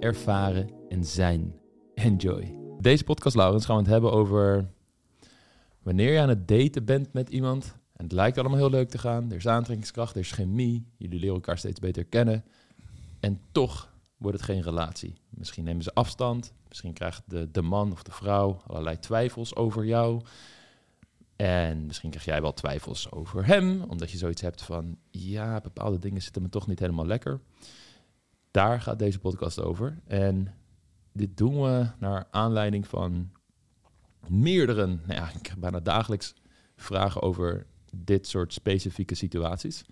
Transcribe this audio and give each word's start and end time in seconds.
ervaren 0.00 0.70
en 0.88 1.04
zijn. 1.04 1.54
Enjoy. 1.94 2.54
Deze 2.80 3.04
podcast, 3.04 3.36
Laurens, 3.36 3.64
gaan 3.64 3.76
we 3.76 3.82
het 3.82 3.90
hebben 3.90 4.12
over 4.12 4.70
wanneer 5.82 6.12
je 6.12 6.20
aan 6.20 6.28
het 6.28 6.48
daten 6.48 6.84
bent 6.84 7.12
met 7.12 7.28
iemand. 7.28 7.76
En 7.92 8.04
het 8.04 8.12
lijkt 8.12 8.38
allemaal 8.38 8.58
heel 8.58 8.70
leuk 8.70 8.88
te 8.88 8.98
gaan. 8.98 9.30
Er 9.30 9.36
is 9.36 9.46
aantrekkingskracht, 9.46 10.14
er 10.14 10.20
is 10.20 10.32
chemie. 10.32 10.86
Jullie 10.96 11.18
leren 11.18 11.34
elkaar 11.34 11.58
steeds 11.58 11.80
beter 11.80 12.04
kennen. 12.04 12.44
En 13.20 13.40
toch 13.52 13.92
wordt 14.16 14.36
het 14.36 14.46
geen 14.46 14.62
relatie. 14.62 15.14
Misschien 15.28 15.64
nemen 15.64 15.82
ze 15.82 15.94
afstand. 15.94 16.52
Misschien 16.68 16.92
krijgt 16.92 17.22
de, 17.26 17.50
de 17.50 17.62
man 17.62 17.92
of 17.92 18.02
de 18.02 18.12
vrouw 18.12 18.62
allerlei 18.66 18.98
twijfels 18.98 19.56
over 19.56 19.84
jou. 19.84 20.22
En 21.36 21.86
misschien 21.86 22.10
krijg 22.10 22.24
jij 22.24 22.42
wel 22.42 22.54
twijfels 22.54 23.10
over 23.10 23.46
hem, 23.46 23.82
omdat 23.82 24.10
je 24.10 24.18
zoiets 24.18 24.42
hebt 24.42 24.62
van, 24.62 24.96
ja, 25.10 25.60
bepaalde 25.60 25.98
dingen 25.98 26.22
zitten 26.22 26.42
me 26.42 26.48
toch 26.48 26.66
niet 26.66 26.78
helemaal 26.78 27.06
lekker. 27.06 27.40
Daar 28.50 28.80
gaat 28.80 28.98
deze 28.98 29.18
podcast 29.18 29.62
over. 29.62 29.98
En 30.06 30.54
dit 31.12 31.36
doen 31.36 31.62
we 31.62 31.86
naar 31.98 32.26
aanleiding 32.30 32.86
van 32.86 33.30
meerdere, 34.28 34.86
nou 34.86 35.00
ja, 35.06 35.30
ik 35.30 35.42
krijg 35.42 35.58
bijna 35.58 35.80
dagelijks 35.80 36.34
vragen 36.76 37.22
over 37.22 37.66
dit 37.96 38.26
soort 38.26 38.52
specifieke 38.52 39.14
situaties. 39.14 39.84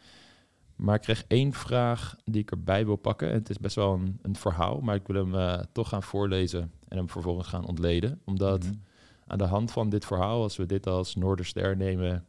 Maar 0.77 0.95
ik 0.95 1.01
kreeg 1.01 1.25
één 1.27 1.53
vraag 1.53 2.17
die 2.25 2.41
ik 2.41 2.51
erbij 2.51 2.85
wil 2.85 2.97
pakken. 2.97 3.29
En 3.29 3.35
het 3.35 3.51
is 3.51 3.59
best 3.59 3.75
wel 3.75 3.95
een, 3.95 4.19
een 4.23 4.37
verhaal, 4.37 4.81
maar 4.81 4.95
ik 4.95 5.07
wil 5.07 5.25
hem 5.25 5.35
uh, 5.35 5.63
toch 5.73 5.89
gaan 5.89 6.03
voorlezen 6.03 6.73
en 6.89 6.97
hem 6.97 7.09
vervolgens 7.09 7.49
gaan 7.49 7.67
ontleden. 7.67 8.21
Omdat 8.25 8.65
mm 8.65 8.71
-hmm. 8.71 8.83
aan 9.27 9.39
de 9.39 9.45
hand 9.45 9.73
van 9.73 9.89
dit 9.89 10.05
verhaal, 10.05 10.43
als 10.43 10.57
we 10.57 10.67
dit 10.67 10.87
als 10.87 11.15
Noorderster 11.15 11.77
nemen, 11.77 12.27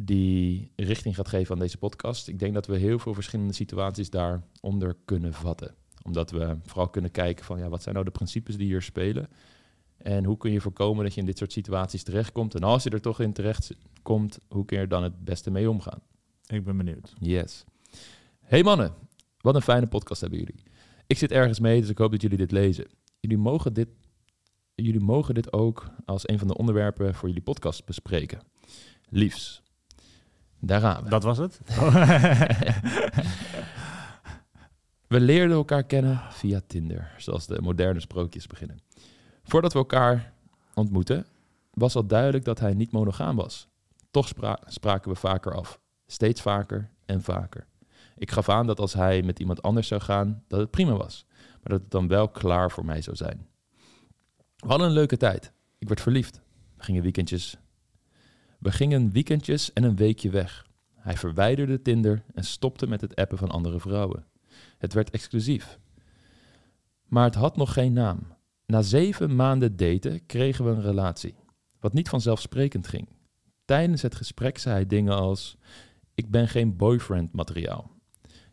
die 0.00 0.72
richting 0.76 1.14
gaat 1.14 1.28
geven 1.28 1.54
aan 1.54 1.60
deze 1.60 1.78
podcast. 1.78 2.28
Ik 2.28 2.38
denk 2.38 2.54
dat 2.54 2.66
we 2.66 2.76
heel 2.76 2.98
veel 2.98 3.14
verschillende 3.14 3.52
situaties 3.52 4.10
daaronder 4.10 4.96
kunnen 5.04 5.32
vatten. 5.32 5.74
Omdat 6.02 6.30
we 6.30 6.56
vooral 6.64 6.88
kunnen 6.88 7.10
kijken 7.10 7.44
van 7.44 7.58
ja, 7.58 7.68
wat 7.68 7.82
zijn 7.82 7.94
nou 7.94 8.06
de 8.06 8.12
principes 8.12 8.56
die 8.56 8.66
hier 8.66 8.82
spelen? 8.82 9.28
En 9.96 10.24
hoe 10.24 10.36
kun 10.36 10.52
je 10.52 10.60
voorkomen 10.60 11.04
dat 11.04 11.14
je 11.14 11.20
in 11.20 11.26
dit 11.26 11.38
soort 11.38 11.52
situaties 11.52 12.02
terechtkomt? 12.02 12.54
En 12.54 12.62
als 12.62 12.82
je 12.82 12.90
er 12.90 13.00
toch 13.00 13.20
in 13.20 13.32
terecht 13.32 13.74
komt, 14.02 14.38
hoe 14.48 14.64
kun 14.64 14.76
je 14.76 14.82
er 14.82 14.88
dan 14.88 15.02
het 15.02 15.24
beste 15.24 15.50
mee 15.50 15.70
omgaan? 15.70 16.00
Ik 16.46 16.64
ben 16.64 16.76
benieuwd. 16.76 17.14
Yes. 17.18 17.64
Hey 18.40 18.62
mannen, 18.62 18.94
wat 19.40 19.54
een 19.54 19.62
fijne 19.62 19.86
podcast 19.86 20.20
hebben 20.20 20.38
jullie. 20.38 20.62
Ik 21.06 21.18
zit 21.18 21.32
ergens 21.32 21.60
mee, 21.60 21.80
dus 21.80 21.88
ik 21.88 21.98
hoop 21.98 22.10
dat 22.10 22.22
jullie 22.22 22.36
dit 22.36 22.50
lezen. 22.50 22.86
Jullie 23.20 23.38
mogen 23.38 23.72
dit, 23.72 23.88
jullie 24.74 25.00
mogen 25.00 25.34
dit 25.34 25.52
ook 25.52 25.90
als 26.04 26.28
een 26.28 26.38
van 26.38 26.48
de 26.48 26.56
onderwerpen 26.56 27.14
voor 27.14 27.28
jullie 27.28 27.42
podcast 27.42 27.84
bespreken. 27.84 28.40
Liefs. 29.08 29.61
Daar 30.64 30.80
gaan 30.80 31.04
we. 31.04 31.10
Dat 31.10 31.22
was 31.22 31.38
het? 31.38 31.60
we 35.12 35.20
leerden 35.20 35.56
elkaar 35.56 35.84
kennen 35.84 36.20
via 36.30 36.60
Tinder, 36.66 37.14
zoals 37.18 37.46
de 37.46 37.60
moderne 37.60 38.00
sprookjes 38.00 38.46
beginnen. 38.46 38.80
Voordat 39.42 39.72
we 39.72 39.78
elkaar 39.78 40.32
ontmoetten, 40.74 41.26
was 41.70 41.96
al 41.96 42.06
duidelijk 42.06 42.44
dat 42.44 42.60
hij 42.60 42.74
niet 42.74 42.92
monogaam 42.92 43.36
was. 43.36 43.68
Toch 44.10 44.28
spra 44.28 44.58
spraken 44.66 45.10
we 45.10 45.16
vaker 45.16 45.54
af. 45.54 45.80
Steeds 46.06 46.40
vaker 46.40 46.90
en 47.04 47.22
vaker. 47.22 47.66
Ik 48.16 48.30
gaf 48.30 48.48
aan 48.48 48.66
dat 48.66 48.80
als 48.80 48.92
hij 48.92 49.22
met 49.22 49.38
iemand 49.38 49.62
anders 49.62 49.88
zou 49.88 50.00
gaan, 50.00 50.44
dat 50.48 50.60
het 50.60 50.70
prima 50.70 50.92
was. 50.92 51.24
Maar 51.30 51.72
dat 51.72 51.80
het 51.80 51.90
dan 51.90 52.08
wel 52.08 52.28
klaar 52.28 52.70
voor 52.70 52.84
mij 52.84 53.02
zou 53.02 53.16
zijn. 53.16 53.46
We 54.56 54.68
hadden 54.68 54.86
een 54.86 54.92
leuke 54.92 55.16
tijd. 55.16 55.52
Ik 55.78 55.88
werd 55.88 56.00
verliefd. 56.00 56.40
We 56.76 56.82
gingen 56.82 57.02
weekendjes. 57.02 57.56
We 58.62 58.72
gingen 58.72 59.12
weekendjes 59.12 59.72
en 59.72 59.82
een 59.82 59.96
weekje 59.96 60.30
weg. 60.30 60.66
Hij 60.94 61.16
verwijderde 61.16 61.82
Tinder 61.82 62.24
en 62.34 62.44
stopte 62.44 62.86
met 62.86 63.00
het 63.00 63.16
appen 63.16 63.38
van 63.38 63.50
andere 63.50 63.80
vrouwen. 63.80 64.26
Het 64.78 64.92
werd 64.92 65.10
exclusief. 65.10 65.78
Maar 67.08 67.24
het 67.24 67.34
had 67.34 67.56
nog 67.56 67.72
geen 67.72 67.92
naam. 67.92 68.18
Na 68.66 68.82
zeven 68.82 69.36
maanden 69.36 69.76
daten 69.76 70.26
kregen 70.26 70.64
we 70.64 70.70
een 70.70 70.82
relatie. 70.82 71.34
Wat 71.80 71.92
niet 71.92 72.08
vanzelfsprekend 72.08 72.86
ging. 72.86 73.08
Tijdens 73.64 74.02
het 74.02 74.14
gesprek 74.14 74.58
zei 74.58 74.74
hij 74.74 74.86
dingen 74.86 75.14
als: 75.14 75.56
Ik 76.14 76.30
ben 76.30 76.48
geen 76.48 76.76
boyfriend 76.76 77.32
materiaal. 77.32 77.90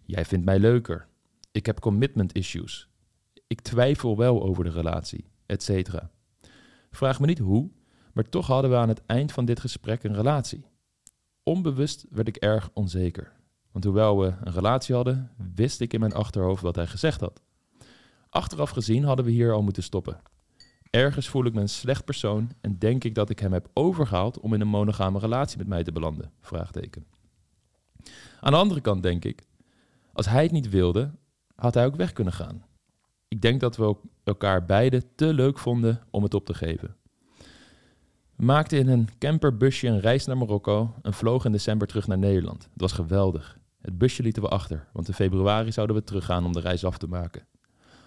Jij 0.05 0.25
vindt 0.25 0.45
mij 0.45 0.59
leuker. 0.59 1.07
Ik 1.51 1.65
heb 1.65 1.79
commitment 1.79 2.33
issues. 2.33 2.87
Ik 3.47 3.61
twijfel 3.61 4.17
wel 4.17 4.43
over 4.43 4.63
de 4.63 4.69
relatie, 4.69 5.25
etc. 5.45 5.99
Vraag 6.91 7.19
me 7.19 7.25
niet 7.25 7.39
hoe, 7.39 7.69
maar 8.19 8.30
toch 8.30 8.47
hadden 8.47 8.72
we 8.72 8.78
aan 8.78 8.88
het 8.88 9.06
eind 9.06 9.31
van 9.31 9.46
dit 9.46 9.59
gesprek 9.59 10.03
een 10.03 10.16
relatie. 10.16 10.66
Onbewust 11.44 12.06
werd 12.09 12.28
ik 12.28 12.35
erg 12.35 12.69
onzeker. 12.74 13.31
Want 13.72 13.85
hoewel 13.85 14.19
we 14.19 14.34
een 14.44 14.53
relatie 14.53 14.96
hadden, 14.96 15.31
wist 15.56 15.81
ik 15.81 15.94
in 15.94 16.00
mijn 16.00 16.13
achterhoofd 16.13 16.62
wat 16.62 16.75
hij 16.75 16.88
gezegd 16.88 17.19
had. 17.19 17.41
Achteraf 18.30 18.69
gezien 18.69 19.03
hadden 19.03 19.25
we 19.25 19.31
hier 19.31 19.53
al 19.53 19.62
moeten 19.62 19.84
stoppen. 19.84 20.22
Ergens 20.90 21.28
voel 21.28 21.46
ik 21.46 21.53
me 21.53 21.62
een 21.62 21.69
slecht 21.69 22.06
persoon 22.06 22.52
en 22.62 22.78
denk 22.78 23.03
ik 23.03 23.16
dat 23.16 23.30
ik 23.30 23.40
hem 23.40 23.53
heb 23.53 23.69
overgehaald 23.74 24.40
om 24.40 24.53
in 24.53 24.62
een 24.62 24.68
monogame 24.68 25.19
relatie 25.19 25.57
met 25.57 25.68
mij 25.68 25.84
te 25.84 25.91
belanden? 25.91 26.31
Vraagteken. 26.41 27.06
Aan 28.40 28.51
de 28.51 28.57
andere 28.57 28.81
kant 28.81 29.03
denk 29.03 29.25
ik, 29.25 29.47
als 30.13 30.25
hij 30.25 30.44
het 30.44 30.51
niet 30.51 30.69
wilde, 30.69 31.12
had 31.56 31.74
hij 31.74 31.86
ook 31.86 31.96
weg 31.96 32.13
kunnen 32.13 32.34
gaan. 32.34 32.66
Ik 33.28 33.41
denk 33.41 33.59
dat 33.59 33.78
we 33.78 33.96
elkaar 34.24 34.66
beiden 34.66 35.16
te 35.16 35.34
leuk 35.34 35.59
vonden 35.59 36.01
om 36.09 36.24
het 36.24 36.34
op 36.34 36.46
te 36.46 36.53
geven. 36.53 36.97
We 38.39 38.45
maakten 38.45 38.77
in 38.77 38.88
een 38.88 39.09
camperbusje 39.17 39.88
een 39.88 40.00
reis 40.00 40.25
naar 40.25 40.38
Marokko 40.38 40.94
en 41.01 41.13
vlogen 41.13 41.45
in 41.45 41.51
december 41.51 41.88
terug 41.88 42.07
naar 42.07 42.17
Nederland. 42.17 42.63
Het 42.63 42.81
was 42.81 42.91
geweldig. 42.91 43.57
Het 43.81 43.97
busje 43.97 44.23
lieten 44.23 44.41
we 44.41 44.47
achter, 44.47 44.88
want 44.94 45.07
in 45.07 45.13
februari 45.13 45.72
zouden 45.72 45.95
we 45.95 46.03
teruggaan 46.03 46.45
om 46.45 46.53
de 46.53 46.59
reis 46.59 46.85
af 46.85 46.97
te 46.97 47.07
maken. 47.07 47.47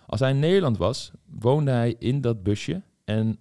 Als 0.07 0.21
hij 0.21 0.31
in 0.31 0.39
Nederland 0.39 0.77
was, 0.77 1.13
woonde 1.27 1.71
hij 1.71 1.97
in 1.99 2.21
dat 2.21 2.43
busje 2.43 2.83
en 3.05 3.39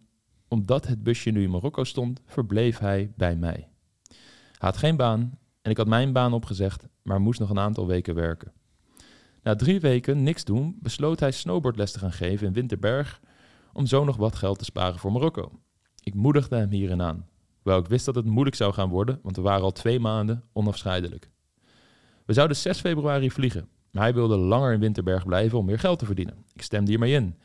omdat 0.47 0.88
het 0.88 1.03
busje 1.03 1.29
nu 1.29 1.44
in 1.44 1.50
Marokko 1.50 1.84
stond, 1.84 2.22
verbleef 2.25 2.79
hij 2.79 3.12
bij 3.16 3.35
mij. 3.35 3.69
Hij 4.08 4.69
had 4.69 4.78
geen 4.78 4.96
baan 4.96 5.38
en 5.62 5.72
ik 5.72 5.78
had 5.78 5.88
mijn 5.88 6.13
baan 6.13 6.34
opgezegd, 6.34 6.88
maar 7.02 7.22
moest 7.22 7.40
nog 7.40 7.50
een 7.50 7.59
aantal 7.59 7.88
weken 7.88 8.16
werken. 8.16 8.52
Na 9.44 9.56
drie 9.56 9.79
weken 9.79 10.23
niks 10.23 10.44
doen, 10.44 10.78
besloot 10.79 11.19
hij 11.19 11.31
snowboardles 11.31 11.91
te 11.91 12.00
gaan 12.00 12.13
geven 12.13 12.47
in 12.47 12.53
Winterberg 12.53 13.22
om 13.73 13.85
zo 13.85 14.03
nog 14.03 14.16
wat 14.16 14.35
geld 14.35 14.58
te 14.59 14.66
sparen 14.66 15.00
voor 15.00 15.12
Marokko. 15.12 15.52
Ik 16.03 16.13
moedigde 16.13 16.56
hem 16.56 16.69
hierin 16.69 17.01
aan, 17.01 17.28
hoewel 17.62 17.79
ik 17.79 17.88
wist 17.88 18.06
dat 18.06 18.16
het 18.16 18.25
moeilijk 18.25 18.56
zou 18.56 18.73
gaan 18.73 18.89
worden, 18.89 19.19
want 19.23 19.35
we 19.35 19.41
waren 19.41 19.63
al 19.63 19.72
twee 19.72 20.00
maanden 20.00 20.44
onafscheidelijk. 20.53 21.29
We 22.25 22.34
zouden 22.34 22.57
6 22.57 22.79
februari 22.79 23.31
vliegen, 23.31 23.69
maar 23.91 24.03
hij 24.03 24.13
wilde 24.13 24.38
langer 24.38 24.73
in 24.73 24.79
Winterberg 24.79 25.25
blijven 25.25 25.57
om 25.57 25.66
meer 25.66 25.79
geld 25.79 26.00
te 26.00 26.06
verdienen. 26.06 26.45
Ik 26.53 26.61
stemde 26.61 26.90
hiermee 26.90 27.13
in. 27.13 27.38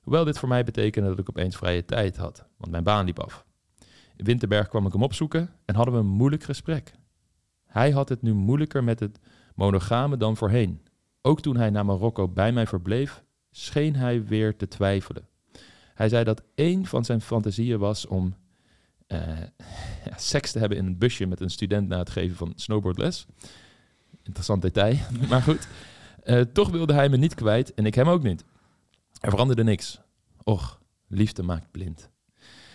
Hoewel 0.00 0.24
dit 0.24 0.38
voor 0.38 0.48
mij 0.48 0.64
betekende 0.64 1.08
dat 1.08 1.18
ik 1.18 1.28
opeens 1.28 1.56
vrije 1.56 1.84
tijd 1.84 2.16
had, 2.16 2.46
want 2.56 2.70
mijn 2.70 2.84
baan 2.84 3.04
liep 3.04 3.20
af. 3.20 3.44
In 4.16 4.24
Winterberg 4.24 4.68
kwam 4.68 4.86
ik 4.86 4.92
hem 4.92 5.02
opzoeken 5.02 5.50
en 5.64 5.74
hadden 5.74 5.94
we 5.94 6.00
een 6.00 6.06
moeilijk 6.06 6.42
gesprek. 6.42 6.92
Hij 7.66 7.90
had 7.90 8.08
het 8.08 8.22
nu 8.22 8.34
moeilijker 8.34 8.84
met 8.84 9.00
het 9.00 9.18
monogame 9.54 10.16
dan 10.16 10.36
voorheen. 10.36 10.82
Ook 11.22 11.40
toen 11.40 11.56
hij 11.56 11.70
naar 11.70 11.84
Marokko 11.84 12.28
bij 12.28 12.52
mij 12.52 12.66
verbleef, 12.66 13.24
scheen 13.50 13.96
hij 13.96 14.24
weer 14.24 14.56
te 14.56 14.68
twijfelen. 14.68 15.28
Hij 16.00 16.08
zei 16.08 16.24
dat 16.24 16.42
één 16.54 16.86
van 16.86 17.04
zijn 17.04 17.20
fantasieën 17.20 17.78
was 17.78 18.06
om 18.06 18.34
ja, 19.08 19.52
seks 20.16 20.52
te 20.52 20.58
hebben 20.58 20.78
in 20.78 20.86
een 20.86 20.98
busje 20.98 21.26
met 21.26 21.40
een 21.40 21.50
student 21.50 21.88
na 21.88 21.98
het 21.98 22.10
geven 22.10 22.36
van 22.36 22.52
snowboardles. 22.56 23.26
Interessant 24.22 24.62
detail, 24.62 24.96
maar 25.28 25.42
goed. 25.42 25.68
Uh, 26.24 26.40
toch 26.40 26.70
wilde 26.70 26.92
hij 26.92 27.08
me 27.08 27.16
niet 27.16 27.34
kwijt 27.34 27.74
en 27.74 27.86
ik 27.86 27.94
hem 27.94 28.08
ook 28.08 28.22
niet. 28.22 28.44
Er 29.20 29.30
veranderde 29.30 29.64
niks. 29.64 30.00
Och, 30.42 30.80
liefde 31.08 31.42
maakt 31.42 31.70
blind. 31.70 32.10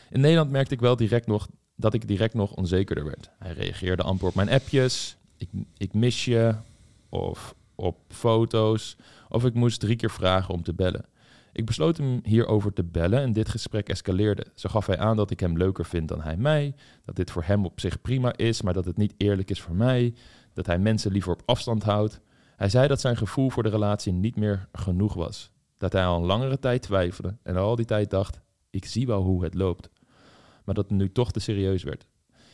In 0.09 0.19
Nederland 0.19 0.51
merkte 0.51 0.73
ik 0.73 0.79
wel 0.79 0.95
direct 0.95 1.27
nog 1.27 1.47
dat 1.75 1.93
ik 1.93 2.07
direct 2.07 2.33
nog 2.33 2.51
onzekerder 2.51 3.05
werd. 3.05 3.31
Hij 3.39 3.53
reageerde 3.53 4.03
amper 4.03 4.27
op 4.27 4.35
mijn 4.35 4.49
appjes. 4.49 5.17
Ik, 5.37 5.49
ik 5.77 5.93
mis 5.93 6.25
je. 6.25 6.55
Of 7.09 7.55
op 7.75 7.97
foto's. 8.07 8.97
Of 9.29 9.45
ik 9.45 9.53
moest 9.53 9.79
drie 9.79 9.95
keer 9.95 10.11
vragen 10.11 10.53
om 10.53 10.63
te 10.63 10.73
bellen. 10.73 11.05
Ik 11.55 11.65
besloot 11.65 11.97
hem 11.97 12.19
hierover 12.23 12.73
te 12.73 12.83
bellen 12.83 13.21
en 13.21 13.33
dit 13.33 13.49
gesprek 13.49 13.89
escaleerde. 13.89 14.45
Zo 14.55 14.69
gaf 14.69 14.85
hij 14.85 14.97
aan 14.97 15.15
dat 15.15 15.31
ik 15.31 15.39
hem 15.39 15.57
leuker 15.57 15.85
vind 15.85 16.07
dan 16.07 16.21
hij 16.21 16.37
mij. 16.37 16.75
Dat 17.05 17.15
dit 17.15 17.31
voor 17.31 17.43
hem 17.43 17.65
op 17.65 17.79
zich 17.79 18.01
prima 18.01 18.35
is, 18.37 18.61
maar 18.61 18.73
dat 18.73 18.85
het 18.85 18.97
niet 18.97 19.13
eerlijk 19.17 19.49
is 19.49 19.61
voor 19.61 19.75
mij. 19.75 20.13
Dat 20.53 20.65
hij 20.65 20.79
mensen 20.79 21.11
liever 21.11 21.31
op 21.31 21.41
afstand 21.45 21.83
houdt. 21.83 22.21
Hij 22.55 22.69
zei 22.69 22.87
dat 22.87 23.01
zijn 23.01 23.17
gevoel 23.17 23.49
voor 23.49 23.63
de 23.63 23.69
relatie 23.69 24.13
niet 24.13 24.35
meer 24.35 24.67
genoeg 24.71 25.13
was. 25.13 25.51
Dat 25.77 25.93
hij 25.93 26.05
al 26.05 26.17
een 26.17 26.25
langere 26.25 26.59
tijd 26.59 26.81
twijfelde 26.81 27.37
en 27.43 27.55
al 27.55 27.75
die 27.75 27.85
tijd 27.85 28.09
dacht, 28.09 28.41
ik 28.69 28.85
zie 28.85 29.07
wel 29.07 29.21
hoe 29.21 29.43
het 29.43 29.53
loopt. 29.53 29.89
Maar 30.65 30.75
dat 30.75 30.89
het 30.89 30.97
nu 30.97 31.11
toch 31.11 31.31
te 31.31 31.39
serieus 31.39 31.83
werd. 31.83 32.05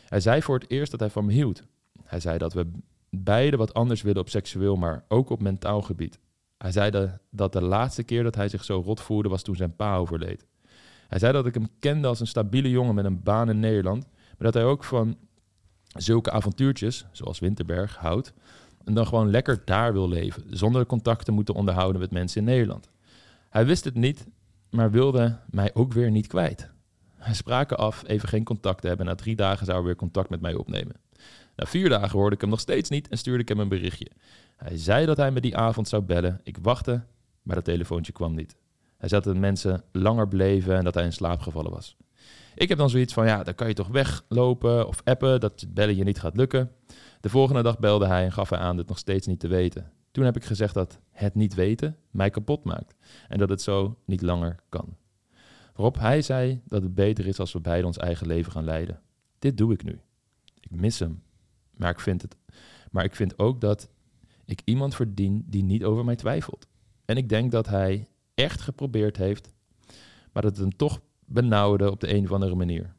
Hij 0.06 0.20
zei 0.20 0.42
voor 0.42 0.60
het 0.60 0.70
eerst 0.70 0.92
dat 0.92 1.00
hij 1.00 1.10
van 1.10 1.26
me 1.26 1.34
hield. 1.34 1.64
Hij 2.04 2.20
zei 2.20 2.38
dat 2.38 2.54
we 2.54 2.72
beide 3.10 3.58
wat 3.58 3.74
anders 3.74 4.02
willen 4.02 4.22
op 4.22 4.30
seksueel, 4.30 4.76
maar 4.76 5.06
ook 5.08 5.30
op 5.30 5.42
mentaal 5.42 5.82
gebied. 5.82 6.20
Hij 6.62 6.72
zei 6.72 7.12
dat 7.30 7.54
de 7.54 7.62
laatste 7.62 8.04
keer 8.04 8.24
dat 8.24 8.36
hij 8.36 8.50
zich 8.50 8.64
zo 8.64 8.82
rot 8.86 9.02
voelde 9.02 9.30
was 9.30 9.42
toen 9.42 9.56
zijn 9.56 9.76
pa 9.76 9.96
overleed. 9.96 10.46
Hij 11.08 11.20
zei 11.20 11.34
dat 11.34 11.46
ik 11.46 11.54
hem 11.54 11.68
kende 11.80 12.08
als 12.08 12.20
een 12.20 12.28
stabiele 12.28 12.70
jongen 12.70 12.96
met 12.96 13.06
een 13.06 13.24
baan 13.24 13.50
in 13.50 13.60
Nederland, 13.60 14.08
maar 14.14 14.52
dat 14.52 14.54
hij 14.54 14.64
ook 14.64 14.84
van 14.84 15.18
zulke 15.88 16.32
avontuurtjes, 16.32 17.06
zoals 17.12 17.40
Winterberg, 17.40 17.96
houdt, 17.96 18.34
en 18.84 18.94
dan 18.94 19.08
gewoon 19.08 19.30
lekker 19.30 19.62
daar 19.66 19.94
wil 19.94 20.10
leven, 20.10 20.44
zonder 20.50 20.86
contact 20.86 21.26
te 21.26 21.32
moeten 21.32 21.56
onderhouden 21.56 22.02
met 22.02 22.12
mensen 22.12 22.40
in 22.40 22.48
Nederland. 22.48 22.90
Hij 23.50 23.66
wist 23.66 23.84
het 23.84 23.96
niet, 23.96 24.28
maar 24.70 24.92
wilde 24.92 25.38
mij 25.50 25.74
ook 25.74 25.94
weer 25.94 26.12
niet 26.12 26.28
kwijt. 26.28 26.70
Hij 27.16 27.34
spraken 27.34 27.78
af 27.78 28.04
even 28.08 28.30
geen 28.30 28.44
contact 28.44 28.82
te 28.82 28.88
hebben. 28.88 29.06
Na 29.06 29.16
drie 29.16 29.36
dagen 29.36 29.66
zou 29.66 29.78
hij 29.78 29.86
weer 29.86 29.96
contact 29.96 30.30
met 30.30 30.42
mij 30.42 30.54
opnemen. 30.54 30.96
Na 31.62 31.68
vier 31.68 31.90
dagen 31.90 32.20
hoorde 32.20 32.36
ik 32.36 32.42
hem 32.42 32.50
nog 32.50 32.60
steeds 32.60 32.90
niet 32.90 33.08
en 33.08 33.18
stuurde 33.18 33.42
ik 33.42 33.48
hem 33.48 33.60
een 33.60 33.68
berichtje. 33.68 34.12
Hij 34.58 34.78
zei 34.78 35.06
dat 35.06 35.18
hij 35.18 35.32
me 35.32 35.42
die 35.42 35.58
avond 35.58 35.88
zou 35.88 36.02
bellen. 36.02 36.40
Ik 36.44 36.58
wachtte, 36.62 37.04
maar 37.42 37.56
dat 37.56 37.66
telefoontje 37.66 38.12
kwam 38.12 38.36
niet. 38.36 38.56
Hij 38.98 39.10
zei 39.10 39.22
dat 39.22 39.36
mensen 39.36 39.84
langer 39.92 40.28
bleven 40.28 40.78
en 40.78 40.84
dat 40.84 40.94
hij 40.94 41.04
in 41.04 41.14
slaap 41.14 41.42
gevallen 41.42 41.72
was. 41.72 41.98
Ik 42.56 42.70
heb 42.70 42.78
dan 42.78 42.90
zoiets 42.90 43.14
van, 43.14 43.26
ja, 43.26 43.44
dan 43.44 43.56
kan 43.56 43.68
je 43.68 43.74
toch 43.74 43.88
weglopen 43.88 44.88
of 44.88 45.02
appen, 45.04 45.40
dat 45.40 45.62
het 45.62 45.74
bellen 45.74 45.96
je 45.96 46.04
niet 46.04 46.20
gaat 46.20 46.36
lukken. 46.36 46.72
De 47.20 47.30
volgende 47.30 47.62
dag 47.62 47.80
belde 47.80 48.08
hij 48.08 48.24
en 48.24 48.32
gaf 48.32 48.50
hij 48.50 48.60
aan 48.60 48.76
dit 48.76 48.88
nog 48.88 48.98
steeds 48.98 49.28
niet 49.28 49.40
te 49.40 49.48
weten. 49.48 49.92
Toen 50.12 50.26
heb 50.26 50.36
ik 50.36 50.44
gezegd 50.44 50.74
dat 50.74 51.00
het 51.12 51.36
niet 51.36 51.54
weten 51.54 51.98
mij 52.12 52.30
kapot 52.30 52.64
maakt 52.64 52.96
en 53.28 53.38
dat 53.38 53.50
het 53.50 53.62
zo 53.62 53.98
niet 54.06 54.22
langer 54.22 54.56
kan. 54.70 54.98
Waarop 55.74 56.00
hij 56.00 56.22
zei 56.22 56.62
dat 56.66 56.84
het 56.84 56.96
beter 56.96 57.28
is 57.28 57.40
als 57.40 57.54
we 57.54 57.60
beide 57.60 57.88
ons 57.88 57.98
eigen 57.98 58.28
leven 58.28 58.52
gaan 58.52 58.64
leiden. 58.64 59.00
Dit 59.40 59.58
doe 59.58 59.74
ik 59.74 59.84
nu. 59.84 60.00
Ik 60.60 60.72
mis 60.72 61.00
hem, 61.00 61.22
maar 61.82 61.90
ik 61.90 62.00
vind, 62.00 62.22
het, 62.22 62.36
maar 62.92 63.04
ik 63.04 63.16
vind 63.16 63.40
ook 63.40 63.62
dat 63.62 63.90
ik 64.46 64.62
iemand 64.66 64.96
verdien 64.96 65.44
die 65.48 65.64
niet 65.64 65.84
over 65.84 66.06
mij 66.06 66.16
twijfelt. 66.16 66.68
En 67.06 67.18
ik 67.18 67.30
denk 67.30 67.52
dat 67.52 67.68
hij 67.68 68.08
echt 68.34 68.62
geprobeerd 68.62 69.18
heeft, 69.18 69.54
maar 70.32 70.44
dat 70.44 70.52
het 70.52 70.58
hem 70.58 70.76
toch 70.76 71.02
benauwde 71.26 71.92
op 71.92 72.00
de 72.00 72.14
een 72.14 72.24
of 72.24 72.32
andere 72.32 72.56
manier. 72.56 72.94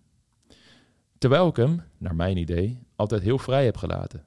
Terwijl 1.19 1.49
ik 1.49 1.57
hem, 1.57 1.83
naar 1.99 2.15
mijn 2.15 2.37
idee, 2.37 2.79
altijd 2.97 3.23
heel 3.23 3.39
vrij 3.39 3.65
heb 3.65 3.77
gelaten. 3.77 4.27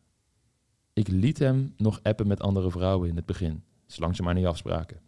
Ik 0.94 1.08
liet 1.08 1.40
hem 1.40 1.74
nog 1.78 2.00
appen 2.04 2.28
met 2.28 2.42
andere 2.42 2.72
vrouwen 2.72 3.10
in 3.10 3.16
het 3.16 3.26
begin, 3.26 3.64
zolang 3.86 4.16
ze 4.16 4.24
maar 4.24 4.34
niet 4.34 4.46
afspraken. 4.46 5.00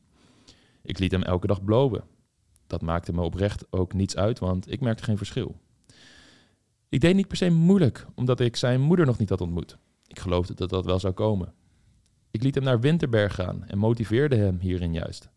Ik 0.81 0.99
liet 0.99 1.11
hem 1.11 1.23
elke 1.23 1.47
dag 1.47 1.63
blowen. 1.63 2.03
Dat 2.67 2.81
maakte 2.81 3.13
me 3.13 3.21
oprecht 3.21 3.65
ook 3.69 3.93
niets 3.93 4.15
uit, 4.15 4.39
want 4.39 4.71
ik 4.71 4.79
merkte 4.79 5.03
geen 5.03 5.17
verschil. 5.17 5.59
Ik 6.89 6.99
deed 6.99 7.15
niet 7.15 7.27
per 7.27 7.37
se 7.37 7.49
moeilijk, 7.49 8.05
omdat 8.15 8.39
ik 8.39 8.55
zijn 8.55 8.81
moeder 8.81 9.05
nog 9.05 9.17
niet 9.17 9.29
had 9.29 9.41
ontmoet. 9.41 9.77
Ik 10.07 10.19
geloofde 10.19 10.53
dat 10.53 10.69
dat 10.69 10.85
wel 10.85 10.99
zou 10.99 11.13
komen. 11.13 11.53
Ik 12.31 12.43
liet 12.43 12.55
hem 12.55 12.63
naar 12.63 12.79
Winterberg 12.79 13.35
gaan 13.35 13.65
en 13.65 13.77
motiveerde 13.77 14.35
hem 14.35 14.59
hierin 14.59 14.93
juist. 14.93 15.29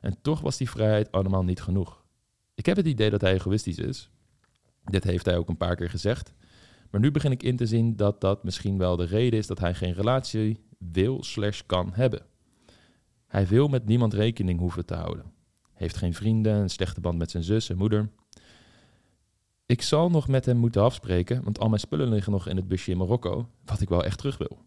En 0.00 0.16
toch 0.22 0.40
was 0.40 0.56
die 0.56 0.70
vrijheid 0.70 1.12
allemaal 1.12 1.44
niet 1.44 1.60
genoeg. 1.60 2.04
Ik 2.54 2.66
heb 2.66 2.76
het 2.76 2.86
idee 2.86 3.10
dat 3.10 3.20
hij 3.20 3.32
egoïstisch 3.32 3.78
is. 3.78 4.10
Dit 4.84 5.04
heeft 5.04 5.24
hij 5.24 5.36
ook 5.36 5.48
een 5.48 5.56
paar 5.56 5.76
keer 5.76 5.90
gezegd. 5.90 6.34
Maar 6.90 7.00
nu 7.00 7.10
begin 7.10 7.30
ik 7.30 7.42
in 7.42 7.56
te 7.56 7.66
zien 7.66 7.96
dat 7.96 8.20
dat 8.20 8.44
misschien 8.44 8.78
wel 8.78 8.96
de 8.96 9.04
reden 9.04 9.38
is 9.38 9.46
dat 9.46 9.58
hij 9.58 9.74
geen 9.74 9.92
relatie 9.92 10.60
wil 10.78 11.22
slash 11.22 11.60
kan 11.66 11.90
hebben. 11.92 12.26
Hij 13.26 13.46
wil 13.46 13.68
met 13.68 13.86
niemand 13.86 14.14
rekening 14.14 14.58
hoeven 14.58 14.86
te 14.86 14.94
houden. 14.94 15.32
Heeft 15.72 15.96
geen 15.96 16.14
vrienden, 16.14 16.54
een 16.54 16.70
slechte 16.70 17.00
band 17.00 17.18
met 17.18 17.30
zijn 17.30 17.42
zus 17.42 17.70
en 17.70 17.76
moeder. 17.76 18.08
Ik 19.68 19.82
zal 19.82 20.10
nog 20.10 20.28
met 20.28 20.46
hem 20.46 20.56
moeten 20.56 20.82
afspreken, 20.82 21.42
want 21.44 21.58
al 21.58 21.68
mijn 21.68 21.80
spullen 21.80 22.08
liggen 22.08 22.32
nog 22.32 22.48
in 22.48 22.56
het 22.56 22.68
busje 22.68 22.90
in 22.90 22.96
Marokko, 22.96 23.48
wat 23.64 23.80
ik 23.80 23.88
wel 23.88 24.04
echt 24.04 24.18
terug 24.18 24.38
wil. 24.38 24.58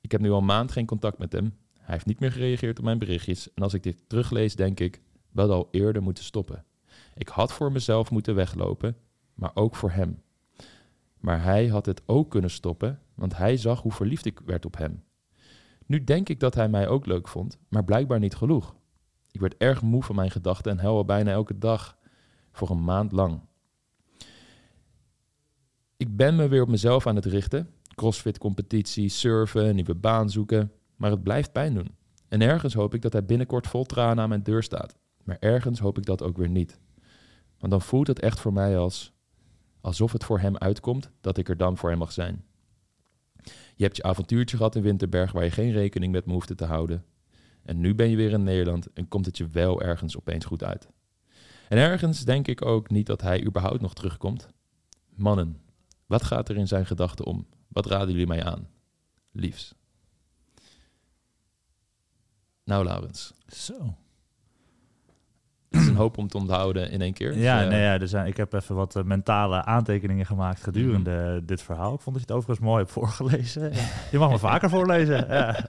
Ik 0.00 0.12
heb 0.12 0.20
nu 0.20 0.30
al 0.30 0.38
een 0.38 0.44
maand 0.44 0.72
geen 0.72 0.86
contact 0.86 1.18
met 1.18 1.32
hem. 1.32 1.56
Hij 1.78 1.94
heeft 1.94 2.06
niet 2.06 2.20
meer 2.20 2.32
gereageerd 2.32 2.78
op 2.78 2.84
mijn 2.84 2.98
berichtjes. 2.98 3.52
En 3.54 3.62
als 3.62 3.74
ik 3.74 3.82
dit 3.82 4.02
teruglees, 4.06 4.56
denk 4.56 4.80
ik, 4.80 5.00
wel 5.30 5.52
al 5.52 5.68
eerder 5.70 6.02
moeten 6.02 6.24
stoppen. 6.24 6.64
Ik 7.14 7.28
had 7.28 7.52
voor 7.52 7.72
mezelf 7.72 8.10
moeten 8.10 8.34
weglopen, 8.34 8.96
maar 9.34 9.50
ook 9.54 9.76
voor 9.76 9.90
hem. 9.90 10.22
Maar 11.18 11.42
hij 11.42 11.66
had 11.66 11.86
het 11.86 12.02
ook 12.06 12.30
kunnen 12.30 12.50
stoppen, 12.50 13.00
want 13.14 13.36
hij 13.36 13.56
zag 13.56 13.82
hoe 13.82 13.92
verliefd 13.92 14.24
ik 14.24 14.40
werd 14.44 14.64
op 14.64 14.76
hem. 14.76 15.04
Nu 15.86 16.04
denk 16.04 16.28
ik 16.28 16.40
dat 16.40 16.54
hij 16.54 16.68
mij 16.68 16.88
ook 16.88 17.06
leuk 17.06 17.28
vond, 17.28 17.58
maar 17.68 17.84
blijkbaar 17.84 18.18
niet 18.18 18.34
genoeg. 18.34 18.74
Ik 19.30 19.40
werd 19.40 19.56
erg 19.56 19.82
moe 19.82 20.02
van 20.02 20.14
mijn 20.14 20.30
gedachten 20.30 20.72
en 20.72 20.78
huil 20.78 21.04
bijna 21.04 21.30
elke 21.30 21.58
dag 21.58 21.98
voor 22.52 22.70
een 22.70 22.84
maand 22.84 23.12
lang. 23.12 23.40
Ik 25.96 26.16
ben 26.16 26.36
me 26.36 26.48
weer 26.48 26.62
op 26.62 26.68
mezelf 26.68 27.06
aan 27.06 27.16
het 27.16 27.24
richten. 27.24 27.70
Crossfit 27.94 28.38
competitie, 28.38 29.08
surfen, 29.08 29.74
nieuwe 29.74 29.94
baan 29.94 30.30
zoeken. 30.30 30.72
Maar 30.96 31.10
het 31.10 31.22
blijft 31.22 31.52
pijn 31.52 31.74
doen. 31.74 31.94
En 32.28 32.40
ergens 32.40 32.74
hoop 32.74 32.94
ik 32.94 33.02
dat 33.02 33.12
hij 33.12 33.24
binnenkort 33.24 33.66
vol 33.66 33.84
tranen 33.84 34.22
aan 34.22 34.28
mijn 34.28 34.42
deur 34.42 34.62
staat. 34.62 34.96
Maar 35.24 35.36
ergens 35.40 35.78
hoop 35.78 35.98
ik 35.98 36.04
dat 36.04 36.22
ook 36.22 36.36
weer 36.36 36.48
niet. 36.48 36.80
Want 37.58 37.72
dan 37.72 37.82
voelt 37.82 38.06
het 38.06 38.20
echt 38.20 38.40
voor 38.40 38.52
mij 38.52 38.78
als 38.78 39.12
alsof 39.80 40.12
het 40.12 40.24
voor 40.24 40.40
hem 40.40 40.56
uitkomt 40.56 41.10
dat 41.20 41.38
ik 41.38 41.48
er 41.48 41.56
dan 41.56 41.76
voor 41.76 41.88
hem 41.88 41.98
mag 41.98 42.12
zijn. 42.12 42.44
Je 43.76 43.84
hebt 43.84 43.96
je 43.96 44.02
avontuurtje 44.02 44.56
gehad 44.56 44.76
in 44.76 44.82
Winterberg 44.82 45.32
waar 45.32 45.44
je 45.44 45.50
geen 45.50 45.72
rekening 45.72 46.12
met 46.12 46.26
me 46.26 46.32
hoefde 46.32 46.54
te 46.54 46.64
houden. 46.64 47.04
En 47.62 47.80
nu 47.80 47.94
ben 47.94 48.10
je 48.10 48.16
weer 48.16 48.32
in 48.32 48.42
Nederland 48.42 48.92
en 48.92 49.08
komt 49.08 49.26
het 49.26 49.36
je 49.36 49.48
wel 49.48 49.82
ergens 49.82 50.16
opeens 50.16 50.44
goed 50.44 50.64
uit. 50.64 50.88
En 51.68 51.78
ergens 51.78 52.24
denk 52.24 52.48
ik 52.48 52.64
ook 52.64 52.90
niet 52.90 53.06
dat 53.06 53.20
hij 53.20 53.44
überhaupt 53.44 53.80
nog 53.80 53.94
terugkomt. 53.94 54.48
Mannen, 55.14 55.60
wat 56.14 56.24
gaat 56.24 56.48
er 56.48 56.56
in 56.56 56.66
zijn 56.68 56.86
gedachten 56.86 57.24
om? 57.24 57.46
Wat 57.68 57.86
raden 57.86 58.10
jullie 58.10 58.26
mij 58.26 58.44
aan? 58.44 58.68
Liefs. 59.32 59.74
Nou, 62.64 62.84
Laurens. 62.84 63.32
Zo. 63.46 63.94
Het 65.70 65.82
is 65.82 65.88
een 65.88 65.96
hoop 65.96 66.18
om 66.18 66.28
te 66.28 66.36
onthouden 66.36 66.90
in 66.90 67.00
één 67.00 67.12
keer. 67.12 67.38
Ja, 67.38 67.54
Dus, 67.56 67.64
eh, 67.64 67.70
nee, 67.70 67.82
ja, 67.82 67.98
er 68.00 68.08
zijn, 68.08 68.26
ik 68.26 68.36
heb 68.36 68.52
even 68.52 68.74
wat 68.74 68.96
eh, 68.96 69.02
mentale 69.02 69.64
aantekeningen 69.64 70.26
gemaakt 70.26 70.62
gedurende 70.62 71.42
dit 71.44 71.62
verhaal. 71.62 71.94
Ik 71.94 72.00
vond 72.00 72.16
dat 72.16 72.26
je 72.26 72.32
het 72.32 72.42
overigens 72.42 72.66
mooi 72.68 72.78
hebt 72.80 72.92
voorgelezen. 72.92 73.72
je 74.12 74.18
mag 74.18 74.30
me 74.30 74.38
vaker 74.38 74.68
voorlezen. 74.70 75.26
Ja, 75.28 75.68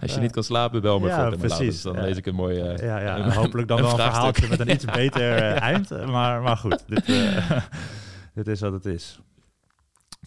Als 0.00 0.14
je 0.14 0.20
niet 0.20 0.30
kan 0.32 0.42
slapen, 0.44 0.82
bel 0.82 0.98
me 1.00 1.06
Ja, 1.06 1.28
voor. 1.28 1.38
precies. 1.38 1.58
Laurens. 1.58 1.82
Dan 1.82 1.94
Ja. 1.94 2.00
lees 2.02 2.16
ik 2.16 2.26
een 2.26 2.34
mooi... 2.34 2.60
eh, 2.60 2.76
ja, 2.86 2.98
ja. 3.00 3.16
een- 3.18 3.22
en 3.24 3.32
hopelijk 3.32 3.68
dan 3.68 3.76
een 3.78 3.84
wel 3.84 3.92
een 3.92 3.98
verhaaltje 4.00 4.48
met 4.48 4.60
een 4.60 4.70
iets 4.70 4.84
beter 5.00 5.36
eh, 5.36 5.60
eind. 5.60 5.90
Maar, 6.06 6.42
maar 6.42 6.56
goed, 6.56 6.84
dit, 6.86 7.04
eh, 7.08 7.60
dit 8.34 8.46
is 8.48 8.60
wat 8.60 8.72
het 8.72 8.84
is. 8.86 9.20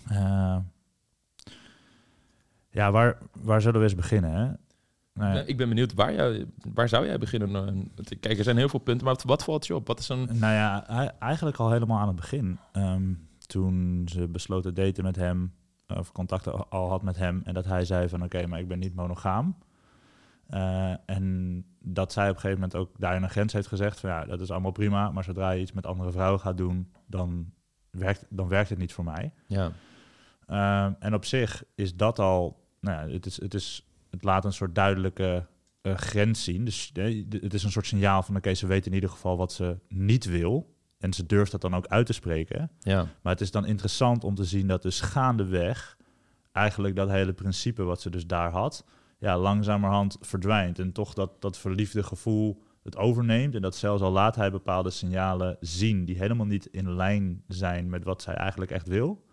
Eh, 0.10 0.58
ja, 2.70 2.92
waar, 2.92 3.18
waar 3.42 3.62
zullen 3.62 3.80
we 3.80 3.86
eens 3.86 3.96
beginnen? 3.96 4.32
Hè? 4.32 4.44
Nou 5.14 5.30
ja, 5.30 5.34
Nou, 5.34 5.46
ik 5.46 5.58
ben 5.58 5.70
benieuwd, 5.70 5.94
waar, 5.94 6.14
jij, 6.14 6.46
waar 6.74 6.90
zou 6.90 7.06
jij 7.06 7.18
beginnen? 7.18 7.56
Eh, 7.96 8.20
Kijk, 8.20 8.38
er 8.38 8.44
zijn 8.44 8.58
heel 8.58 8.70
veel 8.70 8.80
punten, 8.80 9.06
maar 9.06 9.16
wat, 9.26 9.44
valt 9.44 9.68
je 9.68 9.76
op? 9.76 9.88
Wat 9.88 10.00
is 10.00 10.10
een... 10.10 10.26
Nou 10.26 10.54
ja, 10.54 10.88
ei- 10.88 11.10
eigenlijk 11.20 11.58
al 11.58 11.72
helemaal 11.72 12.00
aan 12.00 12.08
het 12.08 12.16
begin. 12.16 12.58
Ehm, 12.72 13.14
toen 13.48 14.04
ze 14.12 14.28
besloten 14.28 14.74
daten 14.74 15.04
met 15.04 15.16
hem, 15.16 15.54
of 15.88 16.12
contact 16.12 16.48
al- 16.48 16.68
al 16.70 16.90
had 16.90 17.02
met 17.02 17.18
hem, 17.18 17.42
en 17.46 17.54
dat 17.54 17.66
hij 17.66 17.86
zei 17.86 18.10
van 18.10 18.24
oké, 18.24 18.48
maar 18.48 18.60
ik 18.60 18.68
ben 18.68 18.80
niet 18.80 18.96
monogaam. 18.96 19.56
Eh, 20.48 20.94
en 21.06 21.66
dat 21.80 22.12
zij 22.14 22.30
op 22.30 22.36
een 22.36 22.42
gegeven 22.42 22.62
moment 22.62 22.80
ook 22.80 23.00
daarin 23.00 23.24
een 23.24 23.30
grens 23.30 23.54
heeft 23.54 23.68
gezegd 23.68 24.00
van 24.00 24.10
ja, 24.10 24.26
dat 24.26 24.40
is 24.42 24.52
allemaal 24.52 24.72
prima, 24.72 25.12
maar 25.12 25.24
zodra 25.24 25.52
je 25.52 25.62
iets 25.62 25.72
met 25.72 25.86
andere 25.86 26.12
vrouwen 26.12 26.40
gaat 26.40 26.58
doen, 26.58 26.92
dan 27.06 27.52
werkt, 27.90 28.26
dan 28.30 28.48
werkt 28.48 28.70
het 28.70 28.78
niet 28.80 28.94
voor 28.94 29.04
mij. 29.04 29.32
Ja, 29.48 29.72
Ehm, 30.48 30.94
en 31.00 31.14
op 31.14 31.26
zich 31.26 31.64
is 31.76 31.96
dat 31.96 32.20
al, 32.20 32.64
nou 32.80 33.08
ja, 33.08 33.14
het, 33.14 33.26
is, 33.26 33.42
het, 33.42 33.54
is, 33.54 33.88
het 34.10 34.24
laat 34.24 34.46
een 34.46 34.54
soort 34.54 34.76
duidelijke 34.76 35.46
eh, 35.82 35.94
grens 35.94 36.44
zien. 36.44 36.66
Dus 36.66 36.92
het 37.30 37.54
is 37.54 37.64
een 37.64 37.72
soort 37.72 37.86
signaal 37.86 38.24
van, 38.24 38.36
oké, 38.36 38.54
ze 38.54 38.68
weet 38.68 38.86
in 38.86 38.94
ieder 38.94 39.10
geval 39.10 39.38
wat 39.38 39.54
ze 39.54 39.78
niet 39.88 40.26
wil. 40.26 40.76
En 40.98 41.14
ze 41.14 41.26
durft 41.26 41.52
dat 41.52 41.62
dan 41.62 41.76
ook 41.76 41.88
uit 41.88 42.06
te 42.06 42.14
spreken. 42.14 42.72
ja, 42.80 43.08
Maar 43.22 43.34
het 43.34 43.42
is 43.42 43.52
dan 43.52 43.66
interessant 43.66 44.24
om 44.24 44.36
te 44.36 44.46
zien 44.46 44.68
dat 44.68 44.82
dus 44.82 45.02
gaandeweg 45.02 45.98
eigenlijk 46.52 46.96
dat 46.96 47.10
hele 47.10 47.34
principe 47.34 47.84
wat 47.84 48.02
ze 48.02 48.10
dus 48.10 48.28
daar 48.28 48.52
had, 48.52 48.86
ja, 49.20 49.38
langzamerhand 49.38 50.18
verdwijnt. 50.22 50.80
En 50.80 50.92
toch 50.92 51.14
dat, 51.14 51.42
dat 51.42 51.58
verliefde 51.58 52.04
gevoel 52.04 52.64
het 52.84 52.98
overneemt. 52.98 53.56
En 53.56 53.62
dat 53.62 53.76
zelfs 53.76 54.02
al 54.02 54.12
laat 54.12 54.36
hij 54.36 54.52
bepaalde 54.52 54.90
signalen 54.90 55.58
zien 55.60 56.06
die 56.06 56.18
helemaal 56.18 56.46
niet 56.46 56.66
in 56.66 56.96
lijn 56.96 57.44
zijn 57.48 57.90
met 57.90 58.04
wat 58.04 58.22
zij 58.22 58.34
eigenlijk 58.34 58.72
echt 58.72 58.88
wil, 58.88 59.26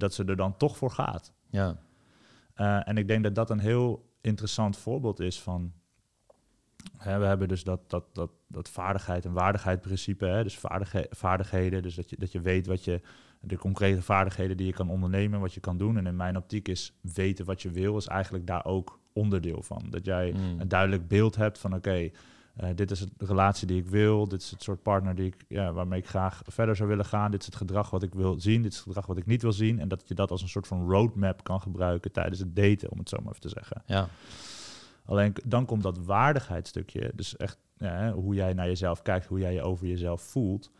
dat 0.00 0.14
ze 0.14 0.24
er 0.24 0.36
dan 0.36 0.56
toch 0.56 0.76
voor 0.76 0.90
gaat. 0.90 1.32
ja. 1.50 1.76
Eh, 2.54 2.88
en 2.88 2.96
ik 2.96 3.08
denk 3.08 3.22
dat 3.22 3.34
dat 3.34 3.50
een 3.50 3.58
heel 3.58 4.08
interessant 4.20 4.76
voorbeeld 4.76 5.20
is 5.20 5.40
van. 5.40 5.72
Hè, 6.96 7.18
we 7.18 7.24
hebben 7.24 7.48
dus 7.48 7.64
dat, 7.64 7.90
dat, 7.90 8.04
dat, 8.12 8.30
dat 8.48 8.68
vaardigheid 8.68 9.24
en 9.24 9.32
waardigheid 9.32 9.80
principe. 9.80 10.26
Hè, 10.26 10.42
dus 10.42 10.58
vaardighe- 10.58 11.06
vaardigheden. 11.10 11.82
Dus 11.82 11.94
dat 11.94 12.10
je, 12.10 12.16
dat 12.18 12.32
je 12.32 12.40
weet 12.40 12.66
wat 12.66 12.84
je. 12.84 13.00
De 13.40 13.56
concrete 13.58 14.02
vaardigheden 14.02 14.56
die 14.56 14.66
je 14.66 14.72
kan 14.72 14.90
ondernemen, 14.90 15.40
wat 15.40 15.54
je 15.54 15.60
kan 15.60 15.76
doen. 15.78 15.96
En 15.96 16.06
in 16.06 16.16
mijn 16.16 16.36
optiek 16.36 16.68
is 16.68 16.92
weten 17.00 17.44
wat 17.44 17.62
je 17.62 17.70
wil, 17.70 17.96
is 17.96 18.06
eigenlijk 18.06 18.46
daar 18.46 18.64
ook 18.64 19.00
onderdeel 19.12 19.62
van. 19.62 19.86
Dat 19.90 20.04
jij 20.04 20.32
Mm. 20.32 20.60
een 20.60 20.68
duidelijk 20.68 21.08
beeld 21.08 21.36
hebt 21.36 21.58
van 21.58 21.74
oké, 21.74 22.10
Eh, 22.56 22.68
dit 22.74 22.90
is 22.90 23.00
de 23.00 23.26
relatie 23.26 23.66
die 23.66 23.78
ik 23.82 23.88
wil. 23.88 24.28
Dit 24.28 24.42
is 24.42 24.50
het 24.50 24.62
soort 24.62 24.82
partner 24.82 25.14
die 25.14 25.26
ik, 25.26 25.44
ja, 25.48 25.72
waarmee 25.72 26.00
ik 26.00 26.08
graag 26.08 26.42
verder 26.46 26.76
zou 26.76 26.88
willen 26.88 27.04
gaan. 27.04 27.30
Dit 27.30 27.40
is 27.40 27.46
het 27.46 27.56
gedrag 27.56 27.90
wat 27.90 28.02
ik 28.02 28.14
wil 28.14 28.40
zien. 28.40 28.62
Dit 28.62 28.70
is 28.72 28.78
het 28.78 28.86
gedrag 28.86 29.06
wat 29.06 29.16
ik 29.16 29.26
niet 29.26 29.42
wil 29.42 29.52
zien. 29.52 29.80
En 29.80 29.88
dat 29.88 30.08
je 30.08 30.14
dat 30.14 30.30
als 30.30 30.42
een 30.42 30.48
soort 30.48 30.66
van 30.66 30.90
roadmap 30.90 31.44
kan 31.44 31.60
gebruiken 31.60 32.12
tijdens 32.12 32.38
het 32.38 32.56
daten, 32.56 32.90
om 32.90 32.98
het 32.98 33.08
zo 33.08 33.16
maar 33.16 33.28
even 33.28 33.40
te 33.40 33.48
zeggen. 33.48 33.82
Ja, 33.86 34.08
Alleen 35.10 35.34
dan 35.44 35.64
komt 35.64 35.82
dat 35.82 35.98
waardigheidsstukje. 35.98 37.12
Dus 37.14 37.36
echt 37.36 37.58
ja, 37.76 38.12
hoe 38.12 38.34
jij 38.34 38.52
naar 38.52 38.66
jezelf 38.66 39.02
kijkt, 39.02 39.26
hoe 39.26 39.38
jij 39.38 39.52
je 39.52 39.62
over 39.62 39.86
jezelf 39.86 40.22
voelt. 40.22 40.70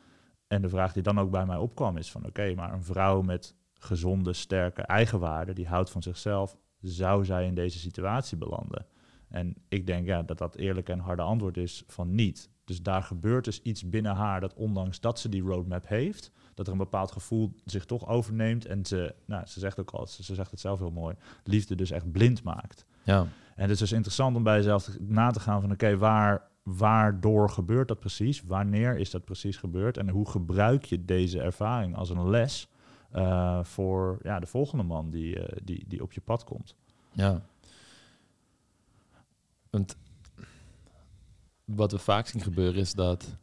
En 0.46 0.62
de 0.62 0.68
vraag 0.68 0.92
die 0.92 1.02
dan 1.02 1.18
ook 1.18 1.30
bij 1.30 1.46
mij 1.46 1.56
opkwam 1.56 1.96
is 1.96 2.10
van 2.10 2.26
oké, 2.26 2.54
maar 2.54 2.72
een 2.72 2.82
vrouw 2.82 3.22
met 3.22 3.54
gezonde, 3.74 4.32
sterke 4.32 4.82
eigenwaarde, 4.82 5.52
die 5.52 5.66
houdt 5.68 5.90
van 5.90 6.02
zichzelf, 6.02 6.56
zou 6.80 7.24
zij 7.24 7.46
in 7.46 7.54
deze 7.54 7.78
situatie 7.78 8.38
belanden? 8.38 8.86
En 9.30 9.54
ik 9.68 9.86
denk 9.86 10.06
ja, 10.06 10.22
dat 10.22 10.38
dat 10.38 10.56
eerlijke 10.56 10.92
en 10.92 10.98
harde 10.98 11.22
antwoord 11.22 11.56
is 11.56 11.84
van 11.86 12.14
niet. 12.14 12.50
Dus 12.64 12.82
daar 12.82 13.02
gebeurt 13.02 13.44
dus 13.44 13.62
iets 13.62 13.88
binnen 13.88 14.14
haar 14.14 14.40
dat 14.40 14.54
ondanks 14.54 15.00
dat 15.00 15.18
ze 15.18 15.28
die 15.28 15.42
roadmap 15.42 15.88
heeft, 15.88 16.30
dat 16.54 16.66
er 16.66 16.72
een 16.72 16.78
bepaald 16.78 17.12
gevoel 17.12 17.54
zich 17.64 17.84
toch 17.84 18.08
overneemt 18.08 18.66
en 18.66 18.86
ze, 18.86 19.14
nou, 19.24 19.46
ze 19.46 19.60
zegt 19.60 19.80
ook 19.80 19.90
al, 19.90 20.06
ze, 20.06 20.22
ze 20.22 20.34
zegt 20.34 20.50
het 20.50 20.60
zelf 20.60 20.78
heel 20.78 20.90
mooi, 20.90 21.16
liefde 21.44 21.74
dus 21.74 21.90
echt 21.90 22.12
blind 22.12 22.42
maakt. 22.42 22.84
ja, 23.02 23.20
En 23.54 23.62
het 23.62 23.70
is 23.70 23.78
dus 23.78 23.92
interessant 23.92 24.36
om 24.36 24.42
bij 24.42 24.56
jezelf 24.56 24.98
na 25.00 25.30
te 25.30 25.40
gaan 25.40 25.60
van 25.60 25.72
oké, 25.72 25.96
waar, 25.96 26.42
waardoor 26.62 27.50
gebeurt 27.50 27.88
dat 27.88 28.00
precies? 28.00 28.42
Wanneer 28.42 28.96
is 28.96 29.10
dat 29.10 29.24
precies 29.24 29.56
gebeurd? 29.56 29.96
En 29.96 30.08
hoe 30.08 30.28
gebruik 30.28 30.84
je 30.84 31.04
deze 31.04 31.40
ervaring 31.40 31.96
als 31.96 32.10
een 32.10 32.30
les 32.30 32.68
eh, 33.10 33.64
voor 33.64 34.18
ja, 34.22 34.40
de 34.40 34.46
volgende 34.46 34.84
man 34.84 35.10
die, 35.10 35.40
eh, 35.40 35.58
die, 35.64 35.84
die 35.88 36.02
op 36.02 36.12
je 36.12 36.20
pad 36.20 36.44
komt? 36.44 36.74
ja. 37.12 37.42
Want 39.70 39.96
wat 41.64 41.92
we 41.92 41.98
vaak 41.98 42.26
zien 42.26 42.42
gebeuren 42.42 42.80
is 42.80 42.94
dat 42.94 43.36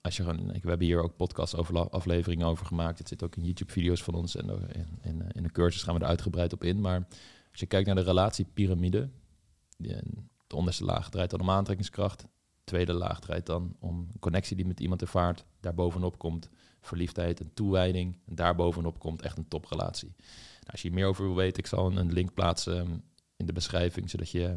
als 0.00 0.16
je 0.16 0.22
gewoon, 0.22 0.46
we 0.46 0.68
hebben 0.68 0.86
hier 0.86 1.02
ook 1.02 1.16
podcasts 1.16 1.56
over 1.56 1.90
afleveringen 1.90 2.46
over 2.46 2.66
gemaakt. 2.66 2.98
Het 2.98 3.08
zit 3.08 3.22
ook 3.22 3.36
in 3.36 3.44
YouTube-video's 3.44 4.02
van 4.02 4.14
ons 4.14 4.36
en 4.36 4.48
in, 4.48 4.98
in, 5.02 5.22
eh, 5.22 5.28
in 5.32 5.42
de 5.42 5.50
cursus 5.50 5.82
gaan 5.82 5.94
we 5.94 6.00
er 6.00 6.06
uitgebreid 6.06 6.52
op 6.52 6.64
in. 6.64 6.80
Maar 6.80 7.06
als 7.50 7.60
je 7.60 7.66
kijkt 7.66 7.86
naar 7.86 7.96
de 7.96 8.02
relatiepyramide, 8.02 9.08
die, 9.76 9.96
de 10.46 10.56
onderste 10.56 10.84
laag 10.84 11.10
draait 11.10 11.30
dan 11.30 11.40
om 11.40 11.50
aantrekkingskracht. 11.50 12.20
De 12.20 12.28
tweede 12.64 12.92
laag 12.92 13.20
draait 13.20 13.46
dan 13.46 13.76
om 13.78 14.10
connectie 14.20 14.56
die 14.56 14.66
met 14.66 14.80
iemand 14.80 15.00
ervaart. 15.00 15.44
Daarbovenop 15.60 16.18
komt 16.18 16.48
verliefdheid 16.80 17.40
en 17.40 17.50
toewijding. 17.54 18.18
En 18.26 18.34
daarbovenop 18.34 18.98
komt 18.98 19.22
echt 19.22 19.38
een 19.38 19.48
toprelatie. 19.48 20.14
Nou, 20.16 20.70
als 20.70 20.82
je 20.82 20.88
hier 20.88 20.96
meer 20.96 21.06
over 21.06 21.24
wil 21.24 21.34
weten, 21.34 21.58
ik 21.62 21.66
zal 21.66 21.96
een, 21.96 22.12
link 22.12 22.34
plaatsen 22.34 22.76
um, 22.76 23.02
in 23.36 23.46
de 23.46 23.52
beschrijving, 23.52 24.10
zodat 24.10 24.30
je 24.30 24.56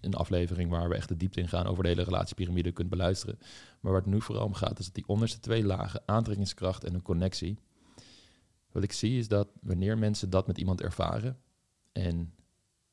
een 0.00 0.14
aflevering 0.14 0.70
waar 0.70 0.88
we 0.88 0.94
echt 0.94 1.08
de 1.08 1.16
diepte 1.16 1.40
in 1.40 1.48
gaan 1.48 1.66
over 1.66 1.82
de 1.82 1.88
hele 1.88 2.02
relatiepyramide 2.02 2.72
kunt 2.72 2.88
beluisteren. 2.88 3.38
Maar 3.80 3.92
waar 3.92 4.00
het 4.00 4.10
nu 4.10 4.20
vooral 4.20 4.44
om 4.44 4.54
gaat, 4.54 4.78
is 4.78 4.84
dat 4.84 4.94
die 4.94 5.06
onderste 5.06 5.40
twee 5.40 5.64
lagen, 5.64 6.02
aantrekkingskracht 6.06 6.84
en 6.84 6.94
een 6.94 7.02
connectie. 7.02 7.58
Wat 8.72 8.82
ik 8.82 8.92
zie 8.92 9.18
is 9.18 9.28
dat 9.28 9.48
wanneer 9.60 9.98
mensen 9.98 10.30
dat 10.30 10.46
met 10.46 10.58
iemand 10.58 10.80
ervaren 10.80 11.38
en 11.92 12.32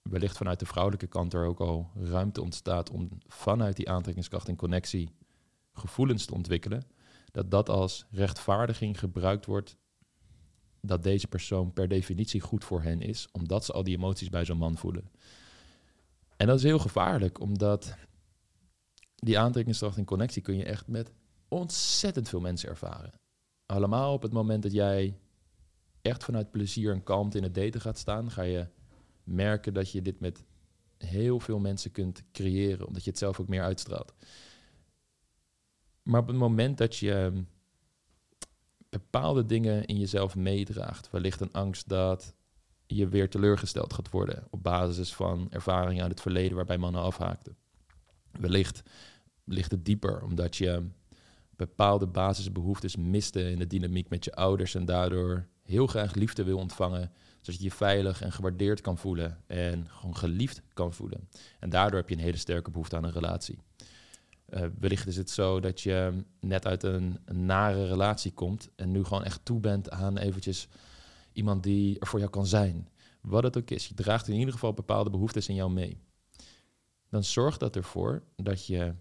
wellicht 0.01 0.37
vanuit 0.37 0.59
de 0.59 0.65
vrouwelijke 0.65 1.07
kant 1.07 1.33
er 1.33 1.45
ook 1.45 1.59
al 1.59 1.89
ruimte 1.95 2.41
ontstaat 2.41 2.89
om 2.89 3.09
vanuit 3.27 3.75
die 3.75 3.89
aantrekkingskracht 3.89 4.47
en 4.47 4.55
connectie 4.55 5.09
gevoelens 5.73 6.25
te 6.25 6.33
ontwikkelen, 6.33 6.83
dat 7.31 7.51
dat 7.51 7.69
als 7.69 8.05
rechtvaardiging 8.09 8.99
gebruikt 8.99 9.45
wordt 9.45 9.77
dat 10.81 11.03
deze 11.03 11.27
persoon 11.27 11.73
per 11.73 11.87
definitie 11.87 12.41
goed 12.41 12.63
voor 12.63 12.81
hen 12.81 13.01
is, 13.01 13.27
omdat 13.31 13.65
ze 13.65 13.73
al 13.73 13.83
die 13.83 13.95
emoties 13.95 14.29
bij 14.29 14.45
zo'n 14.45 14.57
man 14.57 14.77
voelen. 14.77 15.09
En 16.37 16.47
dat 16.47 16.57
is 16.57 16.63
heel 16.63 16.79
gevaarlijk, 16.79 17.39
omdat 17.39 17.95
die 19.15 19.39
aantrekkingskracht 19.39 19.97
en 19.97 20.05
connectie 20.05 20.41
kun 20.41 20.57
je 20.57 20.63
echt 20.63 20.87
met 20.87 21.11
ontzettend 21.47 22.29
veel 22.29 22.39
mensen 22.39 22.69
ervaren. 22.69 23.13
Allemaal 23.65 24.13
op 24.13 24.21
het 24.21 24.31
moment 24.31 24.63
dat 24.63 24.71
jij 24.71 25.19
echt 26.01 26.23
vanuit 26.23 26.51
plezier 26.51 26.93
en 26.93 27.03
kalmte 27.03 27.37
in 27.37 27.43
het 27.43 27.55
daten 27.55 27.81
gaat 27.81 27.97
staan, 27.97 28.31
ga 28.31 28.41
je 28.41 28.67
merken 29.23 29.73
dat 29.73 29.91
je 29.91 30.01
dit 30.01 30.19
met 30.19 30.43
heel 30.97 31.39
veel 31.39 31.59
mensen 31.59 31.91
kunt 31.91 32.23
creëren, 32.31 32.87
omdat 32.87 33.03
je 33.03 33.09
het 33.09 33.19
zelf 33.19 33.39
ook 33.39 33.47
meer 33.47 33.63
uitstraalt. 33.63 34.13
Maar 36.03 36.21
op 36.21 36.27
het 36.27 36.35
moment 36.35 36.77
dat 36.77 36.95
je 36.97 37.13
ehm, 37.13 37.43
bepaalde 38.89 39.45
dingen 39.45 39.85
in 39.85 39.97
jezelf 39.97 40.35
meedraagt, 40.35 41.09
wellicht 41.11 41.41
een 41.41 41.51
angst 41.51 41.89
dat 41.89 42.35
je 42.87 43.07
weer 43.07 43.29
teleurgesteld 43.29 43.93
gaat 43.93 44.09
worden 44.09 44.47
op 44.49 44.63
basis 44.63 45.13
van 45.13 45.47
ervaringen 45.49 46.01
uit 46.01 46.11
het 46.11 46.21
verleden 46.21 46.55
waarbij 46.55 46.77
mannen 46.77 47.01
afhaakten. 47.01 47.57
Wellicht 48.31 48.83
ligt 49.43 49.71
het 49.71 49.85
dieper 49.85 50.23
omdat 50.23 50.55
je 50.55 50.83
bepaalde 51.55 52.07
basisbehoeftes 52.07 52.95
miste 52.95 53.51
in 53.51 53.59
de 53.59 53.67
dynamiek 53.67 54.09
met 54.09 54.25
je 54.25 54.35
ouders 54.35 54.75
en 54.75 54.85
daardoor 54.85 55.47
heel 55.63 55.87
graag 55.87 56.13
liefde 56.13 56.43
wil 56.43 56.57
ontvangen, 56.57 57.11
zodat 57.41 57.59
je 57.59 57.67
je 57.67 57.75
veilig 57.75 58.21
en 58.21 58.31
gewaardeerd 58.31 58.81
kan 58.81 58.97
voelen 58.97 59.43
en 59.47 59.87
gewoon 59.89 60.17
geliefd 60.17 60.61
kan 60.73 60.93
voelen. 60.93 61.29
En 61.59 61.69
daardoor 61.69 61.99
heb 61.99 62.09
je 62.09 62.15
een 62.15 62.21
hele 62.21 62.37
sterke 62.37 62.71
behoefte 62.71 62.95
aan 62.95 63.03
een 63.03 63.11
relatie. 63.11 63.57
Uh, 64.49 64.61
wellicht 64.79 65.07
is 65.07 65.17
het 65.17 65.29
zo 65.29 65.59
dat 65.59 65.81
je 65.81 66.23
net 66.39 66.65
uit 66.65 66.83
een, 66.83 67.19
nare 67.31 67.87
relatie 67.87 68.31
komt 68.31 68.69
en 68.75 68.91
nu 68.91 69.03
gewoon 69.03 69.23
echt 69.23 69.45
toe 69.45 69.59
bent 69.59 69.89
aan 69.89 70.17
eventjes 70.17 70.67
iemand 71.35 71.63
die 71.63 71.99
er 71.99 72.07
voor 72.07 72.19
jou 72.19 72.31
kan 72.31 72.45
zijn. 72.45 72.89
Wat 73.21 73.43
het 73.43 73.57
ook 73.57 73.69
is, 73.69 73.87
je 73.87 73.93
draagt 73.93 74.27
in 74.27 74.35
ieder 74.35 74.53
geval 74.53 74.73
bepaalde 74.73 75.09
behoeftes 75.09 75.49
in 75.49 75.55
jou 75.55 75.71
mee. 75.71 75.99
Dan 77.09 77.23
zorgt 77.23 77.59
dat 77.59 77.75
ervoor 77.75 78.23
dat 78.35 78.65
je 78.65 78.93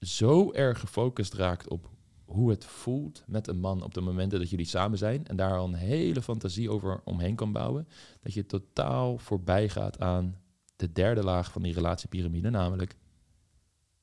zo 0.00 0.52
erg 0.52 0.80
gefocust 0.80 1.34
raakt 1.34 1.68
op 1.68 1.90
hoe 2.24 2.50
het 2.50 2.64
voelt 2.64 3.24
met 3.26 3.48
een 3.48 3.60
man 3.60 3.82
op 3.82 3.94
de 3.94 4.00
momenten 4.00 4.38
dat 4.38 4.50
jullie 4.50 4.66
samen 4.66 4.98
zijn 4.98 5.26
en 5.26 5.36
daar 5.36 5.58
al 5.58 5.64
een 5.64 5.74
hele 5.74 6.22
fantasie 6.22 6.70
over 6.70 7.00
omheen 7.04 7.34
kan 7.34 7.52
bouwen, 7.52 7.88
dat 8.20 8.32
je 8.32 8.46
totaal 8.46 9.18
voorbij 9.18 9.68
gaat 9.68 10.00
aan 10.00 10.36
de 10.76 10.92
derde 10.92 11.22
laag 11.22 11.52
van 11.52 11.62
die 11.62 11.74
relatiepyramide, 11.74 12.50
namelijk 12.50 12.96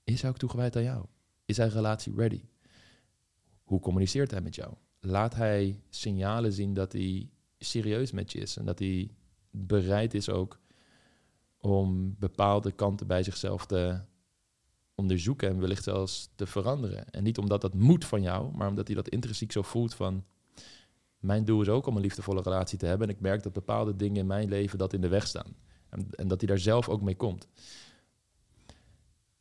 is 0.04 0.22
hij 0.22 0.30
ook 0.30 0.38
toegewijd 0.38 0.76
aan 0.76 0.84
jou? 0.84 1.06
Is 1.46 1.58
hij 1.58 1.68
relatie 1.68 2.16
ready? 2.16 2.42
Hoe 3.64 3.80
communiceert 3.80 4.32
hij 4.32 4.42
met 4.42 4.56
jou? 4.56 4.74
Laat 5.00 5.36
hij 5.36 5.82
signalen 5.90 6.54
zien 6.54 6.74
dat 6.74 6.92
hij 6.92 7.30
serieus 7.60 8.12
met 8.12 8.32
je 8.32 8.40
is 8.40 8.58
en 8.58 8.66
dat 8.66 8.80
hij 8.80 9.12
bereid 9.52 10.14
is 10.14 10.30
ook 10.30 10.60
om 11.58 12.16
bepaalde 12.20 12.72
kanten 12.72 13.08
bij 13.08 13.24
zichzelf 13.24 13.66
te 13.66 14.02
onderzoeken 14.96 15.50
en 15.50 15.60
wellicht 15.60 15.84
zelfs 15.84 16.30
te 16.36 16.48
veranderen. 16.48 17.10
En 17.10 17.24
niet 17.24 17.38
omdat 17.38 17.62
dat 17.62 17.74
moet 17.74 18.06
van 18.06 18.22
jou, 18.22 18.56
maar 18.56 18.70
omdat 18.70 18.88
hij 18.88 18.96
dat 18.96 19.10
intrinsiek 19.10 19.52
zo 19.52 19.62
voelt 19.62 19.94
van 19.94 20.26
mijn 21.20 21.46
doel 21.46 21.62
is 21.62 21.70
ook 21.70 21.86
om 21.86 21.96
een 21.96 22.02
liefdevolle 22.02 22.42
relatie 22.42 22.78
te 22.78 22.86
hebben 22.86 23.08
en 23.08 23.14
ik 23.16 23.22
merk 23.22 23.44
dat 23.44 23.54
bepaalde 23.54 23.96
dingen 23.96 24.18
in 24.18 24.28
mijn 24.28 24.50
leven 24.50 24.78
dat 24.78 24.94
in 24.94 25.02
de 25.02 25.08
weg 25.08 25.28
staan. 25.28 25.56
En, 25.90 26.28
dat 26.28 26.40
hij 26.40 26.50
daar 26.50 26.60
zelf 26.60 26.90
ook 26.90 27.02
mee 27.02 27.16
komt. 27.16 27.48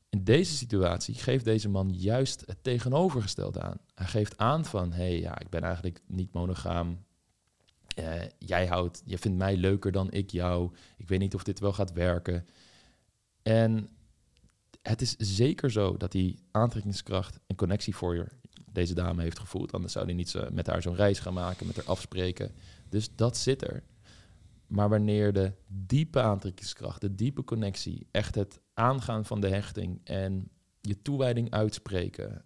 In 0.09 0.25
deze 0.25 0.57
situatie 0.57 1.15
geeft 1.15 1.45
deze 1.45 1.69
man 1.69 1.91
juist 1.91 2.43
het 2.47 2.63
tegenovergestelde 2.63 3.61
aan. 3.61 3.79
Hij 3.95 4.07
geeft 4.07 4.39
aan 4.39 4.65
van, 4.65 4.93
hé, 4.93 4.97
hey, 4.97 5.21
ja, 5.21 5.39
ik 5.39 5.49
ben 5.49 5.63
eigenlijk 5.63 6.01
niet 6.07 6.33
monogaam. 6.33 7.05
Uh, 7.99 8.21
jij 8.39 8.67
houdt, 8.67 9.03
je 9.05 9.19
vindt 9.19 9.39
mij 9.39 9.57
leuker 9.57 9.93
dan 9.93 10.11
ik 10.11 10.31
jou. 10.31 10.75
Ik 10.97 11.09
weet 11.09 11.19
niet 11.19 11.35
of 11.35 11.43
dit 11.43 11.61
wel 11.61 11.73
gaat 11.73 11.93
werken. 11.93 12.47
En 13.43 13.89
het 14.83 15.01
is 15.01 15.17
zeker 15.17 15.71
zo 15.71 15.97
dat 15.97 16.13
hij 16.13 16.39
aantrekkingskracht 16.51 17.39
en 17.47 17.57
connectie 17.57 17.97
voor 17.97 18.15
je, 18.15 18.27
deze 18.73 18.95
dame 18.95 19.23
heeft 19.23 19.39
gevoeld. 19.39 19.73
Anders 19.73 19.93
zou 19.93 20.05
hij 20.05 20.15
niet 20.15 20.35
met 20.53 20.67
haar 20.67 20.83
zo'n 20.83 20.95
reis 20.95 21.19
gaan 21.19 21.35
maken, 21.35 21.67
met 21.67 21.77
haar 21.77 21.85
afspreken. 21.85 22.55
Dus 22.89 23.15
dat 23.15 23.37
zit 23.37 23.63
er. 23.63 23.83
Maar 24.67 24.89
wanneer 24.89 25.33
de 25.33 25.53
diepe 25.67 26.21
aantrekkingskracht, 26.21 27.01
de 27.01 27.15
diepe 27.15 27.45
connectie, 27.45 28.07
echt 28.11 28.35
het 28.35 28.61
aangaan 28.75 29.25
van 29.25 29.41
de 29.41 29.49
hechting 29.49 30.01
en 30.05 30.51
je 30.81 31.03
toewijding 31.03 31.51
uitspreken, 31.51 32.45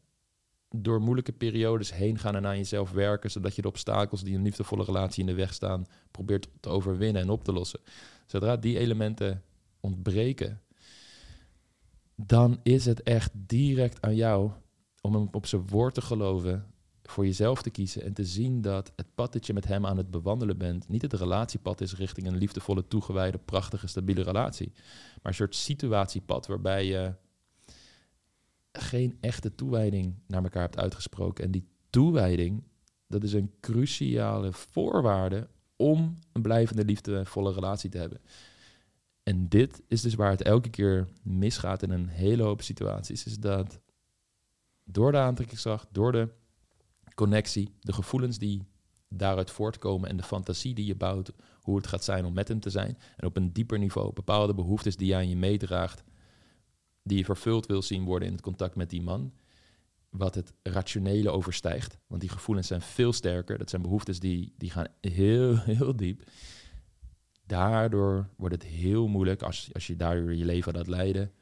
door 0.74 1.00
moeilijke 1.00 1.32
periodes 1.32 1.94
heen 1.94 2.18
gaan 2.18 2.36
en 2.36 2.46
aan 2.46 2.56
jezelf 2.56 2.90
werken, 2.90 3.30
zodat 3.30 3.54
je 3.56 3.62
de 3.62 3.68
obstakels 3.68 4.22
die 4.22 4.36
een 4.36 4.42
liefdevolle 4.42 4.84
relatie 4.84 5.20
in 5.20 5.26
de 5.26 5.34
weg 5.34 5.54
staan, 5.54 5.86
probeert 6.10 6.48
te 6.60 6.68
overwinnen 6.68 7.22
en 7.22 7.30
op 7.30 7.44
te 7.44 7.52
lossen. 7.52 7.80
Zodra 8.26 8.56
die 8.56 8.78
elementen 8.78 9.42
ontbreken, 9.80 10.60
dan 12.14 12.60
is 12.62 12.84
het 12.84 13.02
echt 13.02 13.30
direct 13.34 14.02
aan 14.02 14.14
jou 14.14 14.50
om 15.00 15.14
hem 15.14 15.28
op 15.30 15.46
zijn 15.46 15.66
woord 15.66 15.94
te 15.94 16.02
geloven, 16.02 16.66
voor 17.02 17.24
jezelf 17.24 17.62
te 17.62 17.70
kiezen 17.70 18.02
en 18.02 18.12
te 18.12 18.24
zien 18.24 18.60
dat 18.60 18.92
het 18.96 19.14
pad 19.14 19.32
dat 19.32 19.46
je 19.46 19.52
met 19.52 19.66
hem 19.66 19.86
aan 19.86 19.96
het 19.96 20.10
bewandelen 20.10 20.58
bent, 20.58 20.88
niet 20.88 21.02
het 21.02 21.12
relatiepad 21.12 21.80
is 21.80 21.96
richting 21.96 22.26
een 22.26 22.36
liefdevolle, 22.36 22.88
toegewijde, 22.88 23.38
prachtige, 23.38 23.86
stabiele 23.86 24.22
relatie, 24.22 24.72
maar 24.74 25.20
een 25.22 25.34
soort 25.34 25.54
situatiepad 25.54 26.46
waarbij 26.46 26.86
je 26.86 27.14
geen 28.72 29.16
echte 29.20 29.54
toewijding 29.54 30.14
naar 30.26 30.42
elkaar 30.42 30.62
hebt 30.62 30.78
uitgesproken. 30.78 31.44
En 31.44 31.50
die 31.50 31.68
toewijding, 31.90 32.62
dat 33.06 33.22
is 33.22 33.32
een 33.32 33.52
cruciale 33.60 34.52
voorwaarde 34.52 35.48
om 35.76 36.18
een 36.32 36.42
blijvende 36.42 36.84
liefdevolle 36.84 37.52
relatie 37.52 37.90
te 37.90 37.98
hebben. 37.98 38.20
En 39.22 39.48
dit 39.48 39.82
is 39.88 40.00
dus 40.00 40.14
waar 40.14 40.30
het 40.30 40.42
elke 40.42 40.70
keer 40.70 41.08
misgaat 41.22 41.82
in 41.82 41.90
een 41.90 42.08
hele 42.08 42.42
hoop 42.42 42.62
situaties, 42.62 43.24
is 43.24 43.38
dat 43.38 43.80
door 44.84 45.12
de 45.12 45.18
aantrekkingskracht, 45.18 45.88
door 45.90 46.12
de 46.12 46.28
connectie, 47.14 47.74
de 47.80 47.92
gevoelens 47.92 48.38
die 48.38 48.66
daaruit 49.08 49.50
voortkomen 49.50 50.08
en 50.08 50.16
de 50.16 50.22
fantasie 50.22 50.74
die 50.74 50.86
je 50.86 50.94
bouwt, 50.94 51.32
hoe 51.60 51.76
het 51.76 51.86
gaat 51.86 52.04
zijn 52.04 52.24
om 52.24 52.32
met 52.32 52.48
hem 52.48 52.60
te 52.60 52.70
zijn. 52.70 52.98
En 53.16 53.26
op 53.26 53.36
een 53.36 53.52
dieper 53.52 53.78
niveau 53.78 54.12
bepaalde 54.12 54.54
behoeftes 54.54 54.96
die 54.96 55.06
jij 55.06 55.18
aan 55.18 55.28
je 55.28 55.36
meedraagt, 55.36 56.02
die 57.02 57.18
je 57.18 57.24
vervuld 57.24 57.66
wil 57.66 57.82
zien 57.82 58.04
worden 58.04 58.28
in 58.28 58.34
het 58.34 58.42
contact 58.42 58.74
met 58.74 58.90
die 58.90 59.02
man, 59.02 59.32
wat 60.08 60.34
het 60.34 60.52
rationele 60.62 61.30
overstijgt. 61.30 61.98
Want 62.06 62.20
die 62.20 62.30
gevoelens 62.30 62.66
zijn 62.66 62.82
veel 62.82 63.12
sterker. 63.12 63.58
Dat 63.58 63.70
zijn 63.70 63.82
behoeftes 63.82 64.20
die, 64.20 64.54
die 64.56 64.70
gaan 64.70 64.86
heel, 65.00 65.58
heel 65.58 65.96
diep. 65.96 66.22
Daardoor 67.46 68.28
wordt 68.36 68.54
het 68.54 68.64
heel 68.64 69.08
moeilijk, 69.08 69.42
als, 69.42 69.70
als 69.72 69.86
je 69.86 69.96
daardoor 69.96 70.34
je 70.34 70.44
leven 70.44 70.72
laat 70.72 70.86
leiden, 70.86 71.32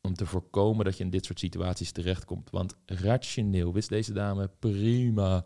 om 0.00 0.14
te 0.14 0.26
voorkomen 0.26 0.84
dat 0.84 0.96
je 0.96 1.04
in 1.04 1.10
dit 1.10 1.24
soort 1.24 1.38
situaties 1.38 1.92
terechtkomt. 1.92 2.50
Want 2.50 2.74
rationeel 2.86 3.72
wist 3.72 3.88
deze 3.88 4.12
dame 4.12 4.50
prima 4.58 5.44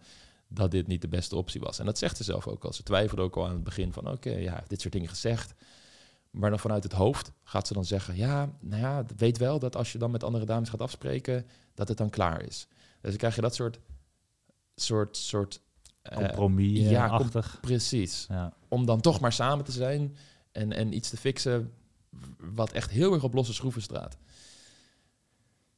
dat 0.48 0.70
dit 0.70 0.86
niet 0.86 1.00
de 1.00 1.08
beste 1.08 1.36
optie 1.36 1.60
was. 1.60 1.78
En 1.78 1.84
dat 1.84 1.98
zegt 1.98 2.16
ze 2.16 2.24
zelf 2.24 2.46
ook 2.46 2.64
al. 2.64 2.72
Ze 2.72 2.82
twijfelde 2.82 3.22
ook 3.22 3.36
al 3.36 3.46
aan 3.46 3.54
het 3.54 3.64
begin 3.64 3.92
van... 3.92 4.10
oké, 4.10 4.30
ja, 4.30 4.64
dit 4.66 4.80
soort 4.80 4.92
dingen 4.92 5.08
gezegd. 5.08 5.54
Maar 6.32 6.50
dan 6.50 6.58
vanuit 6.58 6.82
het 6.82 6.92
hoofd 6.92 7.32
gaat 7.42 7.66
ze 7.66 7.74
dan 7.74 7.84
zeggen... 7.84 8.16
ja, 8.16 8.50
nou 8.60 8.82
ja, 8.82 9.04
weet 9.16 9.38
wel 9.38 9.58
dat 9.58 9.76
als 9.76 9.92
je 9.92 9.98
dan 9.98 10.10
met 10.10 10.24
andere 10.24 10.44
dames 10.44 10.68
gaat 10.68 10.80
afspreken... 10.80 11.46
dat 11.74 11.88
het 11.88 11.98
dan 11.98 12.10
klaar 12.10 12.42
is. 12.42 12.66
Dus 13.00 13.10
dan 13.10 13.16
krijg 13.16 13.34
je 13.34 13.40
dat 13.40 13.54
soort... 13.54 13.80
soort, 14.74 15.16
soort 15.16 15.60
uh, 16.10 16.16
compromis 16.16 16.88
ja, 16.88 17.16
com 17.16 17.42
precies. 17.60 18.26
Ja. 18.28 18.52
Om 18.68 18.86
dan 18.86 19.00
toch 19.00 19.20
maar 19.20 19.32
samen 19.32 19.64
te 19.64 19.72
zijn... 19.72 20.16
En, 20.52 20.72
en 20.72 20.94
iets 20.94 21.10
te 21.10 21.16
fixen 21.16 21.72
wat 22.36 22.72
echt 22.72 22.90
heel 22.90 23.12
erg 23.12 23.22
op 23.24 23.34
losse 23.34 23.54
schroeven 23.54 23.82
straat. 23.82 24.18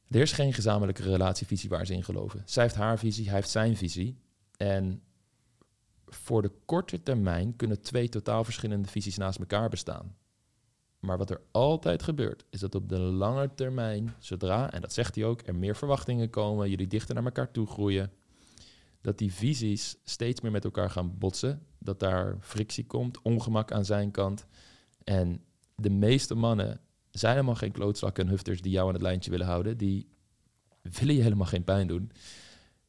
Er 0.07 0.21
is 0.21 0.31
geen 0.31 0.53
gezamenlijke 0.53 1.03
relatievisie 1.03 1.69
waar 1.69 1.85
ze 1.85 1.93
in 1.93 2.03
geloven. 2.03 2.41
Zij 2.45 2.63
heeft 2.63 2.75
haar 2.75 2.99
visie, 2.99 3.25
hij 3.25 3.35
heeft 3.35 3.49
zijn 3.49 3.77
visie. 3.77 4.17
En 4.57 5.01
voor 6.05 6.41
de 6.41 6.51
korte 6.65 7.03
termijn 7.03 7.55
kunnen 7.55 7.81
twee 7.81 8.09
totaal 8.09 8.43
verschillende 8.43 8.87
visies 8.87 9.17
naast 9.17 9.39
elkaar 9.39 9.69
bestaan. 9.69 10.15
Maar 11.05 11.17
wat 11.17 11.29
er 11.29 11.41
altijd 11.51 12.03
gebeurt, 12.03 12.45
is 12.49 12.59
dat 12.59 12.75
op 12.75 12.89
de 12.89 12.99
lange 12.99 13.53
termijn, 13.55 14.13
zodra, 14.19 14.71
en 14.71 14.81
dat 14.81 14.93
zegt 14.93 15.15
hij 15.15 15.25
ook, 15.25 15.41
er 15.45 15.55
meer 15.55 15.75
verwachtingen 15.75 16.29
komen, 16.29 16.69
jullie 16.69 16.87
dichter 16.87 17.15
naar 17.15 17.23
elkaar 17.23 17.51
toe 17.51 17.67
groeien, 17.67 18.11
dat 19.01 19.17
die 19.17 19.33
visies 19.33 19.97
steeds 20.03 20.41
meer 20.41 20.51
met 20.51 20.63
elkaar 20.63 20.89
gaan 20.89 21.17
botsen, 21.17 21.61
dat 21.79 21.99
daar 21.99 22.37
frictie 22.39 22.85
komt, 22.85 23.21
ongemak 23.21 23.71
aan 23.71 23.85
zijn 23.85 24.11
kant. 24.11 24.45
En 25.03 25.43
de 25.75 25.89
meeste 25.89 26.35
mannen 26.35 26.79
zijn 27.11 27.33
helemaal 27.33 27.55
geen 27.55 27.71
klootzakken 27.71 28.23
en 28.23 28.29
hufters 28.29 28.61
die 28.61 28.71
jou 28.71 28.87
aan 28.87 28.93
het 28.93 29.01
lijntje 29.01 29.31
willen 29.31 29.45
houden. 29.45 29.77
Die 29.77 30.07
willen 30.81 31.15
je 31.15 31.21
helemaal 31.21 31.47
geen 31.47 31.63
pijn 31.63 31.87
doen. 31.87 32.11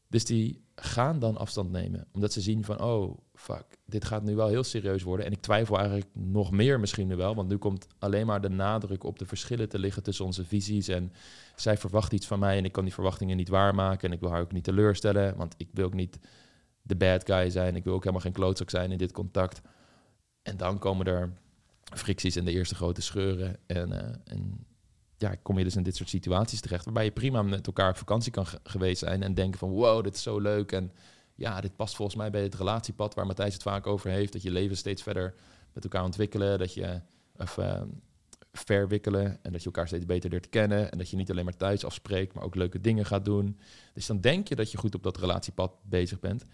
Dus 0.09 0.25
die 0.25 0.65
gaan 0.77 1.19
dan 1.19 1.37
afstand 1.37 1.71
nemen. 1.71 2.07
Omdat 2.13 2.33
ze 2.33 2.41
zien 2.41 2.65
van, 2.65 2.81
oh, 2.81 3.19
fuck, 3.35 3.65
dit 3.85 4.05
gaat 4.05 4.23
nu 4.23 4.35
wel 4.35 4.49
heel 4.49 4.65
serieus 4.65 5.03
worden. 5.03 5.27
En 5.27 5.33
ik 5.33 5.41
twijfel 5.41 5.77
eigenlijk 5.79 6.09
nog 6.13 6.51
meer 6.51 6.81
misschien 6.81 7.07
nu 7.07 7.17
wel. 7.17 7.35
Want 7.35 7.49
nu 7.49 7.57
komt 7.57 7.87
alleen 7.99 8.27
maar 8.27 8.41
de 8.41 8.49
nadruk 8.49 9.05
op 9.05 9.19
de 9.19 9.27
verschillen 9.27 9.69
te 9.69 9.79
liggen 9.79 10.03
tussen 10.03 10.25
onze 10.25 10.45
visies. 10.45 10.89
En 10.89 11.13
zij 11.55 11.77
verwacht 11.77 12.13
iets 12.13 12.27
van 12.27 12.39
mij 12.39 12.59
en 12.59 12.65
ik 12.65 12.73
kan 12.73 12.85
die 12.85 12.95
verwachtingen 12.95 13.37
niet 13.37 13.49
waarmaken. 13.49 14.09
En 14.09 14.15
ik 14.15 14.21
wil 14.21 14.31
haar 14.31 14.41
ook 14.41 14.53
niet 14.53 14.65
teleurstellen. 14.65 15.37
Want 15.37 15.55
ik 15.57 15.69
wil 15.73 15.85
ook 15.85 15.95
niet 15.95 16.19
de 16.83 16.97
bad 16.97 17.27
guy 17.27 17.51
zijn. 17.51 17.77
Ik 17.77 17.85
wil 17.85 17.95
ook 17.95 18.01
helemaal 18.01 18.23
geen 18.23 18.33
klootzak 18.33 18.71
zijn 18.71 18.93
in 18.93 18.99
dit 18.99 19.13
contact. 19.13 19.61
En 20.43 20.57
dan 20.57 20.79
komen 20.79 21.07
er 21.07 21.33
fricties 21.83 22.37
en 22.37 22.45
de 22.45 22.53
eerste 22.53 22.75
grote 22.75 23.03
scheuren. 23.03 23.57
En, 23.67 23.93
uh, 23.93 23.99
en 24.25 24.67
ja, 25.19 25.35
kom 25.43 25.59
je 25.59 25.65
dus 25.65 25.77
in 25.77 25.83
dit 25.83 25.97
soort 25.97 26.09
situaties 26.09 26.61
terecht. 26.61 26.85
Waarbij 26.85 27.05
je 27.05 27.11
prima 27.11 27.43
met 27.43 27.67
elkaar 27.67 27.91
op 27.91 27.97
vakantie 27.97 28.33
kan 28.33 28.47
geweest 28.63 28.99
zijn. 28.99 29.23
En 29.23 29.35
denken 29.35 29.59
van 29.59 29.71
wow, 29.71 30.05
dit 30.05 30.15
is 30.15 30.23
zo 30.23 30.39
leuk. 30.39 30.73
En 30.73 30.93
ja, 31.35 31.61
dit 31.61 31.77
past 31.77 31.97
volgens 31.97 32.17
mij 32.17 32.31
bij 32.31 32.43
het 32.43 32.55
relatiepad 32.55 33.15
waar 33.15 33.27
Matthijs 33.27 33.53
het 33.53 33.63
vaak 33.63 33.87
over 33.87 34.11
heeft. 34.11 34.33
Dat 34.33 34.43
je 34.43 34.51
leven 34.51 34.77
steeds 34.77 35.03
verder 35.03 35.35
met 35.73 35.85
elkaar 35.85 36.05
ontwikkelen. 36.05 36.59
Dat 36.59 36.75
je 36.75 37.01
of, 37.37 37.57
uh, 37.57 37.83
verwikkelen. 38.53 39.39
En 39.43 39.53
dat 39.53 39.61
je 39.61 39.67
elkaar 39.67 39.87
steeds 39.87 40.07
beter 40.07 40.31
leert 40.31 40.49
kennen. 40.49 40.91
En 40.91 40.99
dat 40.99 41.11
je 41.11 41.17
niet 41.17 41.31
alleen 41.31 41.45
maar 41.45 41.57
thuis 41.57 41.85
afspreekt, 41.85 42.35
maar 42.35 42.45
ook 42.45 42.55
leuke 42.55 42.81
dingen 42.81 43.07
gaat 43.07 43.25
doen. 43.25 43.59
Dus 43.93 44.07
dan 44.07 44.21
denk 44.21 44.49
je 44.49 44.55
dat 44.55 44.71
je 44.71 44.79
goed 44.79 44.95
op 44.95 45.03
dat 45.03 45.17
relatiepad 45.17 45.73
bezig 45.83 46.21
bent. 46.21 46.45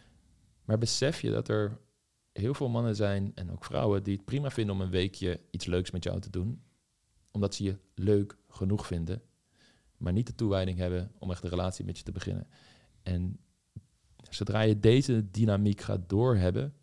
Maar 0.64 0.79
besef 0.79 1.20
je 1.20 1.31
dat 1.31 1.48
er 1.48 1.79
heel 2.33 2.55
veel 2.55 2.68
mannen 2.68 2.96
zijn 2.96 3.33
en 3.35 3.53
ook 3.53 3.64
vrouwen 3.64 4.03
die 4.03 4.14
het 4.14 4.25
prima 4.25 4.51
vinden 4.51 4.75
om 4.75 4.81
een 4.81 4.90
weekje 4.90 5.40
iets 5.51 5.66
leuks 5.66 5.90
met 5.90 6.05
jou 6.05 6.20
te 6.20 6.31
doen. 6.31 6.62
Omdat 7.31 7.55
ze 7.55 7.64
je 7.64 7.79
leuk 7.94 8.37
genoeg 8.53 8.87
vinden, 8.87 9.23
maar 9.97 10.12
niet 10.12 10.27
de 10.27 10.35
toewijding 10.35 10.79
hebben 10.79 11.12
om 11.19 11.31
echt 11.31 11.45
een 11.45 11.51
relatie 11.51 11.85
met 11.85 11.99
je 11.99 12.05
te 12.05 12.12
beginnen. 12.12 12.47
En 13.03 13.38
zodra 14.31 14.61
je 14.61 14.81
deze 14.81 15.31
dynamiek 15.31 15.81
gaat 15.81 16.09
doorhebben, 16.09 16.75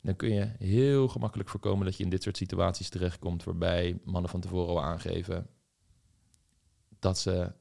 dan 0.00 0.16
kun 0.16 0.32
je 0.32 0.50
heel 0.58 1.08
gemakkelijk 1.08 1.48
voorkomen 1.48 1.84
dat 1.84 1.96
je 1.96 2.04
in 2.04 2.10
dit 2.10 2.22
soort 2.22 2.36
situaties 2.36 2.88
terechtkomt 2.88 3.44
waarbij 3.44 4.00
mannen 4.04 4.30
van 4.30 4.40
tevoren 4.40 4.68
al 4.68 4.82
aangeven 4.82 5.46
dat 6.98 7.18
ze 7.18 7.52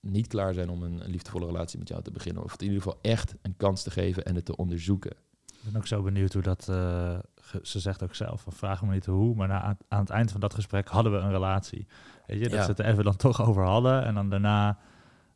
niet 0.00 0.26
klaar 0.26 0.54
zijn 0.54 0.70
om 0.70 0.82
een, 0.82 1.04
liefdevolle 1.04 1.46
relatie 1.46 1.78
met 1.78 1.88
jou 1.88 2.02
te 2.02 2.10
beginnen. 2.10 2.42
Of 2.42 2.52
het 2.52 2.62
in 2.62 2.66
ieder 2.66 2.82
geval 2.82 2.98
echt 3.02 3.34
een 3.42 3.56
kans 3.56 3.82
te 3.82 3.90
geven 3.90 4.24
en 4.24 4.34
het 4.34 4.44
te 4.44 4.56
onderzoeken. 4.56 5.16
Ik 5.62 5.72
ben 5.72 5.80
ook 5.80 5.86
zo 5.86 6.02
benieuwd 6.02 6.32
hoe 6.32 6.42
dat. 6.42 6.66
Uh, 6.70 7.18
ze 7.62 7.80
zegt 7.80 8.02
ook 8.02 8.14
zelf: 8.14 8.40
van, 8.40 8.52
vraag 8.52 8.82
me 8.82 8.92
niet 8.92 9.06
hoe, 9.06 9.34
maar 9.34 9.48
na, 9.48 9.76
aan 9.88 10.00
het 10.00 10.10
eind 10.10 10.30
van 10.30 10.40
dat 10.40 10.54
gesprek 10.54 10.88
hadden 10.88 11.12
we 11.12 11.18
een 11.18 11.30
relatie. 11.30 11.86
Weet 12.26 12.38
je, 12.38 12.44
dat 12.44 12.52
ja. 12.52 12.62
ze 12.62 12.70
het 12.70 12.78
er 12.78 12.84
even 12.84 13.04
dan 13.04 13.16
toch 13.16 13.42
over 13.46 13.64
hadden. 13.64 14.04
En 14.04 14.14
dan 14.14 14.30
daarna. 14.30 14.78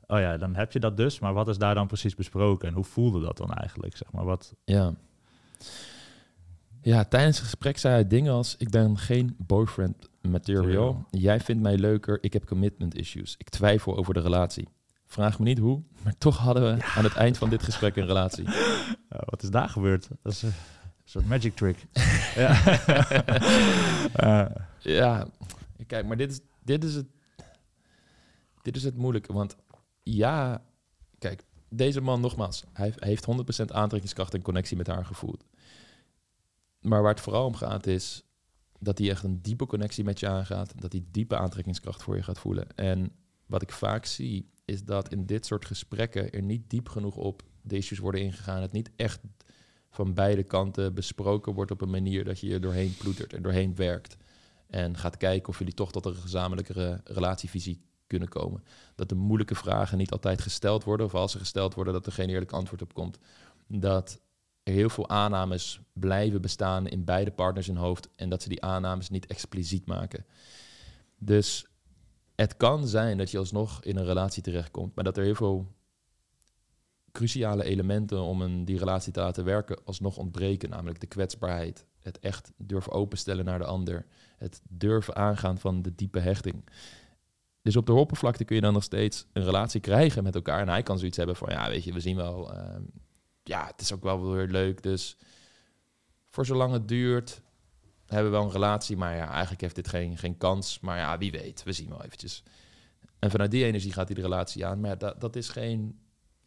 Oh 0.07 0.19
ja, 0.19 0.37
dan 0.37 0.55
heb 0.55 0.73
je 0.73 0.81
dat 0.81 0.97
dus. 0.97 1.19
Maar 1.19 1.33
wat 1.33 1.49
is 1.49 1.59
daar 1.59 1.75
dan 1.75 1.87
precies 1.87 2.15
besproken? 2.15 2.69
En 2.69 2.75
hoe 2.75 2.85
voelde 2.85 3.21
dat 3.21 3.37
dan 3.37 3.53
eigenlijk? 3.53 3.97
Zeg 3.97 4.13
maar 4.13 4.25
wat. 4.25 4.55
Ja. 4.65 4.95
Ja, 6.81 7.05
tijdens 7.05 7.37
het 7.37 7.45
gesprek 7.45 7.79
zei 7.79 7.95
hij 7.95 8.07
dingen 8.07 8.33
als: 8.33 8.55
Ik 8.59 8.71
ben 8.71 8.99
geen 8.99 9.35
boyfriend 9.39 10.09
material. 10.21 11.07
Jij 11.11 11.41
vindt 11.41 11.63
mij 11.63 11.79
leuker. 11.79 12.19
Ik 12.21 12.33
heb 12.33 12.47
commitment 12.47 12.95
issues. 12.95 13.35
Ik 13.39 13.49
twijfel 13.49 13.97
over 13.97 14.15
de 14.15 14.21
relatie. 14.21 14.69
Vraag 15.07 15.39
me 15.39 15.45
niet 15.45 15.59
hoe, 15.59 15.83
maar 16.03 16.19
toch 16.19 16.39
hadden 16.39 16.63
we 16.63 16.85
aan 16.97 17.05
het 17.05 17.15
eind 17.15 17.39
van 17.39 17.51
dit 17.51 17.63
gesprek 17.63 17.97
een 17.97 18.07
relatie. 18.07 18.45
wat 19.25 19.43
is 19.43 19.51
daar 19.51 19.69
gebeurd? 19.69 20.09
Dat 20.23 20.33
is 20.33 20.43
een 20.43 20.53
soort 21.05 21.27
magic 21.27 21.55
trick. 21.55 21.87
ja. 24.15 24.53
ja, 24.79 25.29
kijk, 25.87 26.07
maar 26.07 26.17
dit 26.17 26.31
is, 26.31 26.41
dit 26.63 26.85
is 26.85 26.95
het. 26.95 27.07
Dit 28.63 28.77
is 28.77 28.85
het 28.85 28.97
moeilijke, 28.97 29.33
want 29.33 29.57
ja, 30.03 30.65
kijk, 31.19 31.45
deze 31.69 32.01
man 32.01 32.21
nogmaals, 32.21 32.65
hij 32.73 32.93
heeft 32.97 33.27
100% 33.61 33.65
aantrekkingskracht 33.65 34.35
en 34.35 34.43
connectie 34.43 34.77
met 34.77 34.87
haar 34.87 35.05
gevoeld. 35.05 35.45
Maar 36.81 37.03
waar 37.03 37.11
het 37.11 37.21
vooral 37.21 37.47
om 37.47 37.55
gaat 37.55 37.87
is 37.87 38.23
dat 38.79 38.99
hij 38.99 39.11
echt 39.11 39.25
een 39.25 39.43
diepe 39.43 39.67
connectie 39.67 40.05
met 40.05 40.21
je 40.21 40.29
aangaat, 40.29 40.81
dat 40.81 40.93
hij 40.93 41.05
diepe 41.11 41.37
aantrekkingskracht 41.37 42.03
voor 42.03 42.17
je 42.17 42.23
gaat 42.23 42.39
voelen. 42.39 42.77
En 42.77 43.13
wat 43.47 43.63
ik 43.63 43.73
vaak 43.73 44.05
zie, 44.05 44.51
is 44.65 44.85
dat 44.85 45.13
in 45.13 45.27
dit 45.27 45.47
soort 45.47 45.65
gesprekken 45.65 46.31
er 46.31 46.43
niet 46.43 46.71
diep 46.71 46.89
genoeg 46.89 47.17
op 47.17 47.43
de 47.65 47.77
issues 47.77 47.99
worden 47.99 48.21
ingegaan. 48.21 48.63
Het 48.63 48.73
niet 48.73 48.91
echt 48.97 49.21
van 49.91 50.15
beide 50.15 50.43
kanten 50.43 50.95
besproken 50.95 51.53
wordt 51.55 51.71
op 51.71 51.81
een 51.81 51.91
manier 51.91 52.25
dat 52.25 52.41
je 52.41 52.53
er 52.53 52.61
doorheen 52.61 52.95
ploetert 52.99 53.33
en 53.33 53.43
doorheen 53.43 53.75
werkt. 53.75 54.17
En 54.67 54.97
gaat 54.97 55.17
kijken 55.17 55.49
of 55.49 55.59
jullie 55.59 55.75
toch 55.75 55.93
tot 55.93 56.07
een 56.07 56.15
gezamenlijke 56.15 57.01
relatievisie 57.05 57.81
kunnen 58.07 58.29
komen. 58.29 58.65
Dat 58.95 59.09
de 59.09 59.15
moeilijke 59.15 59.55
vragen 59.55 59.99
niet 59.99 60.13
altijd 60.13 60.41
gesteld 60.41 60.85
worden, 60.85 61.07
of 61.07 61.15
als 61.15 61.33
ze 61.33 61.39
gesteld 61.39 61.75
worden, 61.75 61.93
dat 61.93 62.07
er 62.07 62.13
geen 62.13 62.29
eerlijk 62.29 62.53
antwoord 62.53 62.83
op 62.83 62.95
komt. 62.95 63.19
Dat 63.67 64.21
er 64.63 64.73
heel 64.73 64.89
veel 64.89 65.09
aannames 65.09 65.81
blijven 65.93 66.41
bestaan 66.41 66.87
in 66.87 67.05
beide 67.05 67.31
partners 67.31 67.69
in 67.69 67.77
hoofd 67.77 68.09
en 68.17 68.29
dat 68.29 68.43
ze 68.43 68.49
die 68.49 68.63
aannames 68.63 69.11
niet 69.11 69.27
expliciet 69.27 69.87
maken. 69.87 70.27
Dus 71.19 71.67
het 72.35 72.57
kan 72.57 72.87
zijn 72.87 73.19
dat 73.19 73.31
je 73.31 73.39
alsnog 73.39 73.85
in 73.85 73.97
een 73.97 74.05
relatie 74.05 74.43
terechtkomt, 74.43 74.95
maar 74.95 75.05
dat 75.05 75.17
er 75.17 75.25
heel 75.25 75.35
veel 75.35 75.74
cruciale 77.15 77.65
elementen 77.65 78.21
om 78.21 78.43
een, 78.43 78.65
die 78.65 78.79
relatie 78.79 79.13
te 79.13 79.21
laten 79.21 79.45
werken 79.45 79.85
alsnog 79.85 80.17
ontbreken, 80.17 80.71
namelijk 80.71 81.01
de 81.01 81.07
kwetsbaarheid, 81.07 81.87
het 81.99 82.19
echt 82.19 82.53
durven 82.57 82.93
openstellen 82.93 83.45
naar 83.45 83.59
de 83.59 83.65
ander, 83.65 84.07
het 84.37 84.61
durven 84.69 85.17
aangaan 85.17 85.59
van 85.59 85.83
de 85.83 85.95
diepe 85.95 86.19
hechting. 86.19 86.65
Dus 87.63 87.77
op 87.77 87.87
de 87.87 87.93
oppervlakte 87.93 88.45
kun 88.45 88.57
je 88.57 88.63
dan 88.63 88.73
nog 88.73 88.83
steeds 88.83 89.27
een 89.33 89.45
relatie 89.45 89.81
krijgen 89.81 90.23
met 90.23 90.35
elkaar. 90.35 90.61
En 90.61 90.69
hij 90.69 90.83
kan 90.83 90.99
zoiets 90.99 91.17
hebben 91.17 91.37
van, 91.37 91.49
ja, 91.51 91.69
weet 91.69 91.85
je, 91.85 91.93
we 91.93 92.01
zien 92.01 92.17
wel, 92.17 92.55
uh, 92.55 92.77
ja, 93.43 93.67
het 93.67 93.81
is 93.81 93.93
ook 93.93 94.03
wel 94.03 94.31
weer 94.31 94.49
leuk. 94.49 94.83
Dus 94.83 95.17
voor 96.31 96.47
zolang 96.47 96.73
het 96.73 96.89
duurt, 96.89 97.43
hebben 98.07 98.31
we 98.31 98.37
wel 98.37 98.47
een 98.47 98.53
relatie, 98.53 98.97
maar 98.97 99.17
ja, 99.17 99.31
eigenlijk 99.31 99.61
heeft 99.61 99.75
dit 99.75 99.89
geen, 99.89 100.19
geen 100.19 100.37
kans. 100.37 100.81
Maar 100.81 100.99
ja, 100.99 101.19
wie 101.19 101.31
weet, 101.31 101.63
we 101.63 101.73
zien 101.73 101.89
wel 101.89 102.03
eventjes. 102.03 102.43
En 103.19 103.31
vanuit 103.31 103.51
die 103.51 103.65
energie 103.65 103.93
gaat 103.93 104.07
hij 104.07 104.17
de 104.17 104.23
relatie 104.23 104.67
aan. 104.67 104.81
Maar 104.81 104.99
dat 105.19 105.37
is 105.37 105.49
geen 105.49 105.99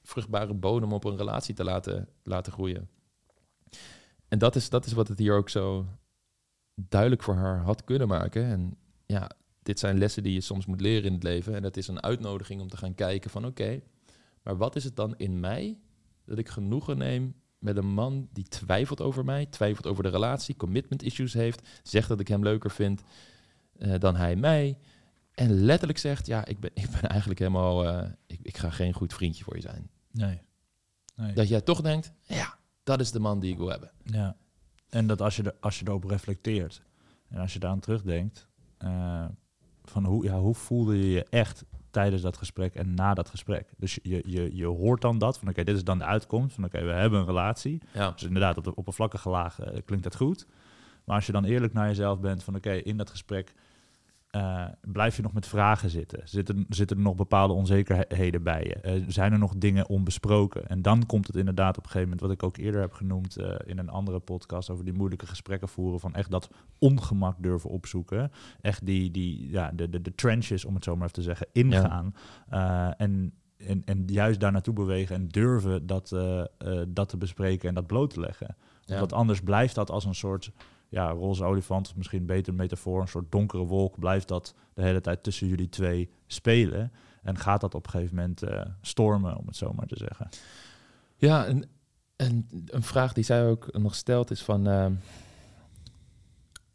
vruchtbare 0.08 0.54
bodem 0.54 0.94
op 0.94 1.04
een 1.04 1.18
relatie 1.18 1.54
te 1.54 1.64
laten, 1.64 2.08
laten 2.24 2.52
groeien. 2.52 2.90
En 4.28 4.40
dat 4.40 4.56
is, 4.56 4.70
dat 4.70 4.86
is 4.86 4.94
wat 4.94 5.08
het 5.08 5.20
hier 5.20 5.34
ook 5.34 5.50
zo 5.50 5.86
duidelijk 6.76 7.24
voor 7.24 7.36
haar 7.36 7.60
had 7.60 7.84
kunnen 7.84 8.08
maken. 8.08 8.44
En 8.44 8.78
ja, 9.06 9.32
dit 9.64 9.80
zijn 9.80 9.98
lessen 9.98 10.24
die 10.24 10.34
je 10.34 10.42
soms 10.42 10.66
moet 10.66 10.82
leren 10.82 11.06
in 11.06 11.14
het 11.14 11.24
leven. 11.24 11.56
En 11.56 11.62
dat 11.62 11.78
is 11.78 11.88
een 11.88 12.04
uitnodiging 12.04 12.62
om 12.62 12.70
te 12.70 12.78
gaan 12.78 12.96
kijken 12.96 13.30
van 13.30 13.46
oké, 13.46 13.82
Maar 14.44 14.58
wat 14.58 14.76
is 14.76 14.84
het 14.84 14.96
dan 14.96 15.18
in 15.18 15.40
mij 15.40 15.80
dat 16.26 16.38
ik 16.38 16.50
genoegen 16.50 16.98
neem 16.98 17.36
met 17.60 17.78
een 17.78 17.94
man 17.94 18.28
die 18.32 18.48
twijfelt 18.48 19.02
over 19.02 19.26
mij, 19.26 19.46
twijfelt 19.46 19.88
over 19.88 20.04
de 20.04 20.10
relatie, 20.10 20.56
commitment 20.56 21.04
issues 21.04 21.34
heeft, 21.34 21.68
zegt 21.84 22.08
dat 22.08 22.20
ik 22.20 22.28
hem 22.28 22.44
leuker 22.44 22.72
vind 22.72 23.04
eh, 23.78 24.00
dan 24.00 24.16
hij 24.16 24.36
mij. 24.36 24.78
En 25.32 25.52
letterlijk 25.52 26.00
zegt, 26.00 26.26
ja, 26.28 26.46
ik 26.46 26.60
ben, 26.60 26.72
ik 26.84 26.90
ben 26.90 27.10
eigenlijk 27.10 27.40
helemaal, 27.40 27.88
eh, 27.88 28.12
ik, 28.28 28.40
ik 28.42 28.58
ga 28.58 28.70
geen 28.70 28.94
goed 28.94 29.14
vriendje 29.14 29.44
voor 29.44 29.56
je 29.56 29.62
zijn. 29.62 29.90
Nee. 30.18 30.42
nee. 31.16 31.34
Dat 31.34 31.48
jij 31.48 31.62
toch 31.62 31.82
denkt, 31.82 32.14
ja, 32.22 32.58
dat 32.84 33.00
is 33.00 33.12
de 33.12 33.20
man 33.20 33.40
die 33.40 33.52
ik 33.52 33.58
wil 33.58 33.70
hebben. 33.70 33.92
Ja. 34.04 34.36
En 34.90 35.08
dat 35.08 35.22
als 35.22 35.36
je, 35.36 35.44
er, 35.44 35.56
als 35.60 35.80
je 35.80 35.88
erop 35.88 36.04
reflecteert 36.04 36.82
en 37.30 37.40
als 37.40 37.54
je 37.54 37.60
daaraan 37.60 37.80
terugdenkt, 37.80 38.48
uh, 38.80 39.26
van 39.84 40.06
hoe, 40.06 40.24
ja, 40.24 40.40
hoe 40.40 40.56
voelde 40.56 40.98
je 40.98 41.10
je 41.10 41.26
echt 41.30 41.66
tijdens 41.92 42.22
dat 42.22 42.38
gesprek 42.38 42.76
en 42.76 42.94
na 42.94 43.14
dat 43.14 43.30
gesprek. 43.30 43.70
Dus 43.78 44.00
je, 44.04 44.24
je, 44.26 44.56
je 44.56 44.66
hoort 44.66 45.02
dan 45.02 45.18
dat, 45.18 45.40
van 45.40 45.48
oké, 45.48 45.64
dit 45.64 45.76
is 45.76 45.84
dan 45.84 45.98
de 45.98 46.04
uitkomst, 46.06 46.56
van 46.56 46.64
oké, 46.64 46.84
we 46.84 46.92
hebben 46.92 47.20
een 47.20 47.26
relatie. 47.26 47.82
Ja. 47.94 48.12
Dus 48.12 48.24
inderdaad, 48.24 48.58
op 48.58 48.64
de 48.64 48.76
oppervlakkige 48.76 49.30
laag 49.30 49.60
uh, 49.60 49.68
klinkt 49.86 50.04
dat 50.04 50.16
goed. 50.16 50.48
Maar 51.04 51.16
als 51.16 51.26
je 51.26 51.32
dan 51.32 51.46
eerlijk 51.46 51.74
naar 51.74 51.88
jezelf 51.88 52.20
bent, 52.20 52.44
van 52.44 52.56
oké, 52.56 52.72
in 52.72 52.98
dat 52.98 53.10
gesprek 53.10 53.54
uh, 54.32 54.66
blijf 54.82 55.16
je 55.16 55.22
nog 55.22 55.34
met 55.34 55.48
vragen 55.48 55.90
zitten? 55.90 56.22
Zitten, 56.24 56.66
zitten 56.70 56.98
er 56.98 57.04
nog 57.04 57.16
bepaalde 57.16 57.54
onzekerheden 57.54 58.44
bij 58.44 58.64
je? 58.64 59.00
Uh, 59.00 59.06
zijn 59.08 59.32
er 59.32 59.40
nog 59.40 59.54
dingen 59.58 59.90
onbesproken? 59.90 60.68
En 60.68 60.82
dan 60.82 61.06
komt 61.06 61.28
het 61.28 61.36
inderdaad 61.36 61.78
op 61.78 61.84
een 61.84 61.90
gegeven 61.90 62.10
moment, 62.10 62.22
wat 62.22 62.32
ik 62.32 62.44
ook 62.44 62.58
eerder 62.58 62.82
heb 62.82 62.94
genoemd 62.94 63.38
uh, 63.38 63.56
in 63.66 63.78
een 63.78 63.90
andere 63.90 64.20
podcast, 64.20 64.70
over 64.70 64.86
die 64.86 64.94
moeilijke 64.94 65.28
gesprekken 65.28 65.68
voeren, 65.68 66.00
van 66.00 66.16
echt 66.16 66.32
dat 66.32 66.50
ongemak 66.80 67.36
durven 67.40 67.70
opzoeken. 67.70 68.32
Echt 68.62 68.86
die, 68.86 69.12
die 69.12 69.50
ja, 69.50 69.72
de, 69.72 69.90
de, 69.90 70.02
de 70.02 70.16
trenches, 70.16 70.66
om 70.66 70.76
het 70.76 70.84
zo 70.84 70.94
maar 70.96 71.02
even 71.02 71.14
te 71.14 71.22
zeggen, 71.22 71.48
ingaan. 71.52 72.16
Ja. 72.50 72.98
en, 72.98 73.34
en, 73.58 73.82
en 73.86 74.04
juist 74.06 74.40
daar 74.40 74.52
naartoe 74.52 74.74
bewegen 74.74 75.16
en 75.16 75.28
durven 75.28 75.88
dat, 75.88 76.16
dat 76.88 77.10
te 77.10 77.18
bespreken 77.18 77.70
en 77.70 77.76
dat 77.76 77.88
bloot 77.88 78.10
te 78.14 78.20
leggen. 78.20 78.56
Ja. 78.86 79.00
Want 79.00 79.14
anders 79.14 79.42
blijft 79.42 79.76
dat 79.76 79.92
als 79.92 80.06
een 80.06 80.16
soort 80.16 80.52
ja, 80.90 81.10
roze 81.10 81.44
olifant, 81.44 81.90
of 81.90 81.96
misschien 81.96 82.20
een 82.20 82.26
betere 82.26 82.56
metafoor, 82.56 83.02
een 83.02 83.08
soort 83.08 83.32
donkere 83.32 83.64
wolk, 83.64 84.00
blijft 84.00 84.28
dat 84.28 84.56
de 84.74 84.82
hele 84.82 85.02
tijd 85.02 85.24
tussen 85.24 85.48
jullie 85.48 85.70
twee 85.70 86.10
spelen. 86.28 86.92
En 87.22 87.38
gaat 87.38 87.62
dat 87.62 87.76
op 87.76 87.86
een 87.86 87.92
gegeven 87.92 88.16
moment 88.16 88.44
uh, 88.44 88.62
stormen, 88.82 89.38
om 89.38 89.48
het 89.48 89.56
zo 89.56 89.74
maar 89.74 89.88
te 89.88 89.98
zeggen. 89.98 90.30
Ja, 91.16 91.46
en, 91.46 91.70
en 92.16 92.48
een 92.66 92.84
vraag 92.84 93.14
die 93.14 93.24
zij 93.24 93.48
ook 93.48 93.78
nog 93.78 93.96
stelt 93.96 94.32
is 94.32 94.44
van... 94.44 94.68
Uh, 94.68 94.86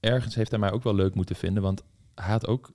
ergens 0.01 0.35
heeft 0.35 0.51
hij 0.51 0.61
mij 0.61 0.73
ook 0.73 0.83
wel 0.83 0.95
leuk 0.95 1.15
moeten 1.15 1.37
vinden, 1.37 1.63
want 1.63 1.83
hij 2.15 2.31
had 2.31 2.47
ook 2.47 2.73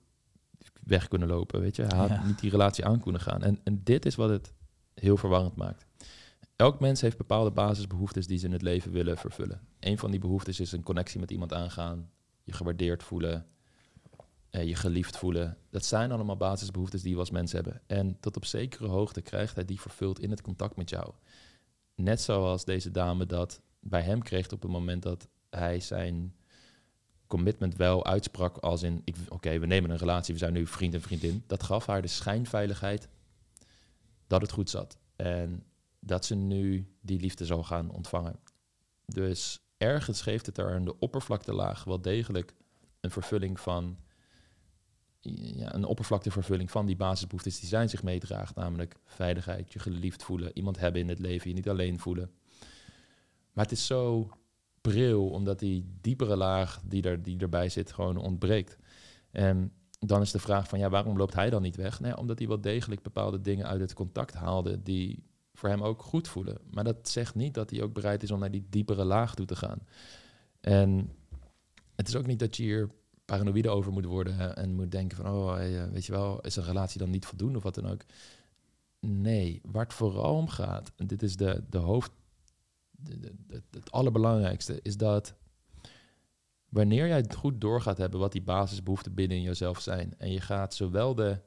weg 0.82 1.08
kunnen 1.08 1.28
lopen, 1.28 1.60
weet 1.60 1.76
je. 1.76 1.82
Hij 1.82 1.98
had 1.98 2.08
ja. 2.08 2.24
niet 2.24 2.40
die 2.40 2.50
relatie 2.50 2.84
aan 2.84 3.00
kunnen 3.00 3.20
gaan. 3.20 3.42
En, 3.42 3.60
en 3.64 3.80
dit 3.84 4.06
is 4.06 4.14
wat 4.14 4.30
het 4.30 4.52
heel 4.94 5.16
verwarrend 5.16 5.56
maakt. 5.56 5.86
Elk 6.58 6.80
mens 6.80 7.00
heeft 7.00 7.16
bepaalde 7.16 7.50
basisbehoeftes 7.50 8.26
die 8.26 8.38
ze 8.38 8.46
in 8.46 8.52
het 8.52 8.62
leven 8.62 8.92
willen 8.92 9.18
vervullen. 9.18 9.60
Een 9.80 9.98
van 9.98 10.10
die 10.10 10.20
behoeftes 10.20 10.60
is 10.60 10.72
een 10.72 10.82
connectie 10.82 11.20
met 11.20 11.30
iemand 11.30 11.52
aangaan, 11.52 12.10
je 12.42 12.52
gewaardeerd 12.52 13.02
voelen, 13.02 13.46
eh, 14.50 14.64
je 14.64 14.74
geliefd 14.74 15.16
voelen. 15.16 15.56
Dat 15.70 15.84
zijn 15.84 16.12
allemaal 16.12 16.36
basisbehoeftes 16.36 17.02
die 17.02 17.12
we 17.12 17.20
als 17.20 17.30
mens 17.30 17.52
hebben. 17.52 17.80
En 17.86 18.20
tot 18.20 18.36
op 18.36 18.44
zekere 18.44 18.86
hoogte 18.86 19.20
krijgt 19.20 19.54
hij 19.54 19.64
die 19.64 19.80
vervuld 19.80 20.20
in 20.20 20.30
het 20.30 20.40
contact 20.40 20.76
met 20.76 20.90
jou. 20.90 21.12
Net 21.94 22.20
zoals 22.20 22.64
deze 22.64 22.90
dame 22.90 23.26
dat 23.26 23.60
bij 23.80 24.02
hem 24.02 24.22
kreeg 24.22 24.52
op 24.52 24.62
het 24.62 24.70
moment 24.70 25.02
dat 25.02 25.28
hij 25.50 25.80
zijn 25.80 26.34
commitment 27.26 27.76
wel 27.76 28.04
uitsprak 28.04 28.56
als 28.56 28.82
in, 28.82 29.04
oké, 29.28 29.58
we 29.58 29.66
nemen 29.66 29.90
een 29.90 29.96
relatie, 29.96 30.34
we 30.34 30.40
zijn 30.40 30.52
nu 30.52 30.66
vriend 30.66 30.94
en 30.94 31.02
vriendin. 31.02 31.44
Dat 31.46 31.62
gaf 31.62 31.86
haar 31.86 32.02
de 32.02 32.08
schijnveiligheid 32.08 33.08
dat 34.26 34.40
het 34.40 34.52
goed 34.52 34.70
zat. 34.70 34.98
En 35.16 35.62
dat 36.08 36.24
ze 36.24 36.34
nu 36.34 36.92
die 37.00 37.20
liefde 37.20 37.46
zal 37.46 37.64
gaan 37.64 37.90
ontvangen. 37.90 38.38
Dus 39.06 39.60
ergens 39.76 40.22
geeft 40.22 40.46
het 40.46 40.58
er 40.58 40.74
aan 40.74 40.84
de 40.84 40.98
oppervlaktelaag 40.98 41.84
wel 41.84 42.00
degelijk 42.00 42.54
een 43.00 43.10
vervulling 43.10 43.60
van, 43.60 43.98
ja, 45.20 45.74
een 45.74 45.84
oppervlaktevervulling 45.84 46.70
van 46.70 46.86
die 46.86 46.96
basisbehoeftes 46.96 47.60
die 47.60 47.68
zijn 47.68 47.88
zich 47.88 48.02
meedraagt, 48.02 48.54
namelijk 48.54 48.96
veiligheid, 49.04 49.72
je 49.72 49.78
geliefd 49.78 50.22
voelen, 50.22 50.56
iemand 50.56 50.78
hebben 50.78 51.00
in 51.00 51.08
het 51.08 51.18
leven, 51.18 51.48
je 51.48 51.54
niet 51.54 51.68
alleen 51.68 51.98
voelen. 51.98 52.30
Maar 53.52 53.64
het 53.64 53.72
is 53.72 53.86
zo 53.86 54.30
bril, 54.80 55.28
omdat 55.28 55.58
die 55.58 55.98
diepere 56.00 56.36
laag 56.36 56.80
die, 56.84 57.02
er, 57.02 57.22
die 57.22 57.38
erbij 57.38 57.68
zit 57.68 57.92
gewoon 57.92 58.16
ontbreekt. 58.16 58.78
En 59.30 59.72
dan 59.98 60.20
is 60.20 60.30
de 60.30 60.38
vraag 60.38 60.68
van, 60.68 60.78
ja, 60.78 60.90
waarom 60.90 61.16
loopt 61.16 61.34
hij 61.34 61.50
dan 61.50 61.62
niet 61.62 61.76
weg? 61.76 62.00
Nee, 62.00 62.16
omdat 62.16 62.38
hij 62.38 62.48
wel 62.48 62.60
degelijk 62.60 63.02
bepaalde 63.02 63.40
dingen 63.40 63.66
uit 63.66 63.80
het 63.80 63.94
contact 63.94 64.34
haalde 64.34 64.82
die 64.82 65.27
voor 65.58 65.68
hem 65.68 65.82
ook 65.82 66.02
goed 66.02 66.28
voelen. 66.28 66.58
Maar 66.70 66.84
dat 66.84 67.08
zegt 67.08 67.34
niet 67.34 67.54
dat 67.54 67.70
hij 67.70 67.82
ook 67.82 67.92
bereid 67.92 68.22
is 68.22 68.30
om 68.30 68.40
naar 68.40 68.50
die 68.50 68.66
diepere 68.68 69.04
laag 69.04 69.34
toe 69.34 69.46
te 69.46 69.56
gaan. 69.56 69.78
En 70.60 71.12
het 71.94 72.08
is 72.08 72.16
ook 72.16 72.26
niet 72.26 72.38
dat 72.38 72.56
je 72.56 72.62
hier 72.62 72.90
paranoïde 73.24 73.68
over 73.68 73.92
moet 73.92 74.04
worden 74.04 74.56
en 74.56 74.74
moet 74.74 74.90
denken 74.90 75.16
van, 75.16 75.26
oh, 75.26 75.56
weet 75.92 76.06
je 76.06 76.12
wel, 76.12 76.40
is 76.40 76.56
een 76.56 76.64
relatie 76.64 76.98
dan 76.98 77.10
niet 77.10 77.26
voldoende 77.26 77.56
of 77.56 77.62
wat 77.62 77.74
dan 77.74 77.86
ook. 77.86 78.02
Nee, 79.00 79.60
waar 79.64 79.84
het 79.84 79.94
vooral 79.94 80.36
om 80.36 80.48
gaat, 80.48 80.92
en 80.96 81.06
dit 81.06 81.22
is 81.22 81.36
de, 81.36 81.64
de 81.70 81.78
hoofd, 81.78 82.10
de, 82.90 83.32
het 83.70 83.90
allerbelangrijkste, 83.90 84.80
is 84.82 84.96
dat 84.96 85.34
wanneer 86.68 87.06
jij 87.06 87.16
het 87.16 87.34
goed 87.34 87.60
door 87.60 87.82
gaat 87.82 87.98
hebben 87.98 88.20
wat 88.20 88.32
die 88.32 88.42
basisbehoeften 88.42 89.14
binnen 89.14 89.36
in 89.36 89.42
jezelf 89.42 89.80
zijn, 89.80 90.14
en 90.18 90.32
je 90.32 90.40
gaat 90.40 90.74
zowel 90.74 91.14
de 91.14 91.40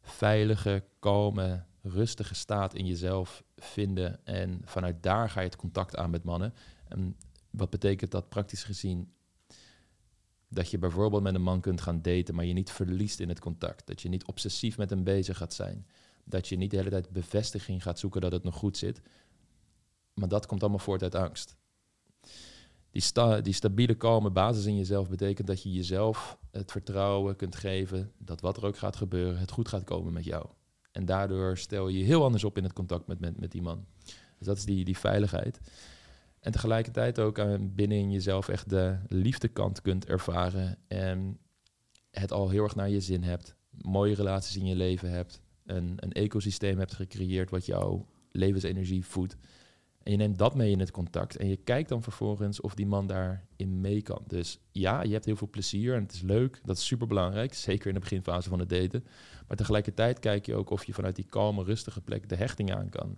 veilige, 0.00 0.84
kalme, 0.98 1.64
rustige 1.82 2.34
staat 2.34 2.74
in 2.74 2.86
jezelf 2.86 3.42
vinden. 3.56 4.26
En 4.26 4.60
vanuit 4.64 5.02
daar 5.02 5.30
ga 5.30 5.40
je 5.40 5.46
het 5.46 5.56
contact 5.56 5.96
aan 5.96 6.10
met 6.10 6.24
mannen. 6.24 6.54
En 6.88 7.16
wat 7.50 7.70
betekent 7.70 8.10
dat 8.10 8.28
praktisch 8.28 8.64
gezien? 8.64 9.12
Dat 10.48 10.70
je 10.70 10.78
bijvoorbeeld 10.78 11.22
met 11.22 11.34
een 11.34 11.42
man 11.42 11.60
kunt 11.60 11.80
gaan 11.80 12.02
daten, 12.02 12.34
maar 12.34 12.44
je 12.44 12.52
niet 12.52 12.70
verliest 12.70 13.20
in 13.20 13.28
het 13.28 13.40
contact. 13.40 13.86
Dat 13.86 14.02
je 14.02 14.08
niet 14.08 14.24
obsessief 14.24 14.76
met 14.76 14.90
hem 14.90 15.04
bezig 15.04 15.36
gaat 15.36 15.54
zijn. 15.54 15.86
Dat 16.24 16.48
je 16.48 16.56
niet 16.56 16.70
de 16.70 16.76
hele 16.76 16.90
tijd 16.90 17.10
bevestiging 17.10 17.82
gaat 17.82 17.98
zoeken 17.98 18.20
dat 18.20 18.32
het 18.32 18.42
nog 18.42 18.54
goed 18.54 18.76
zit. 18.76 19.00
Maar 20.14 20.28
dat 20.28 20.46
komt 20.46 20.60
allemaal 20.60 20.78
voort 20.78 21.02
uit 21.02 21.14
angst. 21.14 21.56
Die, 22.90 23.02
sta, 23.02 23.40
die 23.40 23.52
stabiele, 23.52 23.94
kalme 23.94 24.30
basis 24.30 24.64
in 24.64 24.76
jezelf 24.76 25.08
betekent 25.08 25.46
dat 25.46 25.62
je 25.62 25.72
jezelf 25.72 26.38
het 26.50 26.70
vertrouwen 26.70 27.36
kunt 27.36 27.56
geven 27.56 28.12
dat 28.18 28.40
wat 28.40 28.56
er 28.56 28.64
ook 28.64 28.78
gaat 28.78 28.96
gebeuren, 28.96 29.38
het 29.38 29.50
goed 29.50 29.68
gaat 29.68 29.84
komen 29.84 30.12
met 30.12 30.24
jou. 30.24 30.46
En 30.92 31.04
daardoor 31.04 31.58
stel 31.58 31.88
je 31.88 32.04
heel 32.04 32.24
anders 32.24 32.44
op 32.44 32.56
in 32.56 32.62
het 32.62 32.72
contact 32.72 33.06
met, 33.06 33.20
met, 33.20 33.50
die 33.50 33.62
man. 33.62 33.86
Dus 34.38 34.46
dat 34.46 34.56
is 34.56 34.64
die, 34.64 34.84
die 34.84 34.98
veiligheid. 34.98 35.60
En 36.40 36.52
tegelijkertijd 36.52 37.18
ook 37.18 37.38
aan 37.38 37.74
binnen 37.74 37.98
in 37.98 38.10
jezelf 38.10 38.48
echt 38.48 38.70
de 38.70 38.98
liefdekant 39.06 39.80
kunt 39.80 40.06
ervaren. 40.06 40.78
En 40.86 41.38
het 42.10 42.32
al 42.32 42.48
heel 42.48 42.62
erg 42.62 42.74
naar 42.74 42.90
je 42.90 43.00
zin 43.00 43.22
hebt. 43.22 43.54
Mooie 43.70 44.14
relaties 44.14 44.56
in 44.56 44.66
je 44.66 44.76
leven 44.76 45.10
hebt. 45.10 45.40
Een, 45.64 45.94
een 45.96 46.12
ecosysteem 46.12 46.78
hebt 46.78 46.94
gecreëerd 46.94 47.50
wat 47.50 47.66
jouw 47.66 48.06
levensenergie 48.30 49.04
voedt. 49.06 49.36
En 50.02 50.10
je 50.10 50.16
neemt 50.16 50.38
dat 50.38 50.54
mee 50.54 50.70
in 50.70 50.80
het 50.80 50.90
contact. 50.90 51.36
En 51.36 51.48
je 51.48 51.56
kijkt 51.56 51.88
dan 51.88 52.02
vervolgens 52.02 52.60
of 52.60 52.74
die 52.74 52.86
man 52.86 53.06
daarin 53.06 53.80
mee 53.80 54.02
kan. 54.02 54.22
Dus 54.26 54.60
ja, 54.72 55.02
je 55.02 55.12
hebt 55.12 55.24
heel 55.24 55.36
veel 55.36 55.50
plezier 55.50 55.94
en 55.94 56.02
het 56.02 56.12
is 56.12 56.20
leuk. 56.20 56.60
Dat 56.64 56.76
is 56.76 56.86
super 56.86 57.06
belangrijk. 57.06 57.54
Zeker 57.54 57.88
in 57.88 57.94
de 57.94 58.00
beginfase 58.00 58.48
van 58.48 58.58
het 58.58 58.68
daten. 58.68 59.04
Maar 59.48 59.56
tegelijkertijd 59.56 60.18
kijk 60.18 60.46
je 60.46 60.54
ook 60.54 60.70
of 60.70 60.84
je 60.84 60.92
vanuit 60.92 61.16
die 61.16 61.24
kalme, 61.24 61.64
rustige 61.64 62.00
plek 62.00 62.28
de 62.28 62.36
hechting 62.36 62.74
aan 62.74 62.88
kan. 62.88 63.16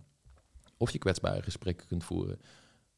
Of 0.77 0.91
je 0.91 0.99
kwetsbare 0.99 1.43
gesprekken 1.43 1.87
kunt 1.87 2.05
voeren. 2.05 2.39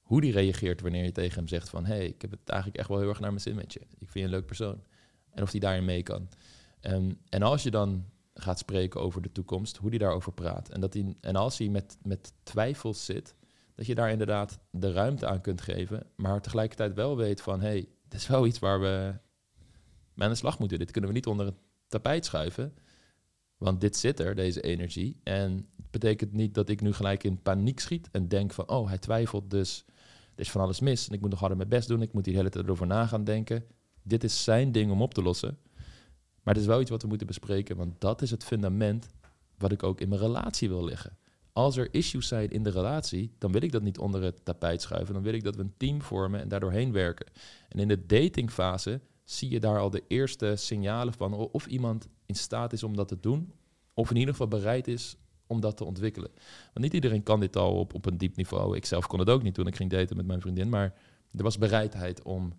Hoe 0.00 0.20
die 0.20 0.32
reageert 0.32 0.80
wanneer 0.80 1.04
je 1.04 1.12
tegen 1.12 1.38
hem 1.38 1.48
zegt 1.48 1.68
van... 1.68 1.84
hé, 1.84 1.94
hey, 1.94 2.06
ik 2.06 2.22
heb 2.22 2.30
het 2.30 2.48
eigenlijk 2.48 2.78
echt 2.78 2.88
wel 2.88 2.98
heel 2.98 3.08
erg 3.08 3.20
naar 3.20 3.30
mijn 3.30 3.42
zin 3.42 3.54
met 3.54 3.72
je. 3.72 3.80
Ik 3.80 3.88
vind 3.98 4.12
je 4.12 4.22
een 4.22 4.30
leuk 4.30 4.46
persoon. 4.46 4.82
En 5.30 5.42
of 5.42 5.50
die 5.50 5.60
daarin 5.60 5.84
mee 5.84 6.02
kan. 6.02 6.28
Um, 6.80 7.18
en 7.28 7.42
als 7.42 7.62
je 7.62 7.70
dan 7.70 8.04
gaat 8.34 8.58
spreken 8.58 9.00
over 9.00 9.22
de 9.22 9.32
toekomst, 9.32 9.76
hoe 9.76 9.90
die 9.90 9.98
daarover 9.98 10.32
praat. 10.32 10.68
En, 10.68 10.80
dat 10.80 10.92
die, 10.92 11.16
en 11.20 11.36
als 11.36 11.58
hij 11.58 11.68
met, 11.68 11.98
met 12.02 12.32
twijfels 12.42 13.04
zit, 13.04 13.34
dat 13.76 13.86
je 13.86 13.94
daar 13.94 14.10
inderdaad 14.10 14.58
de 14.70 14.92
ruimte 14.92 15.26
aan 15.26 15.40
kunt 15.40 15.60
geven. 15.60 16.06
Maar 16.16 16.40
tegelijkertijd 16.40 16.94
wel 16.94 17.16
weet 17.16 17.40
van... 17.40 17.60
hé, 17.60 17.66
hey, 17.66 17.88
dit 18.08 18.20
is 18.20 18.26
wel 18.26 18.46
iets 18.46 18.58
waar 18.58 18.80
we 18.80 19.14
mee 20.14 20.26
aan 20.26 20.32
de 20.32 20.38
slag 20.38 20.58
moeten. 20.58 20.78
Dit 20.78 20.90
kunnen 20.90 21.10
we 21.10 21.16
niet 21.16 21.26
onder 21.26 21.46
het 21.46 21.54
tapijt 21.88 22.24
schuiven. 22.24 22.74
Want 23.56 23.80
dit 23.80 23.96
zit 23.96 24.20
er, 24.20 24.34
deze 24.34 24.60
energie. 24.60 25.20
En 25.22 25.52
het 25.76 25.90
betekent 25.90 26.32
niet 26.32 26.54
dat 26.54 26.68
ik 26.68 26.80
nu 26.80 26.92
gelijk 26.92 27.24
in 27.24 27.42
paniek 27.42 27.80
schiet 27.80 28.08
en 28.10 28.28
denk 28.28 28.52
van, 28.52 28.68
oh, 28.68 28.88
hij 28.88 28.98
twijfelt, 28.98 29.50
dus 29.50 29.84
er 30.34 30.40
is 30.40 30.50
van 30.50 30.60
alles 30.60 30.80
mis 30.80 31.08
en 31.08 31.14
ik 31.14 31.20
moet 31.20 31.30
nog 31.30 31.38
harder 31.38 31.56
mijn 31.56 31.68
best 31.68 31.88
doen. 31.88 32.02
Ik 32.02 32.12
moet 32.12 32.26
hier 32.26 32.34
hele 32.34 32.50
tijd 32.50 32.64
erover 32.64 32.86
na 32.86 33.06
gaan 33.06 33.24
denken. 33.24 33.64
Dit 34.02 34.24
is 34.24 34.44
zijn 34.44 34.72
ding 34.72 34.90
om 34.90 35.02
op 35.02 35.14
te 35.14 35.22
lossen. 35.22 35.58
Maar 36.42 36.54
het 36.54 36.62
is 36.62 36.68
wel 36.68 36.80
iets 36.80 36.90
wat 36.90 37.02
we 37.02 37.08
moeten 37.08 37.26
bespreken, 37.26 37.76
want 37.76 38.00
dat 38.00 38.22
is 38.22 38.30
het 38.30 38.44
fundament 38.44 39.08
wat 39.58 39.72
ik 39.72 39.82
ook 39.82 40.00
in 40.00 40.08
mijn 40.08 40.20
relatie 40.20 40.68
wil 40.68 40.84
leggen. 40.84 41.16
Als 41.56 41.76
er 41.76 41.88
issues 41.90 42.28
zijn 42.28 42.50
in 42.50 42.62
de 42.62 42.70
relatie, 42.70 43.32
dan 43.38 43.52
wil 43.52 43.62
ik 43.62 43.72
dat 43.72 43.82
niet 43.82 43.98
onder 43.98 44.22
het 44.22 44.44
tapijt 44.44 44.82
schuiven. 44.82 45.14
Dan 45.14 45.22
wil 45.22 45.32
ik 45.32 45.44
dat 45.44 45.56
we 45.56 45.62
een 45.62 45.74
team 45.76 46.02
vormen 46.02 46.40
en 46.40 46.48
daardoor 46.48 46.72
heen 46.72 46.92
werken. 46.92 47.26
En 47.68 47.78
in 47.78 47.88
de 47.88 48.06
datingfase 48.06 49.00
zie 49.24 49.50
je 49.50 49.60
daar 49.60 49.78
al 49.78 49.90
de 49.90 50.02
eerste 50.08 50.56
signalen 50.56 51.14
van 51.14 51.32
of 51.34 51.66
iemand 51.66 52.08
in 52.26 52.34
staat 52.34 52.72
is 52.72 52.82
om 52.82 52.96
dat 52.96 53.08
te 53.08 53.20
doen. 53.20 53.52
Of 53.94 54.10
in 54.10 54.16
ieder 54.16 54.30
geval 54.30 54.48
bereid 54.48 54.88
is 54.88 55.16
om 55.46 55.60
dat 55.60 55.76
te 55.76 55.84
ontwikkelen. 55.84 56.30
Want 56.64 56.78
niet 56.78 56.94
iedereen 56.94 57.22
kan 57.22 57.40
dit 57.40 57.56
al 57.56 57.78
op, 57.78 57.94
op 57.94 58.06
een 58.06 58.18
diep 58.18 58.36
niveau. 58.36 58.76
Ik 58.76 58.84
zelf 58.84 59.06
kon 59.06 59.18
het 59.18 59.30
ook 59.30 59.42
niet 59.42 59.54
toen 59.54 59.66
ik 59.66 59.76
ging 59.76 59.90
daten 59.90 60.16
met 60.16 60.26
mijn 60.26 60.40
vriendin. 60.40 60.68
Maar 60.68 60.94
er 61.36 61.42
was 61.42 61.58
bereidheid 61.58 62.22
om, 62.22 62.52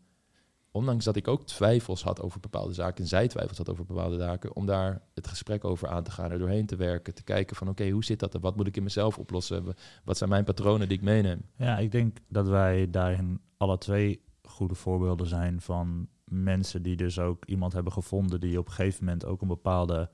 ondanks 0.78 1.06
dat 1.06 1.16
ik 1.16 1.28
ook 1.28 1.46
twijfels 1.46 2.04
had 2.04 2.22
over 2.22 2.40
bepaalde 2.40 2.74
zaken... 2.74 3.04
en 3.04 3.10
zij 3.10 3.28
twijfels 3.28 3.58
had 3.58 3.70
over 3.70 3.86
bepaalde 3.86 4.18
zaken... 4.18 4.56
om 4.56 4.66
daar 4.66 5.02
het 5.13 5.28
gesprek 5.28 5.66
over 5.66 5.88
aan 5.88 6.04
te 6.04 6.12
gaan, 6.12 6.32
er 6.32 6.40
doorheen 6.40 6.66
te 6.66 6.76
werken. 6.76 7.13
Te 7.13 7.24
kijken 7.24 7.56
van 7.56 7.70
oké, 7.70 7.90
hoe 7.90 8.04
zit 8.04 8.20
dat 8.20 8.36
en 8.36 8.42
wat 8.42 8.56
moet 8.56 8.68
ik 8.68 8.78
in 8.78 8.84
mezelf 8.84 9.18
oplossen? 9.18 9.76
Wat 10.04 10.18
zijn 10.18 10.30
mijn 10.30 10.44
patronen 10.44 10.88
die 10.88 10.98
ik 10.98 11.04
meeneem? 11.04 11.42
Ja, 11.58 11.78
ik 11.78 11.92
denk 11.92 12.18
dat 12.28 12.48
wij 12.48 12.90
daarin 12.90 13.42
alle 13.58 13.78
twee 13.78 14.22
goede 14.44 14.76
voorbeelden 14.76 15.28
zijn 15.28 15.62
van 15.62 16.08
mensen 16.24 16.82
die 16.82 16.96
dus 16.96 17.20
ook 17.20 17.46
iemand 17.46 17.74
hebben 17.74 17.94
gevonden 17.94 18.40
die 18.40 18.60
op 18.60 18.68
een 18.68 18.74
gegeven 18.74 19.06
moment 19.06 19.26
ook 19.26 19.42
een 19.42 19.48
bepaalde 19.48 20.10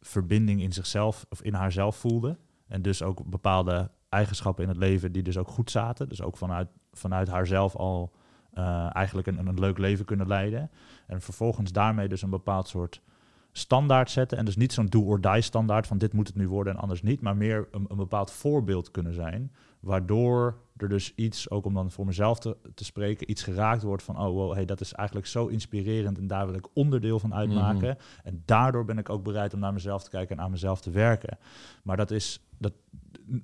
verbinding 0.00 0.62
in 0.62 0.72
zichzelf 0.72 1.26
of 1.28 1.42
in 1.42 1.54
haarzelf 1.54 1.96
voelde. 1.96 2.38
En 2.66 2.82
dus 2.82 3.02
ook 3.02 3.24
bepaalde 3.24 3.90
eigenschappen 4.08 4.62
in 4.62 4.68
het 4.68 4.78
leven 4.78 5.12
die 5.12 5.22
dus 5.22 5.36
ook 5.36 5.48
goed 5.48 5.70
zaten. 5.70 6.08
Dus 6.08 6.22
ook 6.22 6.36
vanuit, 6.36 6.68
vanuit 6.92 7.28
haarzelf 7.28 7.76
al 7.76 8.12
uh, 8.54 8.94
eigenlijk 8.96 9.26
een, 9.26 9.46
een 9.46 9.60
leuk 9.60 9.78
leven 9.78 10.04
kunnen 10.04 10.26
leiden. 10.26 10.70
En 11.06 11.20
vervolgens 11.20 11.72
daarmee 11.72 12.08
dus 12.08 12.22
een 12.22 12.30
bepaald 12.30 12.68
soort 12.68 13.00
standaard 13.52 14.10
zetten. 14.10 14.38
En 14.38 14.44
dus 14.44 14.56
niet 14.56 14.72
zo'n 14.72 14.86
do-or-die 14.86 15.40
standaard 15.40 15.86
van 15.86 15.98
dit 15.98 16.12
moet 16.12 16.26
het 16.26 16.36
nu 16.36 16.48
worden 16.48 16.74
en 16.74 16.80
anders 16.80 17.02
niet. 17.02 17.20
Maar 17.20 17.36
meer 17.36 17.68
een, 17.70 17.84
een 17.88 17.96
bepaald 17.96 18.30
voorbeeld 18.30 18.90
kunnen 18.90 19.14
zijn. 19.14 19.52
Waardoor 19.80 20.58
er 20.76 20.88
dus 20.88 21.14
iets, 21.14 21.50
ook 21.50 21.64
om 21.64 21.74
dan 21.74 21.90
voor 21.90 22.06
mezelf 22.06 22.38
te, 22.38 22.56
te 22.74 22.84
spreken, 22.84 23.30
iets 23.30 23.42
geraakt 23.42 23.82
wordt 23.82 24.02
van, 24.02 24.18
oh 24.18 24.32
wow, 24.32 24.52
hey, 24.52 24.64
dat 24.64 24.80
is 24.80 24.92
eigenlijk 24.92 25.28
zo 25.28 25.46
inspirerend 25.46 26.18
en 26.18 26.26
daar 26.26 26.46
wil 26.46 26.54
ik 26.54 26.66
onderdeel 26.72 27.18
van 27.18 27.34
uitmaken. 27.34 27.88
Mhm. 27.88 28.26
En 28.28 28.42
daardoor 28.44 28.84
ben 28.84 28.98
ik 28.98 29.08
ook 29.08 29.22
bereid 29.24 29.54
om 29.54 29.60
naar 29.60 29.72
mezelf 29.72 30.02
te 30.02 30.10
kijken 30.10 30.36
en 30.36 30.42
aan 30.42 30.50
mezelf 30.50 30.80
te 30.80 30.90
werken. 30.90 31.38
Maar 31.82 31.96
dat 31.96 32.10
is, 32.10 32.40
dat, 32.58 32.72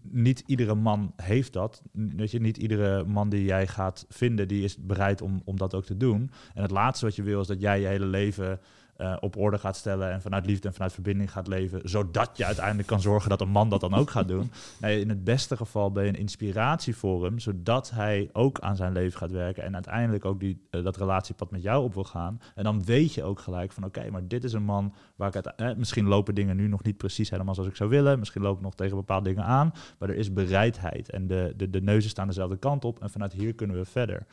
niet 0.03 0.43
iedere 0.47 0.75
man 0.75 1.13
heeft 1.17 1.53
dat. 1.53 1.83
Weet 1.93 2.31
je, 2.31 2.41
niet 2.41 2.57
iedere 2.57 3.05
man 3.05 3.29
die 3.29 3.45
jij 3.45 3.67
gaat 3.67 4.07
vinden, 4.09 4.49
die 4.49 4.65
is 4.65 4.77
bereid 4.77 5.23
om, 5.23 5.43
om 5.45 5.57
dat 5.57 5.75
ook 5.75 5.85
te 5.85 5.97
doen. 5.97 6.31
En 6.55 6.63
het 6.63 6.71
laatste 6.71 7.05
wat 7.05 7.17
je 7.17 7.23
wil 7.23 7.41
is 7.41 7.47
dat 7.47 7.61
jij 7.61 7.81
je 7.81 7.87
hele 7.87 8.07
leven 8.07 8.61
uh, 8.99 9.17
op 9.21 9.37
orde 9.37 9.59
gaat 9.59 9.77
stellen 9.77 10.11
en 10.11 10.21
vanuit 10.23 10.47
liefde 10.47 10.69
en 10.69 10.75
vanuit 10.75 10.93
verbinding 10.93 11.33
gaat 11.33 11.47
leven, 11.47 11.81
zodat 11.89 12.31
je 12.37 12.45
uiteindelijk 12.45 12.89
kan 12.89 13.01
zorgen 13.01 13.31
dat 13.31 13.41
een 13.41 13.49
man 13.49 13.69
dat 13.69 13.81
dan 13.81 13.95
ook 13.95 14.11
gaat 14.11 14.29
doen. 14.29 14.51
Nee, 14.81 15.01
in 15.01 15.09
het 15.09 15.25
beste 15.25 15.57
geval 15.57 15.93
ben 15.93 16.05
je 16.05 16.09
een 16.09 16.19
inspiratie 16.19 16.97
voor 16.97 17.25
hem, 17.25 17.39
zodat 17.39 17.91
hij 17.91 18.31
ook 18.33 18.61
aan 18.61 18.77
zijn 18.77 18.93
leven 18.93 19.19
gaat 19.19 19.31
werken 19.31 19.63
en 19.63 19.75
uiteindelijk 19.75 20.25
ook 20.25 20.41
die, 20.41 20.67
uh, 20.71 20.85
dat 20.85 20.97
relatiepad 20.97 21.51
met 21.51 21.63
jou 21.63 21.85
op 21.85 21.95
wil 21.95 22.05
gaan. 22.05 22.41
En 22.55 22.65
dan 22.65 22.85
weet 22.85 23.15
je 23.15 23.23
ook 23.23 23.41
gelijk 23.41 23.73
van 23.73 23.85
oké, 23.85 24.11
maar 24.11 24.29
dit 24.29 24.45
is 24.45 24.53
een 24.53 24.63
man 24.63 24.95
waar 25.17 25.29
ik 25.29 25.35
het, 25.35 25.55
eh, 25.55 25.75
misschien 25.77 26.07
lopen 26.07 26.35
dingen 26.35 26.57
nu 26.57 26.69
nog 26.69 26.83
niet 26.83 26.97
precies 26.97 27.31
helemaal 27.31 27.55
zoals 27.55 27.69
ik 27.69 27.77
zou 27.77 27.91
willen, 27.91 28.19
misschien 28.19 28.43
loop 28.43 28.57
ik 28.57 28.63
nog 28.63 28.75
tegen 28.75 28.97
bepaalde 28.97 29.29
dingen 29.29 29.45
aan, 29.45 29.73
maar 29.99 30.09
er 30.09 30.17
is 30.17 30.33
bereidheid 30.33 31.11
en 31.11 31.27
de, 31.27 31.53
de, 31.57 31.71
de 31.71 31.81
neuzen 31.81 32.11
staan 32.11 32.27
dezelfde 32.27 32.57
kant 32.57 32.85
op 32.85 33.03
en 33.03 33.11
vanuit 33.11 33.33
hier 33.33 33.55
kunnen 33.55 33.77
we 33.77 33.85
verder. 33.85 34.27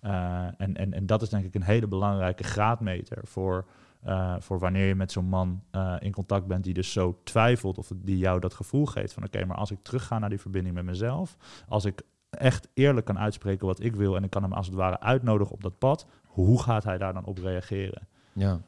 En, 0.00 0.76
en, 0.76 0.92
en 0.92 1.06
dat 1.06 1.22
is 1.22 1.28
denk 1.28 1.44
ik 1.44 1.54
een 1.54 1.62
hele 1.62 1.86
belangrijke 1.86 2.44
graadmeter 2.44 3.18
voor 3.22 3.66
uh, 4.06 4.36
voor 4.38 4.58
wanneer 4.58 4.86
je 4.86 4.94
met 4.94 5.12
zo'n 5.12 5.28
man 5.28 5.62
uh, 5.72 5.96
in 5.98 6.12
contact 6.12 6.46
bent 6.46 6.64
die 6.64 6.74
dus 6.74 6.92
zo 6.92 7.20
twijfelt 7.24 7.78
of 7.78 7.90
die 7.94 8.18
jou 8.18 8.40
dat 8.40 8.54
gevoel 8.54 8.86
geeft 8.86 9.12
van 9.12 9.24
oké, 9.24 9.44
maar 9.44 9.56
als 9.56 9.70
ik 9.70 9.82
terugga 9.82 10.18
naar 10.18 10.28
die 10.28 10.40
verbinding 10.40 10.74
met 10.74 10.84
mezelf, 10.84 11.36
als 11.68 11.84
ik 11.84 12.02
echt 12.30 12.68
eerlijk 12.74 13.06
kan 13.06 13.18
uitspreken 13.18 13.66
wat 13.66 13.82
ik 13.82 13.94
wil 13.94 14.16
en 14.16 14.24
ik 14.24 14.30
kan 14.30 14.42
hem 14.42 14.52
als 14.52 14.66
het 14.66 14.74
ware 14.74 15.00
uitnodigen 15.00 15.54
op 15.54 15.62
dat 15.62 15.78
pad, 15.78 16.06
hoe 16.24 16.62
gaat 16.62 16.84
hij 16.84 16.98
daar 16.98 17.12
dan 17.12 17.24
op 17.24 17.38
reageren? 17.38 18.08
Ja, 18.32 18.60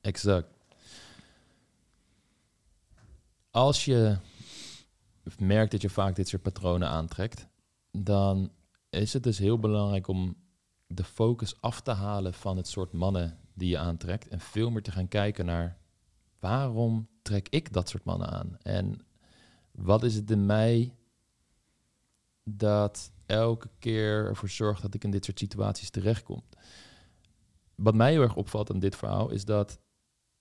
exact. 0.00 0.48
Als 3.50 3.84
je 3.84 4.16
merkt 5.38 5.70
dat 5.70 5.82
je 5.82 5.90
vaak 5.90 6.16
dit 6.16 6.28
soort 6.28 6.42
patronen 6.42 6.88
aantrekt, 6.88 7.48
dan 7.90 8.50
is 8.90 9.12
het 9.12 9.22
dus 9.22 9.38
heel 9.38 9.58
belangrijk 9.58 10.08
om 10.08 10.36
de 10.86 11.04
focus 11.04 11.60
af 11.60 11.80
te 11.80 11.90
halen 11.90 12.34
van 12.34 12.56
het 12.56 12.68
soort 12.68 12.92
mannen 12.92 13.38
die 13.58 13.68
je 13.68 13.78
aantrekt. 13.78 14.28
En 14.28 14.40
veel 14.40 14.70
meer 14.70 14.82
te 14.82 14.92
gaan 14.92 15.08
kijken 15.08 15.46
naar 15.46 15.78
waarom 16.38 17.08
trek 17.22 17.48
ik 17.48 17.72
dat 17.72 17.88
soort 17.88 18.04
mannen 18.04 18.28
aan? 18.28 18.56
En 18.62 19.00
wat 19.70 20.02
is 20.02 20.14
het 20.14 20.30
in 20.30 20.46
mij 20.46 20.94
dat 22.44 23.12
elke 23.26 23.68
keer 23.78 24.26
ervoor 24.26 24.48
zorgt 24.48 24.82
dat 24.82 24.94
ik 24.94 25.04
in 25.04 25.10
dit 25.10 25.24
soort 25.24 25.38
situaties 25.38 25.90
terechtkom? 25.90 26.42
Wat 27.74 27.94
mij 27.94 28.10
heel 28.10 28.22
erg 28.22 28.36
opvalt 28.36 28.70
aan 28.70 28.78
dit 28.78 28.96
verhaal 28.96 29.30
is 29.30 29.44
dat 29.44 29.80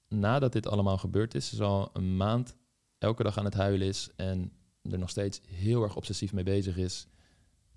nadat 0.08 0.54
dit 0.54 0.68
allemaal 0.68 0.98
gebeurd 0.98 1.36
is, 1.36 1.56
ze 1.56 1.64
al 1.64 1.90
een 1.94 2.18
maand 2.18 2.56
elke 2.98 3.24
dag 3.24 3.38
aan 3.38 3.46
het 3.46 3.54
huilen 3.54 3.88
is 3.88 4.10
en 4.16 4.52
er 4.82 5.00
nog 5.00 5.10
steeds 5.10 5.42
heel 5.48 5.84
erg 5.84 5.96
obsessief 5.96 6.34
mee 6.34 6.44
bezig 6.44 6.78
is 6.78 7.08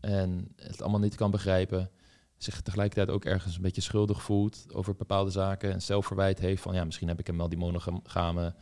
en 0.01 0.53
het 0.57 0.83
allemaal 0.83 1.01
niet 1.01 1.15
kan 1.15 1.31
begrijpen 1.31 1.91
zich 2.43 2.61
tegelijkertijd 2.61 3.11
ook 3.11 3.25
ergens 3.25 3.57
een 3.57 3.63
beetje 3.63 3.81
schuldig 3.81 4.23
voelt 4.23 4.67
over 4.73 4.97
bepaalde 4.97 5.31
zaken 5.31 5.73
en 5.73 5.83
zelfverwijt 5.83 6.39
heeft 6.39 6.63
van 6.63 6.75
ja, 6.75 6.85
misschien 6.85 7.09
heb 7.09 7.19
ik 7.19 7.27
hem 7.27 7.37
wel 7.37 7.49
die 7.49 7.59
monogame 7.59 8.55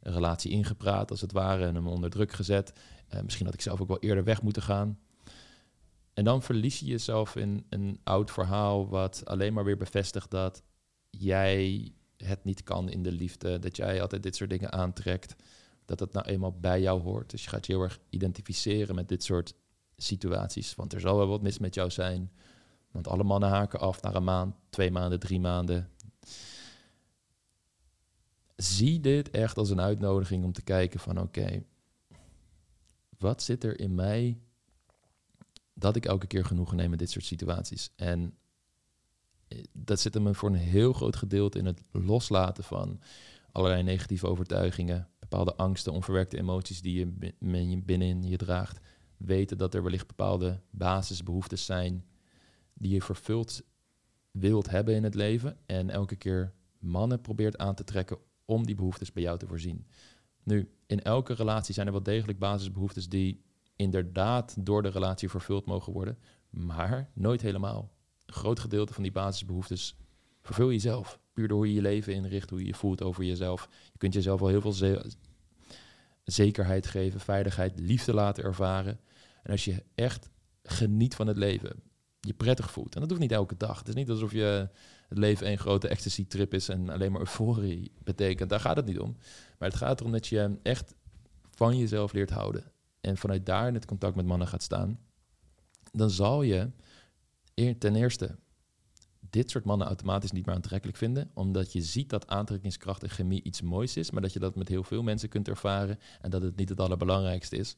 relatie 0.00 0.50
ingepraat 0.50 1.10
als 1.10 1.20
het 1.20 1.32
ware 1.32 1.66
en 1.66 1.74
hem 1.74 1.86
onder 1.86 2.10
druk 2.10 2.32
gezet. 2.32 2.72
Uh, 3.14 3.20
misschien 3.20 3.44
had 3.44 3.54
ik 3.54 3.60
zelf 3.60 3.80
ook 3.80 3.88
wel 3.88 3.98
eerder 3.98 4.24
weg 4.24 4.42
moeten 4.42 4.62
gaan. 4.62 4.98
En 6.12 6.24
dan 6.24 6.42
verlies 6.42 6.78
je 6.78 6.86
jezelf 6.86 7.36
in 7.36 7.66
een 7.68 8.00
oud 8.04 8.30
verhaal 8.30 8.88
wat 8.88 9.22
alleen 9.24 9.52
maar 9.52 9.64
weer 9.64 9.76
bevestigt 9.76 10.30
dat 10.30 10.62
jij 11.10 11.92
het 12.16 12.44
niet 12.44 12.62
kan 12.62 12.88
in 12.88 13.02
de 13.02 13.12
liefde, 13.12 13.58
dat 13.58 13.76
jij 13.76 14.00
altijd 14.00 14.22
dit 14.22 14.36
soort 14.36 14.50
dingen 14.50 14.72
aantrekt, 14.72 15.34
dat 15.84 15.98
dat 15.98 16.12
nou 16.12 16.26
eenmaal 16.26 16.58
bij 16.60 16.80
jou 16.80 17.00
hoort. 17.00 17.30
Dus 17.30 17.44
je 17.44 17.48
gaat 17.48 17.66
je 17.66 17.72
heel 17.72 17.82
erg 17.82 17.98
identificeren 18.10 18.94
met 18.94 19.08
dit 19.08 19.22
soort 19.22 19.54
situaties, 19.96 20.74
want 20.74 20.92
er 20.92 21.00
zal 21.00 21.16
wel 21.16 21.28
wat 21.28 21.42
mis 21.42 21.58
met 21.58 21.74
jou 21.74 21.90
zijn. 21.90 22.30
Want 22.94 23.08
alle 23.08 23.24
mannen 23.24 23.48
haken 23.48 23.80
af 23.80 24.02
na 24.02 24.14
een 24.14 24.24
maand, 24.24 24.54
twee 24.68 24.90
maanden, 24.90 25.20
drie 25.20 25.40
maanden. 25.40 25.90
Zie 28.56 29.00
dit 29.00 29.30
echt 29.30 29.58
als 29.58 29.70
een 29.70 29.80
uitnodiging 29.80 30.44
om 30.44 30.52
te 30.52 30.62
kijken 30.62 31.00
van 31.00 31.20
oké, 31.20 31.64
wat 33.18 33.42
zit 33.42 33.64
er 33.64 33.80
in 33.80 33.94
mij 33.94 34.40
dat 35.72 35.96
ik 35.96 36.06
elke 36.06 36.26
keer 36.26 36.44
genoegen 36.44 36.76
neem 36.76 36.90
met 36.90 36.98
dit 36.98 37.10
soort 37.10 37.24
situaties? 37.24 37.90
En 37.96 38.34
eh, 39.48 39.64
dat 39.72 40.00
zit 40.00 40.14
hem 40.14 40.34
voor 40.34 40.48
een 40.48 40.54
heel 40.54 40.92
groot 40.92 41.16
gedeelte 41.16 41.58
in 41.58 41.66
het 41.66 41.80
loslaten 41.90 42.64
van 42.64 43.00
allerlei 43.52 43.82
negatieve 43.82 44.26
overtuigingen, 44.26 45.08
bepaalde 45.18 45.54
angsten, 45.54 45.92
onverwerkte 45.92 46.38
emoties 46.38 46.82
die 46.82 46.98
je 46.98 47.34
binnenin 47.84 48.22
je 48.22 48.36
draagt. 48.36 48.80
Weten 49.16 49.58
dat 49.58 49.74
er 49.74 49.82
wellicht 49.82 50.06
bepaalde 50.06 50.60
basisbehoeftes 50.70 51.64
zijn 51.64 52.04
die 52.74 52.92
je 52.92 53.02
vervuld 53.02 53.62
wilt 54.30 54.70
hebben 54.70 54.94
in 54.94 55.04
het 55.04 55.14
leven. 55.14 55.58
En 55.66 55.90
elke 55.90 56.16
keer 56.16 56.52
mannen 56.78 57.20
probeert 57.20 57.58
aan 57.58 57.74
te 57.74 57.84
trekken 57.84 58.18
om 58.44 58.66
die 58.66 58.74
behoeftes 58.74 59.12
bij 59.12 59.22
jou 59.22 59.38
te 59.38 59.46
voorzien. 59.46 59.86
Nu, 60.42 60.70
in 60.86 61.02
elke 61.02 61.32
relatie 61.32 61.74
zijn 61.74 61.86
er 61.86 61.92
wel 61.92 62.02
degelijk 62.02 62.38
basisbehoeftes 62.38 63.08
die 63.08 63.44
inderdaad 63.76 64.56
door 64.58 64.82
de 64.82 64.88
relatie 64.88 65.28
vervuld 65.28 65.66
mogen 65.66 65.92
worden, 65.92 66.18
maar 66.50 67.10
nooit 67.14 67.42
helemaal. 67.42 67.92
Een 68.26 68.34
groot 68.34 68.60
gedeelte 68.60 68.92
van 68.92 69.02
die 69.02 69.12
basisbehoeftes 69.12 69.96
vervul 70.42 70.70
je 70.70 70.78
zelf. 70.78 71.20
Puur 71.32 71.48
door 71.48 71.56
hoe 71.56 71.68
je 71.68 71.74
je 71.74 71.80
leven 71.80 72.14
inricht, 72.14 72.50
hoe 72.50 72.58
je 72.58 72.66
je 72.66 72.74
voelt 72.74 73.02
over 73.02 73.24
jezelf. 73.24 73.68
Je 73.92 73.98
kunt 73.98 74.14
jezelf 74.14 74.40
wel 74.40 74.48
heel 74.48 74.60
veel 74.60 75.02
zekerheid 76.24 76.86
geven, 76.86 77.20
veiligheid, 77.20 77.80
liefde 77.80 78.14
laten 78.14 78.44
ervaren. 78.44 79.00
En 79.42 79.50
als 79.50 79.64
je 79.64 79.84
echt 79.94 80.30
geniet 80.62 81.14
van 81.14 81.26
het 81.26 81.36
leven, 81.36 81.82
je 82.26 82.34
prettig 82.34 82.70
voelt. 82.70 82.94
En 82.94 83.00
dat 83.00 83.10
hoeft 83.10 83.22
niet 83.22 83.32
elke 83.32 83.56
dag. 83.56 83.78
Het 83.78 83.88
is 83.88 83.94
niet 83.94 84.10
alsof 84.10 84.32
je 84.32 84.68
het 85.08 85.18
leven 85.18 85.50
een 85.50 85.58
grote 85.58 85.88
ecstasy-trip 85.88 86.54
is 86.54 86.68
en 86.68 86.88
alleen 86.88 87.12
maar 87.12 87.20
euforie 87.20 87.92
betekent. 88.04 88.50
Daar 88.50 88.60
gaat 88.60 88.76
het 88.76 88.86
niet 88.86 88.98
om. 88.98 89.16
Maar 89.58 89.68
het 89.68 89.78
gaat 89.78 90.00
erom 90.00 90.12
dat 90.12 90.26
je 90.26 90.58
echt 90.62 90.94
van 91.50 91.78
jezelf 91.78 92.12
leert 92.12 92.30
houden. 92.30 92.72
En 93.00 93.16
vanuit 93.16 93.46
daar 93.46 93.68
in 93.68 93.74
het 93.74 93.84
contact 93.84 94.16
met 94.16 94.26
mannen 94.26 94.48
gaat 94.48 94.62
staan. 94.62 94.98
Dan 95.92 96.10
zal 96.10 96.42
je 96.42 96.70
ten 97.78 97.94
eerste 97.94 98.36
dit 99.30 99.50
soort 99.50 99.64
mannen 99.64 99.86
automatisch 99.86 100.32
niet 100.32 100.46
meer 100.46 100.54
aantrekkelijk 100.54 100.98
vinden. 100.98 101.30
Omdat 101.34 101.72
je 101.72 101.82
ziet 101.82 102.10
dat 102.10 102.26
aantrekkingskracht 102.26 103.02
en 103.02 103.10
chemie 103.10 103.42
iets 103.42 103.62
moois 103.62 103.96
is. 103.96 104.10
Maar 104.10 104.22
dat 104.22 104.32
je 104.32 104.38
dat 104.38 104.54
met 104.54 104.68
heel 104.68 104.82
veel 104.82 105.02
mensen 105.02 105.28
kunt 105.28 105.48
ervaren. 105.48 105.98
En 106.20 106.30
dat 106.30 106.42
het 106.42 106.56
niet 106.56 106.68
het 106.68 106.80
allerbelangrijkste 106.80 107.56
is. 107.56 107.74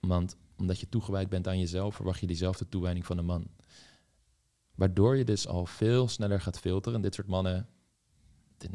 Want 0.00 0.36
omdat 0.60 0.80
je 0.80 0.88
toegewijd 0.88 1.28
bent 1.28 1.48
aan 1.48 1.58
jezelf, 1.58 1.94
verwacht 1.94 2.20
je 2.20 2.26
diezelfde 2.26 2.68
toewijding 2.68 3.06
van 3.06 3.18
een 3.18 3.24
man. 3.24 3.46
Waardoor 4.74 5.16
je 5.16 5.24
dus 5.24 5.46
al 5.46 5.66
veel 5.66 6.08
sneller 6.08 6.40
gaat 6.40 6.58
filteren 6.58 6.96
en 6.96 7.02
dit 7.02 7.14
soort 7.14 7.26
mannen 7.26 7.68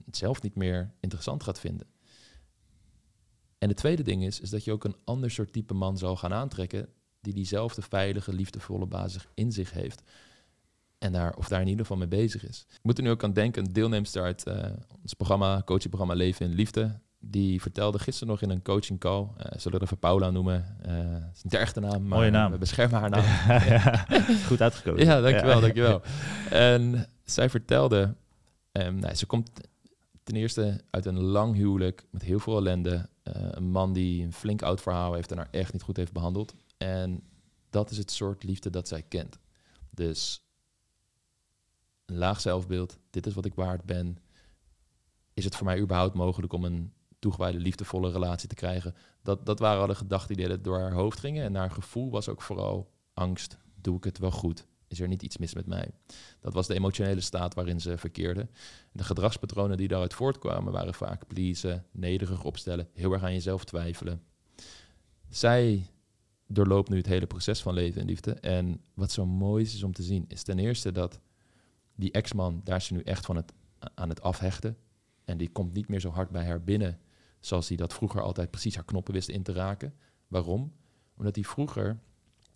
het 0.06 0.18
zelf 0.18 0.42
niet 0.42 0.56
meer 0.56 0.94
interessant 1.00 1.44
gaat 1.44 1.60
vinden. 1.60 1.88
En 3.58 3.68
het 3.68 3.78
tweede 3.78 4.04
ding 4.04 4.24
is, 4.24 4.40
is 4.40 4.50
dat 4.50 4.64
je 4.64 4.72
ook 4.72 4.84
een 4.84 4.96
ander 5.04 5.32
soort 5.32 5.54
type 5.54 5.74
man 5.74 5.98
zal 5.98 6.16
gaan 6.16 6.34
aantrekken 6.34 6.90
die 7.22 7.34
diezelfde 7.34 7.82
veilige, 7.82 8.34
liefdevolle 8.34 8.86
basis 8.86 9.28
in 9.34 9.52
zich 9.52 9.72
heeft. 9.72 10.02
En 10.98 11.12
daar, 11.12 11.36
of 11.36 11.48
daar 11.48 11.62
in 11.62 11.68
ieder 11.68 11.82
geval 11.82 11.98
mee 11.98 12.08
bezig 12.08 12.48
is. 12.48 12.66
Ik 12.70 12.84
moet 12.84 12.98
er 12.98 13.04
nu 13.04 13.10
ook 13.10 13.24
aan 13.24 13.34
denken, 13.34 13.66
een 13.66 13.74
deelnemster 13.74 14.24
uit 14.24 14.48
uh, 14.48 14.70
ons 15.02 15.14
programma, 15.14 15.62
coachingprogramma 15.66 16.16
Leven 16.16 16.46
in 16.46 16.56
Liefde, 16.56 17.00
die 17.28 17.62
vertelde 17.62 18.00
gisteren 18.00 18.28
nog 18.28 18.42
in 18.42 18.50
een 18.50 18.62
coaching 18.62 19.00
call, 19.00 19.28
eh 19.38 19.60
zullen 19.60 19.80
we 19.80 19.86
even 19.86 19.98
Paula 20.00 20.30
noemen, 20.30 20.78
eh 20.82 20.94
het 20.98 21.36
is 21.36 21.44
niet 21.44 21.52
de 21.52 21.58
echte 21.58 21.80
naam, 21.80 22.08
maar 22.08 22.18
Mooie 22.18 22.30
naam. 22.32 22.52
we 22.52 22.58
beschermen 22.58 23.00
haar 23.00 23.10
naam. 23.10 23.24
Ja, 23.68 24.06
Goed 24.48 24.62
uitgekozen. 24.62 25.06
Ja, 25.06 25.22
dankjewel, 25.22 25.60
dankjewel. 25.62 26.02
En 26.50 27.08
zij 27.24 27.50
vertelde, 27.50 28.16
ehm, 28.72 28.96
nou, 28.96 29.14
ze 29.16 29.26
komt 29.26 29.50
ten 30.24 30.36
eerste 30.36 30.82
uit 30.90 31.06
een 31.06 31.20
lang 31.20 31.56
huwelijk 31.56 32.06
met 32.10 32.22
heel 32.22 32.40
veel 32.40 32.58
ellende. 32.58 33.10
Eh, 33.24 33.34
een 33.50 33.72
man 33.72 33.94
die 33.94 34.24
een 34.24 34.34
flink 34.34 34.62
oud 34.62 34.82
verhaal 34.82 35.14
heeft 35.14 35.32
en 35.32 35.38
haar 35.38 35.48
echt 35.52 35.74
niet 35.74 35.82
goed 35.82 35.98
heeft 35.98 36.12
behandeld. 36.14 36.54
En 36.78 37.24
dat 37.70 37.92
is 37.92 37.98
het 37.98 38.12
soort 38.12 38.44
liefde 38.44 38.70
dat 38.70 38.88
zij 38.88 39.02
kent. 39.02 39.40
Dus 39.90 40.44
een 42.06 42.18
laag 42.18 42.42
zelfbeeld, 42.42 42.98
dit 43.10 43.26
is 43.26 43.34
wat 43.34 43.46
ik 43.46 43.54
waard 43.56 43.84
ben. 43.84 44.18
Is 45.34 45.44
het 45.46 45.56
voor 45.56 45.66
mij 45.66 45.80
überhaupt 45.80 46.14
mogelijk 46.16 46.54
om 46.54 46.64
een 46.64 46.94
toegewijde, 47.26 47.58
liefdevolle 47.58 48.12
relatie 48.12 48.50
te 48.50 48.56
krijgen? 48.56 48.96
Dat, 49.22 49.46
dat 49.46 49.60
waren 49.60 49.82
alle 49.82 49.96
gedachten 49.96 50.36
die 50.36 50.62
door 50.62 50.80
haar 50.80 50.94
hoofd 50.94 51.20
gingen. 51.20 51.44
En 51.44 51.56
haar 51.56 51.72
gevoel 51.72 52.10
was 52.10 52.30
ook 52.30 52.42
vooral 52.42 52.92
angst. 53.14 53.58
Doe 53.82 53.98
ik 53.98 54.04
het 54.04 54.18
wel 54.18 54.32
goed? 54.32 54.66
Is 54.88 55.00
er 55.00 55.08
niet 55.08 55.24
iets 55.24 55.38
mis 55.38 55.54
met 55.54 55.66
mij? 55.66 55.92
Dat 56.40 56.54
was 56.54 56.68
de 56.68 56.74
emotionele 56.74 57.22
staat 57.22 57.54
waarin 57.54 57.82
ze 57.82 57.98
verkeerde. 57.98 58.48
De 58.92 59.04
gedragspatronen 59.04 59.78
die 59.78 59.88
daaruit 59.88 60.14
voortkwamen 60.14 60.72
waren 60.72 60.94
vaak 60.94 61.28
pleasen, 61.28 61.86
nederig 61.92 62.44
opstellen, 62.44 62.88
heel 62.94 63.12
erg 63.14 63.24
aan 63.24 63.34
jezelf 63.34 63.64
twijfelen. 63.64 64.22
Zij 65.30 65.86
doorloopt 66.48 66.90
nu 66.90 66.98
het 66.98 67.06
hele 67.06 67.28
proces 67.28 67.62
van 67.62 67.74
leven 67.74 68.02
en 68.02 68.08
liefde. 68.08 68.34
En 68.34 68.82
wat 68.94 69.12
zo 69.12 69.26
mooi 69.26 69.64
is, 69.64 69.84
om 69.84 69.94
te 69.94 70.04
zien, 70.04 70.26
is 70.28 70.44
ten 70.44 70.60
eerste 70.60 70.92
dat 70.92 71.20
die 71.96 72.12
ex-man, 72.12 72.62
daar 72.64 72.82
ze 72.82 72.94
nu 72.94 73.02
echt 73.02 73.26
van 73.26 73.36
het, 73.36 73.54
aan 73.96 74.10
het 74.10 74.22
afhechten. 74.22 74.78
En 75.24 75.38
die 75.38 75.50
komt 75.50 75.74
niet 75.74 75.88
meer 75.88 76.00
zo 76.00 76.10
hard 76.10 76.30
bij 76.30 76.46
haar 76.46 76.64
binnen, 76.64 77.00
zoals 77.46 77.68
hij 77.68 77.78
dat 77.78 77.94
vroeger 77.94 78.22
altijd 78.22 78.52
precies 78.52 78.76
haar 78.76 78.86
knoppen 78.86 79.14
wist 79.14 79.30
in 79.30 79.44
te 79.44 79.54
raken. 79.54 79.94
Waarom? 80.28 80.74
Omdat 81.18 81.36
hij 81.36 81.44
vroeger 81.44 82.00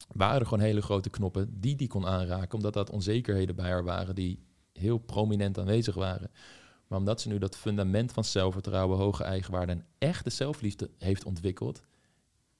waren 0.08 0.40
er 0.40 0.46
gewoon 0.46 0.64
hele 0.64 0.82
grote 0.82 1.10
knoppen 1.10 1.60
die 1.60 1.76
die 1.76 1.88
kon 1.88 2.06
aanraken, 2.06 2.54
omdat 2.54 2.74
dat 2.74 2.90
onzekerheden 2.90 3.56
bij 3.56 3.70
haar 3.70 3.84
waren 3.84 4.16
die 4.16 4.40
heel 4.74 4.98
prominent 4.98 5.58
aanwezig 5.58 5.96
waren. 5.96 6.32
Maar 6.88 7.00
omdat 7.00 7.22
ze 7.22 7.28
nu 7.28 7.38
dat 7.38 7.58
fundament 7.58 8.12
van 8.12 8.24
zelfvertrouwen, 8.24 8.98
hoge 8.98 9.24
eigenwaarde 9.24 9.72
en 9.72 9.86
echte 9.98 10.30
zelfliefde 10.30 10.90
heeft 10.98 11.26
ontwikkeld, 11.26 11.82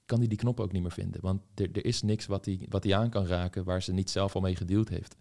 kan 0.06 0.18
hij 0.18 0.28
die 0.28 0.38
knop 0.38 0.60
ook 0.60 0.72
niet 0.72 0.82
meer 0.82 0.90
vinden. 0.92 1.20
Want 1.20 1.42
er, 1.54 1.68
er 1.72 1.84
is 1.84 2.02
niks 2.02 2.26
wat 2.26 2.44
hij 2.44 2.66
wat 2.68 2.82
die 2.82 2.96
aan 2.96 3.10
kan 3.10 3.26
raken 3.26 3.64
waar 3.64 3.82
ze 3.82 3.92
niet 3.92 4.10
zelf 4.10 4.34
al 4.34 4.40
mee 4.40 4.56
gedeeld 4.56 4.88
heeft. 4.88 5.16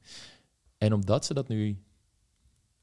En 0.77 0.93
omdat 0.93 1.25
ze 1.25 1.33
dat 1.33 1.47
nu, 1.47 1.83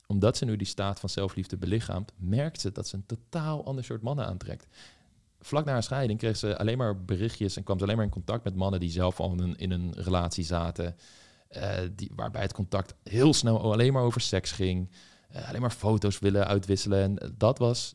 omdat 0.07 0.37
ze 0.37 0.45
nu 0.45 0.57
die 0.57 0.67
staat 0.67 1.01
van 1.01 1.09
zelfliefde 1.09 1.57
belichaamt, 1.57 2.13
merkt 2.17 2.61
ze 2.61 2.73
dat 2.73 2.89
ze 2.89 2.97
een 2.97 3.07
totaal 3.07 3.65
ander 3.65 3.85
soort 3.85 4.03
mannen 4.03 4.27
aantrekt. 4.27 4.67
Vlak 5.41 5.65
na 5.65 5.73
haar 5.73 5.83
scheiding 5.83 6.19
kreeg 6.19 6.37
ze 6.37 6.59
alleen 6.59 6.79
maar 6.79 7.05
berichtjes 7.05 7.57
en 7.57 7.63
kwam 7.63 7.79
ze 7.79 7.85
alleen 7.85 7.97
maar 7.97 8.05
in 8.05 8.11
contact 8.11 8.45
met 8.45 8.57
mannen 8.57 8.81
die 8.81 8.91
zelf 8.91 9.21
al 9.21 9.33
in 9.33 9.39
een, 9.39 9.57
in 9.57 9.71
een 9.71 9.93
relatie 9.97 10.45
zaten. 10.45 10.97
eh, 11.49 11.73
die, 11.95 12.11
waarbij 12.15 12.43
het 12.43 12.53
contact 12.53 12.95
heel 13.03 13.35
snel 13.35 13.73
alleen 13.73 13.93
maar 13.93 14.03
over 14.03 14.21
seks 14.21 14.53
ging. 14.53 14.91
eh, 15.29 15.49
alleen 15.49 15.61
maar 15.61 15.71
foto's 15.71 16.19
willen 16.19 16.47
uitwisselen. 16.47 17.03
En 17.03 17.33
dat 17.37 17.59
was 17.59 17.95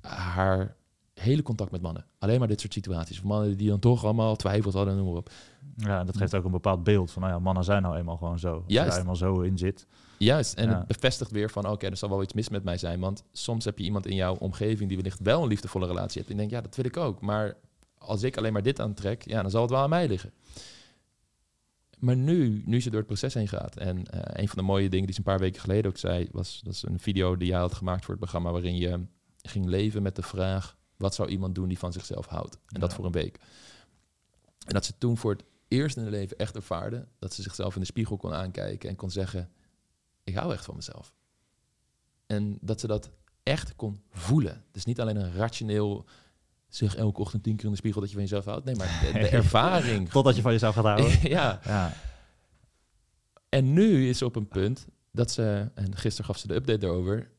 haar 0.00 0.76
hele 1.14 1.42
contact 1.42 1.70
met 1.70 1.82
mannen. 1.82 2.06
Alleen 2.18 2.38
maar 2.38 2.48
dit 2.48 2.60
soort 2.60 2.72
situaties. 2.72 3.18
Van 3.18 3.28
mannen 3.28 3.56
die 3.56 3.68
dan 3.68 3.78
toch 3.78 4.04
allemaal 4.04 4.36
twijfels 4.36 4.74
hadden, 4.74 4.96
noem 4.96 5.06
maar 5.06 5.16
op. 5.16 5.30
Ja, 5.76 6.04
dat 6.04 6.16
geeft 6.16 6.34
ook 6.34 6.44
een 6.44 6.50
bepaald 6.50 6.84
beeld 6.84 7.10
van, 7.10 7.22
nou 7.22 7.34
ja, 7.34 7.40
mannen 7.40 7.64
zijn 7.64 7.82
nou 7.82 7.96
eenmaal 7.96 8.16
gewoon 8.16 8.38
zo. 8.38 8.54
Als 8.54 8.62
je 8.66 8.72
Juist. 8.72 8.90
daar 8.90 8.98
eenmaal 9.00 9.16
zo 9.16 9.40
in 9.40 9.58
zit. 9.58 9.86
Juist, 10.24 10.54
en 10.54 10.68
Ja. 10.68 10.78
het 10.78 10.86
bevestigt 10.86 11.30
weer 11.30 11.50
van, 11.50 11.68
oké, 11.68 11.86
er 11.86 11.96
zal 11.96 12.08
wel 12.08 12.22
iets 12.22 12.32
mis 12.32 12.48
met 12.48 12.64
mij 12.64 12.78
zijn. 12.78 13.00
Want 13.00 13.24
soms 13.32 13.64
heb 13.64 13.78
je 13.78 13.84
iemand 13.84 14.06
in 14.06 14.14
jouw 14.14 14.34
omgeving 14.34 14.88
die 14.88 14.96
wellicht 14.96 15.20
wel 15.22 15.42
een 15.42 15.48
liefdevolle 15.48 15.86
relatie 15.86 16.16
heeft. 16.16 16.26
En 16.26 16.32
je 16.32 16.40
denkt, 16.40 16.52
ja, 16.52 16.60
dat 16.60 16.76
wil 16.76 16.84
ik 16.84 16.96
ook. 16.96 17.20
Maar 17.20 17.56
als 17.98 18.22
ik 18.22 18.36
alleen 18.36 18.52
maar 18.52 18.62
dit 18.62 18.80
aantrek, 18.80 19.22
ja, 19.28 19.42
dan 19.42 19.50
zal 19.50 19.62
het 19.62 19.70
wel 19.70 19.80
aan 19.80 19.88
mij 19.88 20.08
liggen. 20.08 20.32
Maar 21.98 22.16
nu, 22.16 22.62
nu 22.66 22.80
ze 22.80 22.88
door 22.88 22.98
het 22.98 23.06
proces 23.06 23.34
heen 23.34 23.48
gaat. 23.48 23.76
En 23.76 24.06
eh, 24.06 24.42
een 24.42 24.48
van 24.48 24.58
de 24.58 24.64
mooie 24.64 24.88
dingen 24.88 25.04
die 25.06 25.14
ze 25.14 25.18
een 25.20 25.26
paar 25.26 25.38
weken 25.38 25.60
geleden 25.60 25.90
ook 25.90 25.98
zei, 25.98 26.28
was 26.32 26.60
dat 26.64 26.72
is 26.74 26.82
een 26.82 27.00
video 27.00 27.36
die 27.36 27.48
jij 27.48 27.58
had 27.58 27.74
gemaakt 27.74 28.00
voor 28.00 28.14
het 28.14 28.18
programma, 28.18 28.50
waarin 28.50 28.76
je 28.76 29.00
ging 29.42 29.66
leven 29.66 30.02
met 30.02 30.16
de 30.16 30.22
vraag, 30.22 30.76
wat 30.96 31.14
zou 31.14 31.28
iemand 31.28 31.54
doen 31.54 31.68
die 31.68 31.78
van 31.78 31.92
zichzelf 31.92 32.26
houdt? 32.26 32.58
En 32.66 32.80
dat 32.80 32.94
voor 32.94 33.04
een 33.04 33.12
week. 33.12 33.38
En 34.66 34.74
dat 34.74 34.84
ze 34.84 34.92
toen 34.98 35.18
voor 35.18 35.30
het 35.32 35.44
eerst 35.68 35.96
in 35.96 36.02
haar 36.02 36.10
leven 36.10 36.36
echt 36.36 36.54
ervaarde 36.56 37.06
dat 37.18 37.34
ze 37.34 37.42
zichzelf 37.42 37.74
in 37.74 37.80
de 37.80 37.86
spiegel 37.86 38.16
kon 38.16 38.32
aankijken 38.34 38.88
en 38.88 38.96
kon 38.96 39.10
zeggen, 39.10 39.50
ik 40.24 40.34
hou 40.34 40.52
echt 40.52 40.64
van 40.64 40.76
mezelf. 40.76 41.14
En 42.26 42.58
dat 42.60 42.80
ze 42.80 42.86
dat 42.86 43.10
echt 43.42 43.76
kon 43.76 44.02
voelen. 44.10 44.64
Dus 44.70 44.84
niet 44.84 45.00
alleen 45.00 45.16
een 45.16 45.32
rationeel, 45.32 46.04
zeg 46.68 46.96
elke 46.96 47.20
ochtend 47.20 47.42
tien 47.42 47.56
keer 47.56 47.64
in 47.64 47.70
de 47.70 47.76
spiegel 47.76 48.00
dat 48.00 48.08
je 48.08 48.14
van 48.14 48.24
jezelf 48.24 48.44
houdt. 48.44 48.64
Nee, 48.64 48.76
maar 48.76 49.00
de, 49.12 49.18
de 49.18 49.28
ervaring. 49.42 50.08
Totdat 50.08 50.36
je 50.36 50.42
van 50.42 50.52
jezelf 50.52 50.74
gaat 50.74 50.84
houden. 50.84 51.10
ja, 51.28 51.60
ja. 51.64 51.92
en 53.48 53.72
nu 53.72 54.08
is 54.08 54.18
ze 54.18 54.24
op 54.24 54.36
een 54.36 54.48
punt 54.48 54.86
dat 55.12 55.30
ze, 55.30 55.70
en 55.74 55.96
gisteren 55.96 56.26
gaf 56.26 56.38
ze 56.38 56.46
de 56.46 56.54
update 56.54 56.86
erover, 56.86 57.30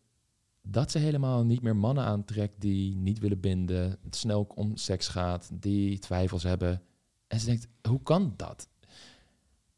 dat 0.62 0.92
ze 0.92 0.98
helemaal 0.98 1.46
niet 1.46 1.62
meer 1.62 1.76
mannen 1.76 2.04
aantrekt 2.04 2.62
die 2.62 2.96
niet 2.96 3.20
willen 3.20 3.40
binden, 3.40 3.98
het 4.04 4.16
snel 4.16 4.48
om 4.56 4.78
seks 4.78 5.08
gaat, 5.08 5.50
die 5.54 6.00
twijfels 6.00 6.44
hebben. 6.44 6.82
En 7.28 7.40
ze 7.40 7.46
denkt, 7.46 7.68
hoe 7.88 8.02
kan 8.02 8.34
dat? 8.38 8.70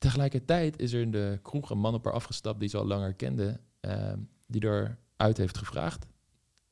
Tegelijkertijd 0.05 0.79
is 0.79 0.93
er 0.93 1.01
in 1.01 1.11
de 1.11 1.39
kroeg 1.41 1.69
een 1.69 1.77
man 1.77 1.93
op 1.93 2.03
haar 2.05 2.13
afgestapt 2.13 2.59
die 2.59 2.69
ze 2.69 2.77
al 2.77 2.85
langer 2.85 3.13
kende, 3.13 3.59
ehm, 3.79 4.19
die 4.47 4.63
eruit 4.63 5.37
heeft 5.37 5.57
gevraagd. 5.57 6.05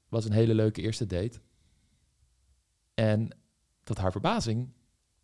Was 0.10 0.26
een 0.26 0.32
hele 0.32 0.54
leuke 0.54 0.82
eerste 0.82 1.06
date. 1.06 1.40
En 2.94 3.38
tot 3.84 3.98
haar 3.98 4.12
verbazing 4.12 4.74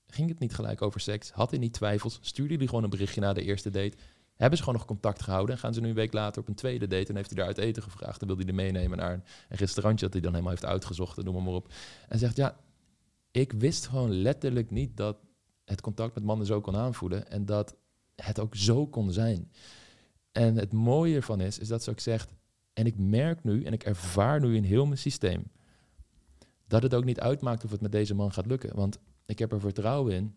ging 0.07 0.29
het 0.29 0.39
niet 0.39 0.53
gelijk 0.53 0.81
over 0.81 0.99
seks, 0.99 1.31
had 1.31 1.49
hij 1.49 1.59
niet 1.59 1.73
twijfels, 1.73 2.19
stuurde 2.21 2.55
hij 2.55 2.65
gewoon 2.65 2.83
een 2.83 2.89
berichtje 2.89 3.21
na 3.21 3.33
de 3.33 3.43
eerste 3.43 3.69
date. 3.69 3.97
Hebben 4.35 4.57
ze 4.57 4.63
gewoon 4.63 4.79
nog 4.79 4.87
contact 4.87 5.21
gehouden 5.21 5.55
en 5.55 5.61
gaan 5.61 5.73
ze 5.73 5.81
nu 5.81 5.89
een 5.89 5.95
week 5.95 6.13
later 6.13 6.41
op 6.41 6.47
een 6.47 6.55
tweede 6.55 6.87
date 6.87 7.09
en 7.09 7.15
heeft 7.15 7.29
hij 7.29 7.37
daar 7.37 7.47
uit 7.47 7.57
eten 7.57 7.83
gevraagd. 7.83 8.19
Dan 8.19 8.27
wil 8.27 8.37
hij 8.37 8.47
er 8.47 8.53
meenemen 8.53 8.97
naar 8.97 9.13
een, 9.13 9.23
restaurantje 9.49 10.05
dat 10.05 10.13
hij 10.13 10.21
dan 10.21 10.31
helemaal 10.31 10.53
heeft 10.53 10.65
uitgezocht 10.65 11.17
en 11.17 11.23
noem 11.23 11.43
maar 11.43 11.53
op. 11.53 11.73
En 12.07 12.19
zegt, 12.19 12.35
ja, 12.35 12.59
ik 13.31 13.51
wist 13.51 13.87
gewoon 13.87 14.11
letterlijk 14.11 14.71
niet 14.71 14.97
dat 14.97 15.17
het 15.65 15.81
contact 15.81 16.13
met 16.13 16.23
mannen 16.23 16.45
zo 16.45 16.61
kon 16.61 16.75
aanvoelen 16.75 17.31
en 17.31 17.45
dat 17.45 17.75
het 18.21 18.39
ook 18.39 18.55
zo 18.55 18.87
kon 18.87 19.11
zijn. 19.11 19.51
En 20.31 20.55
het 20.55 20.73
mooie 20.73 21.15
ervan 21.15 21.41
is, 21.41 21.59
is 21.59 21.67
dat 21.67 21.83
ze 21.83 21.89
ook 21.89 21.99
zegt, 21.99 22.33
en 22.73 22.85
ik 22.85 22.97
merk 22.97 23.43
nu 23.43 23.63
en 23.63 23.73
ik 23.73 23.83
ervaar 23.83 24.39
nu 24.39 24.55
in 24.55 24.63
heel 24.63 24.85
mijn 24.85 24.97
systeem, 24.97 25.43
dat 26.67 26.83
het 26.83 26.93
ook 26.93 27.05
niet 27.05 27.19
uitmaakt 27.19 27.63
of 27.63 27.71
het 27.71 27.81
met 27.81 27.91
deze 27.91 28.15
man 28.15 28.31
gaat 28.31 28.45
lukken. 28.45 28.75
Want 28.75 28.99
ik 29.25 29.39
heb 29.39 29.51
er 29.51 29.59
vertrouwen 29.59 30.13
in 30.13 30.35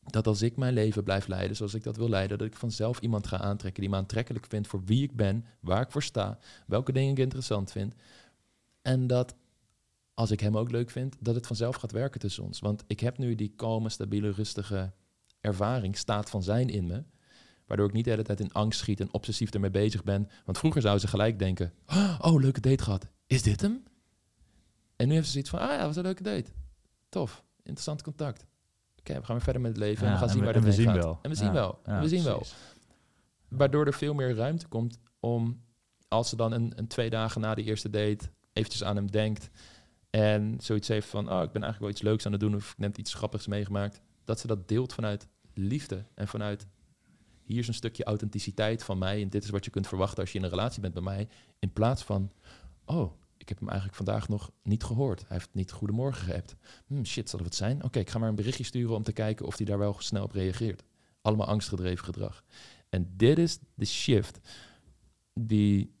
dat 0.00 0.26
als 0.26 0.42
ik 0.42 0.56
mijn 0.56 0.72
leven 0.72 1.04
blijf 1.04 1.26
leiden 1.26 1.56
zoals 1.56 1.74
ik 1.74 1.82
dat 1.82 1.96
wil 1.96 2.08
leiden, 2.08 2.38
dat 2.38 2.46
ik 2.46 2.56
vanzelf 2.56 3.00
iemand 3.00 3.26
ga 3.26 3.38
aantrekken 3.38 3.80
die 3.80 3.90
me 3.90 3.96
aantrekkelijk 3.96 4.46
vindt 4.46 4.68
voor 4.68 4.84
wie 4.84 5.02
ik 5.02 5.16
ben, 5.16 5.44
waar 5.60 5.82
ik 5.82 5.90
voor 5.90 6.02
sta, 6.02 6.38
welke 6.66 6.92
dingen 6.92 7.10
ik 7.10 7.18
interessant 7.18 7.72
vind. 7.72 7.94
En 8.82 9.06
dat 9.06 9.34
als 10.14 10.30
ik 10.30 10.40
hem 10.40 10.56
ook 10.56 10.70
leuk 10.70 10.90
vind, 10.90 11.16
dat 11.20 11.34
het 11.34 11.46
vanzelf 11.46 11.76
gaat 11.76 11.92
werken 11.92 12.20
tussen 12.20 12.44
ons. 12.44 12.60
Want 12.60 12.84
ik 12.86 13.00
heb 13.00 13.18
nu 13.18 13.34
die 13.34 13.52
kalme, 13.56 13.88
stabiele, 13.88 14.30
rustige 14.30 14.92
ervaring, 15.40 15.96
staat 15.96 16.30
van 16.30 16.42
zijn 16.42 16.68
in 16.68 16.86
me. 16.86 17.02
Waardoor 17.66 17.86
ik 17.88 17.92
niet 17.94 18.04
de 18.04 18.10
hele 18.10 18.22
tijd 18.22 18.40
in 18.40 18.52
angst 18.52 18.78
schiet 18.80 19.00
en 19.00 19.12
obsessief 19.12 19.50
ermee 19.50 19.70
bezig 19.70 20.04
ben. 20.04 20.28
Want 20.44 20.58
vroeger 20.58 20.80
zou 20.82 20.98
ze 20.98 21.08
gelijk 21.08 21.38
denken, 21.38 21.72
oh, 22.20 22.34
leuke 22.40 22.60
date 22.60 22.82
gehad. 22.82 23.06
Is 23.26 23.42
dit 23.42 23.60
hem? 23.60 23.82
En 24.96 25.08
nu 25.08 25.14
heeft 25.14 25.26
ze 25.26 25.32
zoiets 25.32 25.50
van, 25.50 25.58
ah 25.58 25.70
ja, 25.70 25.86
was 25.86 25.96
een 25.96 26.02
leuke 26.02 26.22
date. 26.22 26.50
Tof, 27.08 27.44
interessant 27.62 28.02
contact. 28.02 28.46
Oké, 28.98 29.12
we 29.14 29.24
gaan 29.24 29.34
weer 29.34 29.44
verder 29.44 29.62
met 29.62 29.70
het 29.70 29.80
leven 29.80 30.06
en 30.06 30.12
we 30.12 30.18
gaan 30.18 30.26
en 30.26 30.32
zien 30.34 30.44
we- 30.44 30.52
waar 30.52 30.62
heen 30.62 30.72
zien 30.72 30.84
gaat. 30.86 30.96
wel. 30.96 31.18
En 31.22 31.30
we 31.30 31.36
zien 31.36 31.46
Ja, 31.46 31.52
wel. 31.52 31.80
ja, 31.86 32.00
we 32.00 32.08
zien 32.08 32.22
wel. 32.24 32.42
Waardoor 33.48 33.86
er 33.86 33.94
veel 33.94 34.14
meer 34.14 34.34
ruimte 34.34 34.68
komt 34.68 34.98
om, 35.20 35.62
als 36.08 36.28
ze 36.28 36.36
dan 36.36 36.52
een, 36.52 36.72
een 36.76 36.86
twee 36.86 37.10
dagen 37.10 37.40
na 37.40 37.54
die 37.54 37.64
eerste 37.64 37.90
date 37.90 38.30
eventjes 38.52 38.84
aan 38.84 38.96
hem 38.96 39.10
denkt 39.10 39.50
en 40.10 40.56
zoiets 40.60 40.88
heeft 40.88 41.06
van, 41.08 41.32
oh, 41.32 41.42
ik 41.42 41.52
ben 41.52 41.62
eigenlijk 41.62 41.78
wel 41.80 41.90
iets 41.90 42.02
leuks 42.02 42.26
aan 42.26 42.32
het 42.32 42.40
doen 42.40 42.54
of 42.54 42.70
ik 42.70 42.78
net 42.78 42.98
iets 42.98 43.14
grappigs 43.14 43.46
meegemaakt, 43.46 44.00
dat 44.30 44.40
ze 44.40 44.46
dat 44.46 44.68
deelt 44.68 44.92
vanuit 44.92 45.28
liefde 45.54 46.04
en 46.14 46.28
vanuit 46.28 46.66
hier 47.44 47.58
is 47.58 47.68
een 47.68 47.74
stukje 47.74 48.04
authenticiteit 48.04 48.82
van 48.82 48.98
mij 48.98 49.22
en 49.22 49.28
dit 49.28 49.44
is 49.44 49.50
wat 49.50 49.64
je 49.64 49.70
kunt 49.70 49.86
verwachten 49.86 50.20
als 50.20 50.32
je 50.32 50.38
in 50.38 50.44
een 50.44 50.50
relatie 50.50 50.80
bent 50.80 50.94
bij 50.94 51.02
mij, 51.02 51.28
in 51.58 51.72
plaats 51.72 52.02
van, 52.02 52.30
oh, 52.84 53.12
ik 53.36 53.48
heb 53.48 53.58
hem 53.58 53.68
eigenlijk 53.68 53.96
vandaag 53.96 54.28
nog 54.28 54.50
niet 54.62 54.84
gehoord. 54.84 55.20
Hij 55.20 55.36
heeft 55.36 55.48
niet 55.52 55.72
goedemorgen 55.72 56.24
geappt. 56.24 56.56
Hmm, 56.86 57.04
shit, 57.04 57.30
zal 57.30 57.40
het 57.40 57.54
zijn? 57.54 57.84
Oké, 57.84 57.98
ik 57.98 58.10
ga 58.10 58.18
maar 58.18 58.28
een 58.28 58.34
berichtje 58.34 58.64
sturen 58.64 58.96
om 58.96 59.02
te 59.02 59.12
kijken 59.12 59.46
of 59.46 59.56
hij 59.56 59.66
daar 59.66 59.78
wel 59.78 59.96
snel 59.98 60.24
op 60.24 60.32
reageert. 60.32 60.82
Allemaal 61.22 61.46
angstgedreven 61.46 62.04
gedrag. 62.04 62.44
En 62.88 63.12
dit 63.16 63.38
is 63.38 63.58
de 63.74 63.84
shift 63.84 64.38
die 65.34 65.94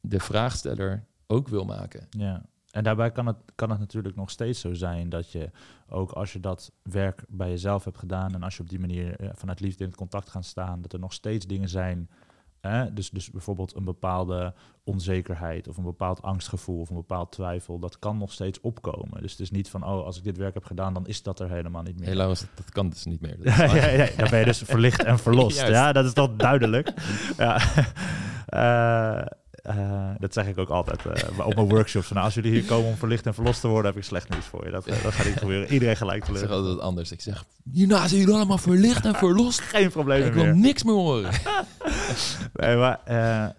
de 0.00 0.20
vraagsteller 0.20 1.06
ook 1.26 1.48
wil 1.48 1.64
maken. 1.64 2.06
Ja. 2.10 2.48
En 2.76 2.84
daarbij 2.84 3.12
kan 3.12 3.26
het, 3.26 3.36
kan 3.54 3.70
het 3.70 3.78
natuurlijk 3.78 4.16
nog 4.16 4.30
steeds 4.30 4.60
zo 4.60 4.74
zijn 4.74 5.08
dat 5.08 5.32
je 5.32 5.50
ook 5.88 6.10
als 6.10 6.32
je 6.32 6.40
dat 6.40 6.72
werk 6.82 7.24
bij 7.28 7.48
jezelf 7.48 7.84
hebt 7.84 7.98
gedaan 7.98 8.34
en 8.34 8.42
als 8.42 8.56
je 8.56 8.62
op 8.62 8.68
die 8.68 8.78
manier 8.78 9.20
eh, 9.20 9.28
vanuit 9.32 9.60
liefde 9.60 9.82
in 9.82 9.88
het 9.88 9.98
contact 9.98 10.30
gaat 10.30 10.44
staan, 10.44 10.82
dat 10.82 10.92
er 10.92 10.98
nog 10.98 11.12
steeds 11.12 11.46
dingen 11.46 11.68
zijn 11.68 12.08
Hè? 12.68 12.92
Dus, 12.92 13.10
dus 13.10 13.30
bijvoorbeeld 13.30 13.74
een 13.76 13.84
bepaalde 13.84 14.54
onzekerheid 14.84 15.68
of 15.68 15.76
een 15.76 15.84
bepaald 15.84 16.22
angstgevoel 16.22 16.80
of 16.80 16.88
een 16.88 16.96
bepaald 16.96 17.32
twijfel, 17.32 17.78
dat 17.78 17.98
kan 17.98 18.18
nog 18.18 18.32
steeds 18.32 18.60
opkomen. 18.60 19.22
Dus 19.22 19.30
het 19.30 19.40
is 19.40 19.50
niet 19.50 19.68
van, 19.70 19.84
oh, 19.84 20.04
als 20.04 20.18
ik 20.18 20.24
dit 20.24 20.36
werk 20.36 20.54
heb 20.54 20.64
gedaan, 20.64 20.94
dan 20.94 21.06
is 21.06 21.22
dat 21.22 21.40
er 21.40 21.50
helemaal 21.50 21.82
niet 21.82 21.98
meer. 21.98 22.08
Helaas, 22.08 22.40
dat, 22.40 22.48
dat 22.54 22.70
kan 22.70 22.88
dus 22.88 23.04
niet 23.04 23.20
meer. 23.20 23.36
Dat 23.42 23.44
Ja, 23.44 23.64
is 23.64 23.72
waar. 23.72 23.76
ja, 23.76 24.04
ja, 24.04 24.16
dan 24.16 24.30
ben 24.30 24.38
je 24.38 24.44
dus 24.44 24.58
verlicht 24.62 25.04
en 25.04 25.18
verlost. 25.28 25.66
Ja, 25.66 25.92
dat 25.92 26.04
is 26.04 26.12
toch 26.12 26.36
duidelijk. 26.36 26.92
ja. 27.36 27.58
Eh, 28.46 29.26
eh, 29.66 30.10
dat 30.18 30.32
zeg 30.32 30.46
ik 30.46 30.58
ook 30.58 30.68
altijd 30.68 31.06
eh, 31.06 31.46
op 31.46 31.54
mijn 31.54 31.68
workshops. 31.68 32.10
Nou, 32.10 32.24
als 32.24 32.34
jullie 32.34 32.50
hier 32.50 32.64
komen 32.64 32.88
om 32.88 32.96
verlicht 32.96 33.26
en 33.26 33.34
verlost 33.34 33.60
te 33.60 33.68
worden, 33.68 33.90
heb 33.90 34.00
ik 34.00 34.06
slecht 34.06 34.28
nieuws 34.28 34.44
voor 34.44 34.64
je. 34.64 34.70
Dat, 34.70 34.86
eh, 34.86 35.02
dat 35.02 35.12
gaat 35.12 35.26
niet 35.26 35.36
gebeuren. 35.36 35.72
Iedereen 35.72 35.96
gelijk 35.96 36.28
Ik 36.28 36.36
zeg 36.36 36.50
altijd 36.50 36.74
wat 36.74 36.84
anders. 36.84 37.12
Ik 37.12 37.20
zeg, 37.20 37.44
hierna 37.72 38.08
zijn 38.08 38.20
jullie 38.20 38.34
allemaal 38.34 38.58
verlicht 38.58 39.04
en 39.04 39.14
verlost. 39.14 39.60
Geen 39.76 39.90
probleem 39.90 40.26
Ik 40.26 40.32
wil 40.32 40.44
meer. 40.44 40.56
niks 40.56 40.82
meer 40.82 40.94
horen. 40.94 41.30
Nee, 42.52 42.76
maar, 42.76 43.00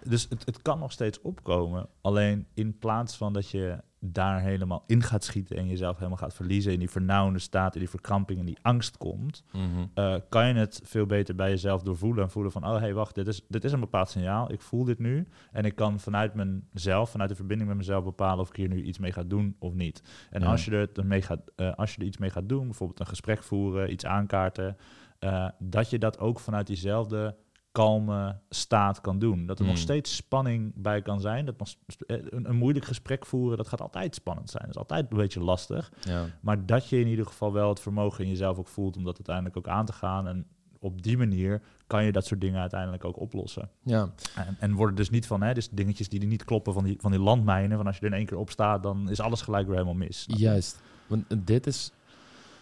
dus 0.04 0.28
het, 0.30 0.46
het 0.46 0.62
kan 0.62 0.80
nog 0.80 0.92
steeds 0.92 1.22
opkomen. 1.22 1.88
Alleen 2.02 2.48
in 2.54 2.78
plaats 2.80 3.16
van 3.18 3.34
dat 3.34 3.50
je 3.50 3.78
daar 4.00 4.42
helemaal 4.42 4.84
in 4.88 5.04
gaat 5.04 5.24
schieten 5.24 5.58
en 5.58 5.68
jezelf 5.68 5.96
helemaal 5.98 6.18
gaat 6.18 6.34
verliezen 6.34 6.74
in 6.74 6.80
die 6.80 6.90
vernauwende 6.90 7.40
staat, 7.40 7.74
in 7.74 7.80
die 7.80 7.90
verkramping 7.90 8.40
en 8.40 8.46
die 8.46 8.58
angst 8.62 8.98
komt, 8.98 9.44
Mhm. 9.52 9.64
eh, 9.94 10.16
kan 10.30 10.48
je 10.48 10.54
het 10.54 10.82
veel 10.84 11.06
beter 11.06 11.36
bij 11.36 11.50
jezelf 11.50 11.82
doorvoelen 11.84 12.24
en 12.24 12.30
voelen 12.30 12.52
van, 12.52 12.66
oh 12.68 12.78
hey, 12.80 12.94
wacht, 12.94 13.16
dit 13.16 13.28
is, 13.28 13.42
dit 13.48 13.64
is 13.64 13.72
een 13.72 13.80
bepaald 13.80 14.10
signaal, 14.10 14.52
ik 14.52 14.62
voel 14.62 14.84
dit 14.84 15.00
nu 15.00 15.28
en 15.52 15.66
ik 15.66 15.76
kan 15.76 16.00
vanuit 16.00 16.34
mezelf, 16.74 17.10
vanuit 17.10 17.30
de 17.30 17.36
verbinding 17.36 17.70
met 17.70 17.78
mezelf 17.78 18.04
bepalen 18.04 18.40
of 18.40 18.50
ik 18.50 18.56
hier 18.56 18.68
nu 18.70 18.84
iets 18.84 19.00
mee 19.00 19.12
ga 19.12 19.24
doen 19.24 19.56
of 19.60 19.74
niet. 19.74 20.02
En 20.30 20.42
Ja. 20.42 20.48
als, 20.48 20.66
je 20.66 20.90
er 20.94 21.06
mee 21.06 21.22
gaat, 21.22 21.40
eh, 21.56 21.74
als 21.74 21.94
je 21.94 22.02
er 22.02 22.08
iets 22.08 22.18
mee 22.18 22.30
gaat 22.30 22.50
doen, 22.50 22.66
bijvoorbeeld 22.66 23.00
een 23.00 23.06
gesprek 23.08 23.44
voeren, 23.44 23.92
iets 23.92 24.06
aankaarten, 24.06 24.78
eh, 25.20 25.50
dat 25.60 25.90
je 25.90 25.98
dat 26.00 26.20
ook 26.20 26.40
vanuit 26.40 26.68
diezelfde 26.68 27.36
kalme 27.72 28.40
staat 28.50 29.02
kan 29.02 29.20
doen. 29.20 29.46
Dat 29.46 29.60
er 29.60 29.66
nog 29.66 29.74
Mm. 29.76 29.82
steeds 29.82 30.16
spanning 30.16 30.72
bij 30.76 31.02
kan 31.02 31.22
zijn. 31.22 31.46
Dat 31.46 31.60
nog, 31.60 31.70
eh, 32.08 32.18
een, 32.30 32.50
een 32.50 32.56
moeilijk 32.56 32.86
gesprek 32.86 33.26
voeren, 33.26 33.58
dat 33.58 33.68
gaat 33.68 33.82
altijd 33.82 34.16
spannend 34.16 34.50
zijn. 34.50 34.64
Dat 34.64 34.72
is 34.76 34.78
altijd 34.82 35.12
een 35.12 35.18
beetje 35.18 35.40
lastig. 35.40 35.92
Ja. 36.02 36.26
Maar 36.42 36.66
dat 36.66 36.90
je 36.90 37.00
in 37.00 37.08
ieder 37.08 37.26
geval 37.26 37.54
wel 37.54 37.70
het 37.70 37.80
vermogen 37.80 38.24
in 38.24 38.30
jezelf 38.30 38.58
ook 38.58 38.68
voelt 38.68 38.98
om 38.98 39.04
dat 39.04 39.16
uiteindelijk 39.16 39.58
ook 39.58 39.68
aan 39.68 39.86
te 39.86 39.94
gaan. 39.94 40.28
En 40.28 40.46
op 40.80 41.02
die 41.04 41.18
manier 41.18 41.62
kan 41.88 42.04
je 42.04 42.12
dat 42.12 42.26
soort 42.26 42.42
dingen 42.42 42.60
uiteindelijk 42.62 43.06
ook 43.06 43.20
oplossen. 43.20 43.70
ja, 43.84 44.10
En, 44.36 44.56
en 44.60 44.74
worden 44.74 44.96
dus 44.96 45.10
niet 45.10 45.28
van, 45.28 45.42
hè, 45.42 45.54
dus 45.54 45.70
dingetjes 45.70 46.10
die 46.10 46.26
niet 46.26 46.44
kloppen 46.44 46.74
van 46.74 46.84
die, 46.84 46.98
van 47.00 47.12
die 47.12 47.20
landmijnen. 47.20 47.78
Van 47.78 47.88
als 47.88 47.96
je 47.96 48.02
er 48.02 48.12
in 48.12 48.18
één 48.18 48.26
keer 48.26 48.38
op 48.38 48.50
staat, 48.50 48.84
dan 48.84 49.10
is 49.10 49.20
alles 49.20 49.42
gelijk 49.42 49.66
weer 49.68 49.76
helemaal 49.76 49.96
mis. 49.98 50.24
Juist. 50.28 50.82
Want 51.08 51.26
dit 51.48 51.68
is 51.68 51.92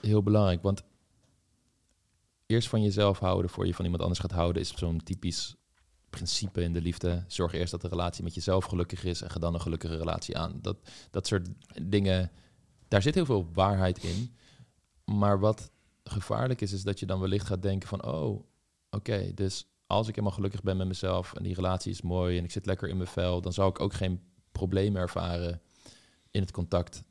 heel 0.02 0.24
belangrijk. 0.24 0.62
Want 0.62 0.84
eerst 2.46 2.68
van 2.68 2.82
jezelf 2.82 3.20
houden 3.20 3.52
voor 3.52 3.66
je 3.66 3.74
van 3.74 3.84
iemand 3.84 4.04
anders 4.04 4.22
gaat 4.22 4.32
houden... 4.32 4.62
is 4.62 4.78
zo'n 4.78 5.04
typisch 5.04 5.56
principe 6.10 6.62
in 6.62 6.74
de 6.74 6.82
liefde. 6.82 7.24
Zorg 7.28 7.54
eerst 7.54 7.72
dat 7.72 7.82
de 7.82 7.88
relatie 7.88 8.24
met 8.24 8.36
jezelf 8.36 8.66
gelukkig 8.66 9.04
is... 9.04 9.22
en 9.22 9.30
ga 9.30 9.40
dan 9.40 9.54
een 9.54 9.62
gelukkige 9.62 9.98
relatie 9.98 10.38
aan. 10.38 10.60
Dat, 10.62 10.78
dat 11.12 11.28
soort 11.28 11.48
dingen, 11.84 12.32
daar 12.88 13.02
zit 13.02 13.16
heel 13.16 13.26
veel 13.26 13.50
waarheid 13.54 14.04
in. 14.04 14.36
Maar 15.06 15.40
wat 15.40 15.72
gevaarlijk 16.04 16.62
is, 16.62 16.72
is 16.72 16.84
dat 16.84 17.00
je 17.00 17.06
dan 17.06 17.20
wellicht 17.20 17.48
gaat 17.48 17.62
denken 17.62 17.88
van... 17.88 18.06
oh, 18.06 18.44
oké, 18.90 19.34
dus 19.34 19.68
als 19.88 20.08
ik 20.08 20.16
helemaal 20.16 20.36
gelukkig 20.36 20.64
ben 20.64 20.78
met 20.78 20.88
mezelf... 20.88 21.34
en 21.34 21.44
die 21.44 21.56
relatie 21.56 21.92
is 21.92 22.02
mooi 22.02 22.38
en 22.38 22.44
ik 22.44 22.52
zit 22.52 22.66
lekker 22.66 22.90
in 22.90 22.98
mijn 22.98 23.10
vel... 23.10 23.42
dan 23.42 23.54
zou 23.54 23.70
ik 23.70 23.80
ook 23.80 23.94
geen 23.94 24.22
problemen 24.52 25.02
ervaren 25.02 25.62
in 26.32 26.42
het 26.42 26.52
contact 26.52 27.04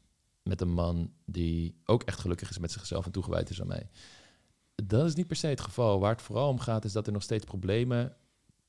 met 0.42 0.60
een 0.60 0.72
man 0.72 1.12
die 1.24 1.80
ook 1.84 2.02
echt 2.02 2.20
gelukkig 2.20 2.50
is 2.50 2.58
met 2.58 2.72
zichzelf 2.72 3.06
en 3.06 3.12
toegewijd 3.12 3.50
is 3.50 3.60
aan 3.60 3.66
mij. 3.66 3.90
Dat 4.74 5.06
is 5.06 5.14
niet 5.14 5.26
per 5.26 5.36
se 5.36 5.46
het 5.46 5.60
geval. 5.60 6.00
Waar 6.00 6.12
het 6.12 6.22
vooral 6.22 6.48
om 6.48 6.58
gaat, 6.58 6.84
is 6.84 6.92
dat 6.92 7.06
er 7.06 7.12
nog 7.12 7.22
steeds 7.22 7.44
problemen 7.44 8.16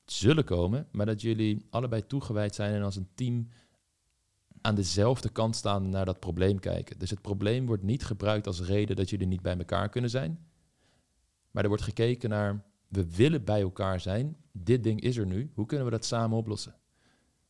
zullen 0.04 0.44
komen, 0.44 0.88
maar 0.92 1.06
dat 1.06 1.20
jullie 1.20 1.66
allebei 1.70 2.06
toegewijd 2.06 2.54
zijn 2.54 2.74
en 2.74 2.82
als 2.82 2.96
een 2.96 3.08
team 3.14 3.48
aan 4.60 4.74
dezelfde 4.74 5.28
kant 5.28 5.56
staan 5.56 5.88
naar 5.88 6.04
dat 6.04 6.20
probleem 6.20 6.58
kijken. 6.58 6.98
Dus 6.98 7.10
het 7.10 7.22
probleem 7.22 7.66
wordt 7.66 7.82
niet 7.82 8.04
gebruikt 8.04 8.46
als 8.46 8.60
reden 8.60 8.96
dat 8.96 9.10
jullie 9.10 9.26
niet 9.26 9.42
bij 9.42 9.56
elkaar 9.58 9.88
kunnen 9.88 10.10
zijn, 10.10 10.46
maar 11.50 11.62
er 11.62 11.68
wordt 11.68 11.84
gekeken 11.84 12.30
naar, 12.30 12.64
we 12.88 13.14
willen 13.16 13.44
bij 13.44 13.60
elkaar 13.60 14.00
zijn, 14.00 14.36
dit 14.52 14.82
ding 14.82 15.00
is 15.00 15.16
er 15.16 15.26
nu, 15.26 15.50
hoe 15.54 15.66
kunnen 15.66 15.86
we 15.86 15.92
dat 15.92 16.04
samen 16.04 16.38
oplossen? 16.38 16.74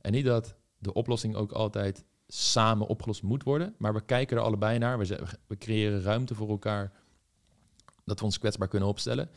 En 0.00 0.12
niet 0.12 0.24
dat 0.24 0.56
de 0.78 0.92
oplossing 0.92 1.34
ook 1.34 1.52
altijd 1.52 2.04
samen 2.26 2.86
opgelost 2.86 3.22
moet 3.22 3.42
worden. 3.42 3.74
Maar 3.78 3.94
we 3.94 4.04
kijken 4.04 4.36
er 4.36 4.42
allebei 4.42 4.78
naar. 4.78 4.98
We, 4.98 5.22
we 5.46 5.56
creëren 5.56 6.02
ruimte 6.02 6.34
voor 6.34 6.48
elkaar. 6.48 6.92
Dat 8.06 8.18
we 8.18 8.24
ons 8.24 8.38
kwetsbaar 8.38 8.68
kunnen 8.68 8.88
opstellen. 8.88 9.30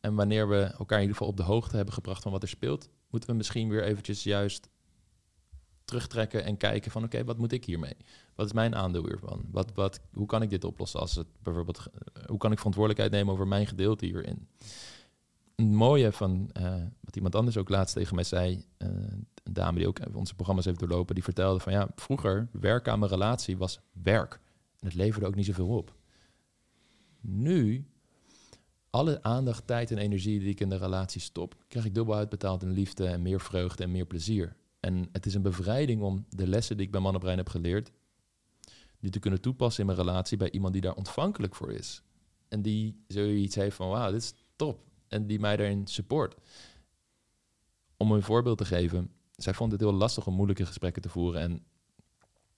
En 0.00 0.14
wanneer 0.14 0.48
we 0.48 0.62
elkaar 0.62 0.98
in 0.98 1.04
ieder 1.04 1.16
geval 1.16 1.32
op 1.32 1.36
de 1.36 1.42
hoogte 1.42 1.76
hebben 1.76 1.94
gebracht 1.94 2.22
van 2.22 2.32
wat 2.32 2.42
er 2.42 2.48
speelt, 2.48 2.88
moeten 3.10 3.30
we 3.30 3.36
misschien 3.36 3.68
weer 3.68 3.84
eventjes 3.84 4.22
juist 4.22 4.68
terugtrekken 5.86 6.44
en 6.44 6.56
kijken 6.56 6.90
van 6.90 7.04
oké, 7.04 7.24
wat 7.24 7.38
moet 7.38 7.52
ik 7.52 7.64
hiermee? 7.64 7.96
Wat 8.34 8.46
is 8.46 8.52
mijn 8.52 8.74
aandeel 8.74 9.06
hiervan? 9.06 9.44
Wat, 9.50 9.72
wat, 9.74 10.00
hoe 10.12 10.26
kan 10.26 10.42
ik 10.42 10.50
dit 10.50 10.64
oplossen 10.64 11.00
als 11.00 11.14
het 11.14 11.26
bijvoorbeeld, 11.42 11.86
eh, 11.86 12.24
hoe 12.26 12.38
kan 12.38 12.52
ik 12.52 12.56
verantwoordelijkheid 12.56 13.12
nemen 13.12 13.32
over 13.32 13.46
mijn 13.46 13.66
gedeelte 13.66 14.04
hierin? 14.04 14.48
Een 15.54 15.74
mooie 15.74 16.12
van 16.12 16.50
eh, 16.52 16.82
wat 17.00 17.16
iemand 17.16 17.34
anders 17.34 17.56
ook 17.56 17.68
laatst 17.68 17.94
tegen 17.94 18.14
mij 18.14 18.24
zei, 18.24 18.64
eh, 18.76 18.88
een 18.88 19.52
dame 19.52 19.78
die 19.78 19.88
ook 19.88 19.98
onze 20.12 20.34
programma's 20.34 20.64
heeft 20.64 20.78
doorlopen, 20.78 21.14
die 21.14 21.24
vertelde 21.24 21.60
van 21.60 21.72
ja, 21.72 21.88
vroeger 21.94 22.48
werken 22.52 22.92
aan 22.92 22.98
mijn 22.98 23.10
relatie 23.10 23.56
was 23.56 23.80
werk. 24.02 24.40
En 24.80 24.86
het 24.86 24.94
leverde 24.94 25.26
ook 25.26 25.34
niet 25.34 25.46
zoveel 25.46 25.68
op. 25.68 25.94
Nu, 27.20 27.86
alle 28.90 29.22
aandacht, 29.22 29.66
tijd 29.66 29.90
en 29.90 29.98
energie 29.98 30.38
die 30.38 30.48
ik 30.48 30.60
in 30.60 30.68
de 30.68 30.76
relatie 30.76 31.20
stop, 31.20 31.54
krijg 31.68 31.84
ik 31.84 31.94
dubbel 31.94 32.14
uitbetaald 32.14 32.62
in 32.62 32.70
liefde 32.70 33.06
en 33.06 33.22
meer 33.22 33.40
vreugde 33.40 33.82
en 33.82 33.90
meer 33.90 34.06
plezier. 34.06 34.56
En 34.80 35.08
het 35.12 35.26
is 35.26 35.34
een 35.34 35.42
bevrijding 35.42 36.02
om 36.02 36.26
de 36.28 36.46
lessen 36.46 36.76
die 36.76 36.86
ik 36.86 36.92
bij 36.92 37.00
Mannenbrein 37.00 37.36
heb 37.36 37.48
geleerd, 37.48 37.92
die 39.00 39.10
te 39.10 39.18
kunnen 39.18 39.40
toepassen 39.40 39.80
in 39.80 39.86
mijn 39.86 39.98
relatie 39.98 40.36
bij 40.36 40.50
iemand 40.50 40.72
die 40.72 40.82
daar 40.82 40.94
ontvankelijk 40.94 41.54
voor 41.54 41.72
is. 41.72 42.02
En 42.48 42.62
die 42.62 43.04
zoiets 43.08 43.54
heeft 43.54 43.76
van, 43.76 43.88
wauw, 43.88 44.10
dit 44.10 44.22
is 44.22 44.34
top. 44.56 44.84
En 45.08 45.26
die 45.26 45.40
mij 45.40 45.56
daarin 45.56 45.86
support. 45.86 46.34
Om 47.96 48.12
een 48.12 48.22
voorbeeld 48.22 48.58
te 48.58 48.64
geven, 48.64 49.10
zij 49.36 49.54
vond 49.54 49.72
het 49.72 49.80
heel 49.80 49.92
lastig 49.92 50.26
om 50.26 50.34
moeilijke 50.34 50.66
gesprekken 50.66 51.02
te 51.02 51.08
voeren 51.08 51.40
en 51.40 51.64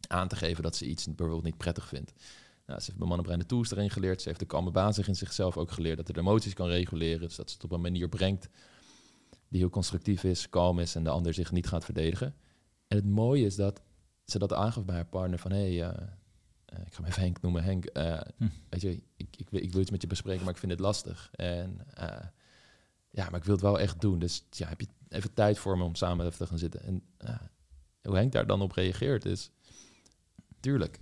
aan 0.08 0.28
te 0.28 0.36
geven 0.36 0.62
dat 0.62 0.76
ze 0.76 0.86
iets 0.86 1.06
bijvoorbeeld 1.06 1.44
niet 1.44 1.56
prettig 1.56 1.88
vindt. 1.88 2.12
Nou, 2.68 2.80
ze 2.80 2.86
heeft 2.86 2.98
bij 2.98 3.06
Mannenbrein 3.08 3.38
de 3.38 3.46
tools 3.46 3.70
erin 3.70 3.90
geleerd. 3.90 4.22
Ze 4.22 4.28
heeft 4.28 4.40
de 4.40 4.46
kalme 4.46 4.70
basis 4.70 5.08
in 5.08 5.16
zichzelf 5.16 5.56
ook 5.56 5.70
geleerd 5.70 5.96
dat 5.96 6.06
ze 6.06 6.12
de 6.12 6.20
emoties 6.20 6.54
kan 6.54 6.68
reguleren. 6.68 7.20
Dus 7.20 7.36
dat 7.36 7.48
ze 7.48 7.54
het 7.54 7.64
op 7.64 7.72
een 7.72 7.80
manier 7.80 8.08
brengt 8.08 8.48
die 9.48 9.60
heel 9.60 9.70
constructief 9.70 10.24
is, 10.24 10.48
kalm 10.48 10.78
is 10.78 10.94
en 10.94 11.04
de 11.04 11.10
ander 11.10 11.34
zich 11.34 11.52
niet 11.52 11.66
gaat 11.66 11.84
verdedigen. 11.84 12.34
En 12.88 12.96
het 12.96 13.06
mooie 13.06 13.44
is 13.44 13.56
dat 13.56 13.80
ze 14.24 14.38
dat 14.38 14.52
aangaf 14.52 14.84
bij 14.84 14.94
haar 14.94 15.06
partner 15.06 15.38
van... 15.38 15.50
hé, 15.52 15.76
hey, 15.76 15.90
eh, 15.90 16.02
eh, 16.64 16.86
ik 16.86 16.92
ga 16.94 17.00
hem 17.00 17.04
even 17.10 17.22
Henk 17.22 17.40
noemen. 17.40 17.64
Henk, 17.64 17.84
eh, 17.84 18.20
Hm. 18.36 18.48
weet 18.68 18.80
je, 18.80 19.02
ik, 19.16 19.36
ik, 19.36 19.50
wil- 19.50 19.62
ik 19.62 19.72
wil 19.72 19.80
iets 19.80 19.90
met 19.90 20.02
je 20.02 20.06
bespreken, 20.08 20.44
maar 20.44 20.52
ik 20.54 20.58
vind 20.60 20.72
het 20.72 20.80
lastig. 20.80 21.30
En 21.32 21.80
ja, 23.10 23.24
maar 23.30 23.38
ik 23.38 23.44
wil 23.44 23.54
het 23.54 23.62
wel 23.62 23.80
echt 23.80 24.00
doen. 24.00 24.18
Dus 24.18 24.44
ja, 24.50 24.68
heb 24.68 24.80
je 24.80 24.86
even 25.08 25.34
tijd 25.34 25.58
voor 25.58 25.78
me 25.78 25.84
om 25.84 25.94
samen 25.94 26.26
even 26.26 26.38
te 26.38 26.46
gaan 26.46 26.58
zitten. 26.58 26.82
En 26.82 27.02
hoe 28.02 28.16
Henk 28.16 28.32
daar 28.32 28.46
dan 28.46 28.60
op 28.62 28.72
reageert 28.72 29.24
is... 29.24 29.50
Tuurlijk, 30.60 31.00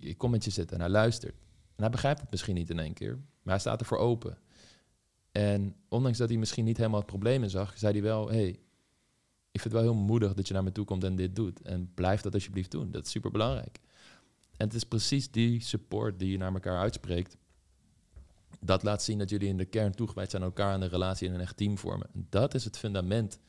ik, 0.00 0.08
ik 0.08 0.18
kom 0.18 0.30
met 0.30 0.44
je 0.44 0.50
zitten 0.50 0.76
en 0.76 0.82
hij 0.82 0.90
luistert. 0.92 1.34
En 1.76 1.82
hij 1.82 1.90
begrijpt 1.90 2.20
het 2.20 2.30
misschien 2.30 2.54
niet 2.54 2.70
in 2.70 2.78
één 2.78 2.92
keer, 2.92 3.14
maar 3.14 3.54
hij 3.54 3.58
staat 3.58 3.80
ervoor 3.80 3.98
open. 3.98 4.38
En 5.32 5.76
ondanks 5.88 6.18
dat 6.18 6.28
hij 6.28 6.38
misschien 6.38 6.64
niet 6.64 6.76
helemaal 6.76 6.98
het 6.98 7.08
probleem 7.08 7.42
in 7.42 7.50
zag, 7.50 7.78
zei 7.78 7.92
hij 7.92 8.02
wel: 8.02 8.28
hey, 8.28 8.48
ik 9.50 9.60
vind 9.60 9.74
het 9.74 9.82
wel 9.82 9.92
heel 9.92 10.02
moedig 10.02 10.34
dat 10.34 10.48
je 10.48 10.54
naar 10.54 10.62
me 10.62 10.72
toe 10.72 10.84
komt 10.84 11.04
en 11.04 11.16
dit 11.16 11.36
doet. 11.36 11.62
En 11.62 11.94
blijf 11.94 12.20
dat 12.20 12.34
alsjeblieft 12.34 12.70
doen. 12.70 12.90
Dat 12.90 13.04
is 13.04 13.10
super 13.10 13.30
belangrijk. 13.30 13.80
En 14.56 14.66
het 14.66 14.74
is 14.74 14.84
precies 14.84 15.30
die 15.30 15.60
support 15.60 16.18
die 16.18 16.30
je 16.30 16.38
naar 16.38 16.52
elkaar 16.52 16.78
uitspreekt. 16.78 17.36
Dat 18.60 18.82
laat 18.82 19.02
zien 19.02 19.18
dat 19.18 19.30
jullie 19.30 19.48
in 19.48 19.56
de 19.56 19.64
kern 19.64 19.94
toegewijd 19.94 20.30
zijn 20.30 20.42
aan 20.42 20.48
elkaar 20.48 20.74
en 20.74 20.82
een 20.82 20.88
relatie 20.88 21.28
in 21.28 21.34
een 21.34 21.40
echt 21.40 21.56
team 21.56 21.78
vormen. 21.78 22.08
En 22.14 22.26
dat 22.28 22.54
is 22.54 22.64
het 22.64 22.78
fundament 22.78 23.40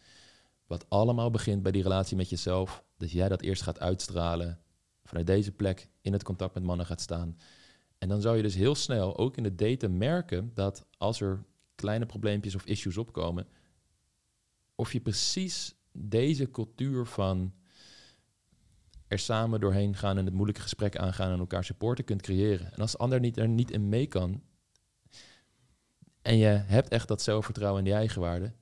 wat 0.67 0.89
allemaal 0.89 1.31
begint 1.31 1.63
bij 1.63 1.71
die 1.71 1.83
relatie 1.83 2.17
met 2.17 2.29
jezelf. 2.29 2.83
Dat 2.97 3.11
jij 3.11 3.29
dat 3.29 3.41
eerst 3.41 3.61
gaat 3.61 3.79
uitstralen, 3.79 4.59
vanuit 5.03 5.27
deze 5.27 5.51
plek 5.51 5.89
in 6.01 6.13
het 6.13 6.23
contact 6.23 6.53
met 6.53 6.63
mannen 6.63 6.85
gaat 6.85 7.01
staan. 7.01 7.37
En 7.97 8.09
dan 8.09 8.21
zou 8.21 8.37
je 8.37 8.43
dus 8.43 8.55
heel 8.55 8.75
snel, 8.75 9.17
ook 9.17 9.37
in 9.37 9.43
het 9.43 9.57
daten, 9.57 9.97
merken 9.97 10.51
dat 10.53 10.85
als 10.97 11.21
er 11.21 11.43
kleine 11.75 12.05
probleempjes 12.05 12.55
of 12.55 12.65
issues 12.65 12.97
opkomen, 12.97 13.47
of 14.75 14.93
je 14.93 15.01
precies 15.01 15.75
deze 15.91 16.51
cultuur 16.51 17.05
van 17.05 17.53
er 19.07 19.19
samen 19.19 19.59
doorheen 19.59 19.95
gaan 19.95 20.17
en 20.17 20.25
het 20.25 20.33
moeilijke 20.33 20.61
gesprek 20.61 20.97
aangaan 20.97 21.31
en 21.31 21.39
elkaar 21.39 21.63
supporten 21.63 22.05
kunt 22.05 22.21
creëren. 22.21 22.73
En 22.73 22.79
als 22.79 22.91
de 22.91 22.97
ander 22.97 23.19
niet, 23.19 23.37
er 23.37 23.47
niet 23.47 23.71
in 23.71 23.89
mee 23.89 24.07
kan 24.07 24.41
en 26.21 26.37
je 26.37 26.45
hebt 26.45 26.89
echt 26.89 27.07
dat 27.07 27.21
zelfvertrouwen 27.21 27.79
in 27.79 27.85
die 27.85 27.99
eigenwaarde, 27.99 28.53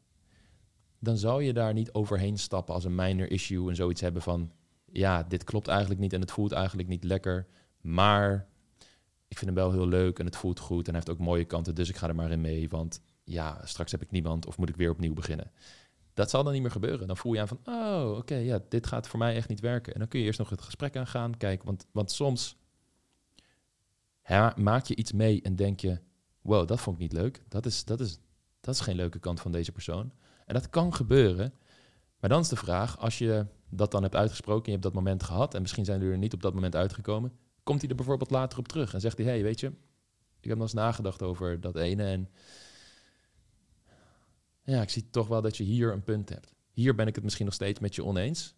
dan 1.00 1.18
zou 1.18 1.44
je 1.44 1.54
daar 1.54 1.74
niet 1.74 1.94
overheen 1.94 2.38
stappen 2.38 2.74
als 2.74 2.84
een 2.84 2.96
minor 2.96 3.32
issue 3.32 3.70
en 3.70 3.76
zoiets 3.76 4.02
hebben 4.02 4.22
van 4.22 4.52
ja, 4.94 5.24
dit 5.24 5.44
klopt 5.44 5.68
eigenlijk 5.68 6.00
niet 6.00 6.14
en 6.14 6.22
het 6.22 6.32
voelt 6.32 6.52
eigenlijk 6.52 6.90
niet 6.90 7.04
lekker, 7.04 7.48
maar 7.82 8.48
ik 9.28 9.38
vind 9.38 9.46
hem 9.46 9.60
wel 9.60 9.72
heel 9.72 9.88
leuk 9.88 10.20
en 10.20 10.26
het 10.26 10.36
voelt 10.36 10.60
goed 10.60 10.88
en 10.88 10.94
hij 10.94 11.02
heeft 11.06 11.20
ook 11.20 11.26
mooie 11.26 11.46
kanten, 11.46 11.76
dus 11.76 11.90
ik 11.90 11.96
ga 11.96 12.08
er 12.08 12.16
maar 12.16 12.32
in 12.32 12.42
mee, 12.42 12.70
want 12.70 13.02
ja, 13.24 13.62
straks 13.66 13.92
heb 13.92 14.02
ik 14.02 14.12
niemand 14.12 14.46
of 14.46 14.58
moet 14.58 14.70
ik 14.70 14.76
weer 14.76 14.92
opnieuw 14.92 15.14
beginnen. 15.14 15.52
Dat 16.14 16.30
zal 16.30 16.44
dan 16.44 16.54
niet 16.54 16.62
meer 16.62 16.72
gebeuren. 16.72 17.08
Dan 17.08 17.18
voel 17.18 17.34
je 17.34 17.40
aan 17.40 17.48
van, 17.48 17.60
oh, 17.64 18.18
oké, 18.18 18.36
ja, 18.36 18.60
dit 18.70 18.88
gaat 18.88 19.08
voor 19.08 19.20
mij 19.20 19.36
echt 19.36 19.50
niet 19.50 19.60
werken. 19.60 19.94
En 19.94 20.00
dan 20.00 20.08
kun 20.08 20.20
je 20.20 20.26
eerst 20.26 20.40
nog 20.40 20.50
het 20.50 20.62
gesprek 20.62 20.96
aangaan, 20.96 21.38
kijken. 21.38 21.66
Want, 21.66 21.86
want 21.92 22.12
soms 22.12 22.58
maak 24.56 24.86
je 24.86 24.96
iets 24.96 25.12
mee 25.12 25.42
en 25.42 25.56
denk 25.56 25.80
je, 25.80 26.00
wow, 26.42 26.68
dat 26.68 26.80
vond 26.80 26.96
ik 26.96 27.02
niet 27.02 27.14
leuk. 27.22 27.44
Dat 27.48 27.66
is, 27.66 27.86
dat, 27.86 28.00
is, 28.00 28.20
dat 28.60 28.76
is 28.76 28.82
geen 28.82 28.96
leuke 28.96 29.20
kant 29.20 29.40
van 29.40 29.52
deze 29.52 29.72
persoon. 29.72 30.12
En 30.46 30.54
dat 30.54 30.70
kan 30.70 30.94
gebeuren. 30.94 31.54
Maar 32.20 32.30
dan 32.30 32.40
is 32.42 32.48
de 32.48 32.56
vraag, 32.56 33.00
als 33.00 33.18
je 33.18 33.46
dat 33.70 33.92
dan 33.92 34.02
hebt 34.02 34.16
uitgesproken, 34.16 34.66
je 34.66 34.72
hebt 34.72 34.84
dat 34.84 34.94
moment 34.94 35.24
gehad 35.24 35.54
en 35.54 35.62
misschien 35.62 35.86
zijn 35.86 36.00
jullie 36.00 36.14
er 36.14 36.20
niet 36.20 36.34
op 36.34 36.42
dat 36.42 36.54
moment 36.54 36.76
uitgekomen, 36.76 37.32
komt 37.64 37.82
hij 37.82 37.90
er 37.90 37.96
bijvoorbeeld 37.96 38.32
later 38.32 38.60
op 38.60 38.68
terug 38.68 38.94
en 38.94 39.02
zegt 39.02 39.18
hij, 39.18 39.28
hey, 39.28 39.44
weet 39.44 39.60
je, 39.60 39.68
ik 40.40 40.50
heb 40.50 40.54
nog 40.54 40.62
eens 40.62 40.74
nagedacht 40.74 41.22
over 41.22 41.60
dat 41.60 41.76
ene 41.76 42.04
en 42.04 42.30
ja, 44.64 44.82
ik 44.82 44.90
zie 44.90 45.10
toch 45.10 45.28
wel 45.28 45.42
dat 45.42 45.58
je 45.58 45.64
hier 45.64 45.94
een 45.94 46.04
punt 46.04 46.30
hebt. 46.30 46.54
Hier 46.72 46.96
ben 46.96 47.08
ik 47.08 47.16
het 47.16 47.24
misschien 47.24 47.46
nog 47.46 47.54
steeds 47.54 47.80
met 47.80 47.96
je 47.96 48.04
oneens, 48.04 48.56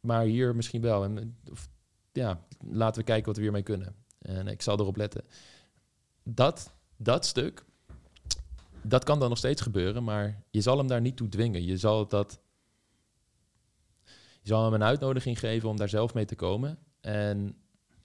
maar 0.00 0.22
hier 0.24 0.56
misschien 0.56 0.80
wel. 0.80 1.04
En 1.04 1.36
of, 1.50 1.68
ja, 2.12 2.46
laten 2.70 3.00
we 3.00 3.06
kijken 3.06 3.26
wat 3.26 3.36
we 3.36 3.42
hiermee 3.42 3.62
kunnen. 3.62 3.94
En 4.18 4.46
ik 4.46 4.62
zal 4.62 4.78
erop 4.78 4.96
letten. 4.96 5.24
Dat, 6.22 6.74
dat 6.96 7.26
stuk, 7.26 7.64
dat 8.82 9.04
kan 9.04 9.18
dan 9.18 9.28
nog 9.28 9.38
steeds 9.38 9.62
gebeuren, 9.62 10.04
maar 10.04 10.42
je 10.50 10.60
zal 10.60 10.78
hem 10.78 10.86
daar 10.86 11.00
niet 11.00 11.16
toe 11.16 11.28
dwingen. 11.28 11.64
Je 11.64 11.76
zal 11.76 12.08
dat 12.08 12.40
je 14.44 14.50
zal 14.50 14.64
hem 14.64 14.74
een 14.74 14.82
uitnodiging 14.82 15.38
geven 15.38 15.68
om 15.68 15.76
daar 15.76 15.88
zelf 15.88 16.14
mee 16.14 16.24
te 16.24 16.34
komen. 16.36 16.78
En 17.00 17.56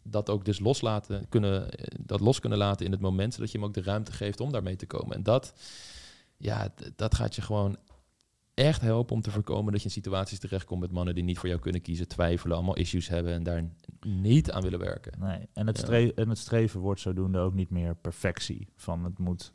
dat 0.04 0.30
ook 0.30 0.46
dus 0.46 0.60
loslaten 0.60 1.30
kunnen, 1.30 1.70
dat 2.00 2.20
los 2.20 2.40
kunnen 2.40 2.58
laten 2.58 2.86
in 2.86 2.92
het 2.92 3.02
moment, 3.02 3.34
zodat 3.34 3.52
je 3.52 3.58
hem 3.58 3.68
ook 3.68 3.74
de 3.74 3.82
ruimte 3.82 4.12
geeft 4.12 4.40
om 4.40 4.52
daarmee 4.52 4.76
te 4.76 4.86
komen. 4.86 5.16
En 5.16 5.24
dat, 5.24 5.54
ja, 6.38 6.74
dat 6.96 7.16
gaat 7.16 7.36
je 7.36 7.42
gewoon 7.42 7.78
echt 8.54 8.82
helpen 8.82 9.16
om 9.16 9.22
te 9.22 9.32
voorkomen 9.32 9.72
dat 9.72 9.82
je 9.82 9.88
in 9.88 9.94
situaties 9.94 10.40
terechtkomt 10.40 10.82
met 10.82 10.92
mannen 10.92 11.16
die 11.16 11.24
niet 11.24 11.38
voor 11.38 11.50
jou 11.50 11.62
kunnen 11.62 11.82
kiezen, 11.82 12.08
twijfelen, 12.08 12.56
allemaal 12.56 12.76
issues 12.76 13.08
hebben 13.08 13.34
en 13.34 13.44
daar 13.44 13.70
niet 14.08 14.52
aan 14.52 14.62
willen 14.62 14.80
werken. 14.80 15.20
Nee, 15.20 15.48
en 15.54 15.68
het, 15.68 15.78
streven, 15.78 16.16
en 16.16 16.30
het 16.30 16.38
streven 16.38 16.80
wordt 16.80 17.02
zodoende 17.02 17.40
ook 17.40 17.54
niet 17.54 17.70
meer 17.70 17.96
perfectie. 17.96 18.68
Van 18.76 19.04
het 19.04 19.18
moet 19.18 19.52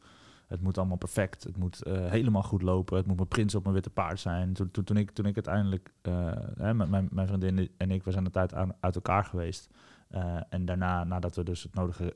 het 0.55 0.63
moet 0.63 0.79
allemaal 0.79 0.97
perfect. 0.97 1.45
Het 1.45 1.57
moet 1.57 1.83
uh, 1.87 2.11
helemaal 2.11 2.43
goed 2.43 2.63
lopen. 2.63 2.97
Het 2.97 3.07
moet 3.07 3.17
mijn 3.17 3.29
prins 3.29 3.55
op 3.55 3.63
mijn 3.63 3.75
witte 3.75 3.91
paard 3.91 4.21
zijn. 4.21 4.53
Toen, 4.53 4.71
toen, 4.71 4.85
toen 4.85 4.97
ik, 4.97 5.11
toen 5.11 5.27
ik 5.27 5.35
uiteindelijk, 5.35 5.93
uh, 6.03 6.33
hè, 6.59 6.75
met 6.75 6.89
mijn, 6.89 7.09
mijn 7.11 7.27
vriendin 7.27 7.71
en 7.77 7.91
ik, 7.91 8.05
we 8.05 8.11
zijn 8.11 8.25
de 8.25 8.31
tijd 8.31 8.55
aan, 8.55 8.75
uit 8.81 8.95
elkaar 8.95 9.25
geweest. 9.25 9.69
Uh, 10.11 10.37
en 10.49 10.65
daarna, 10.65 11.05
nadat 11.05 11.37
we 11.37 11.43
dus 11.43 11.63
het 11.63 11.75
nodige 11.75 12.15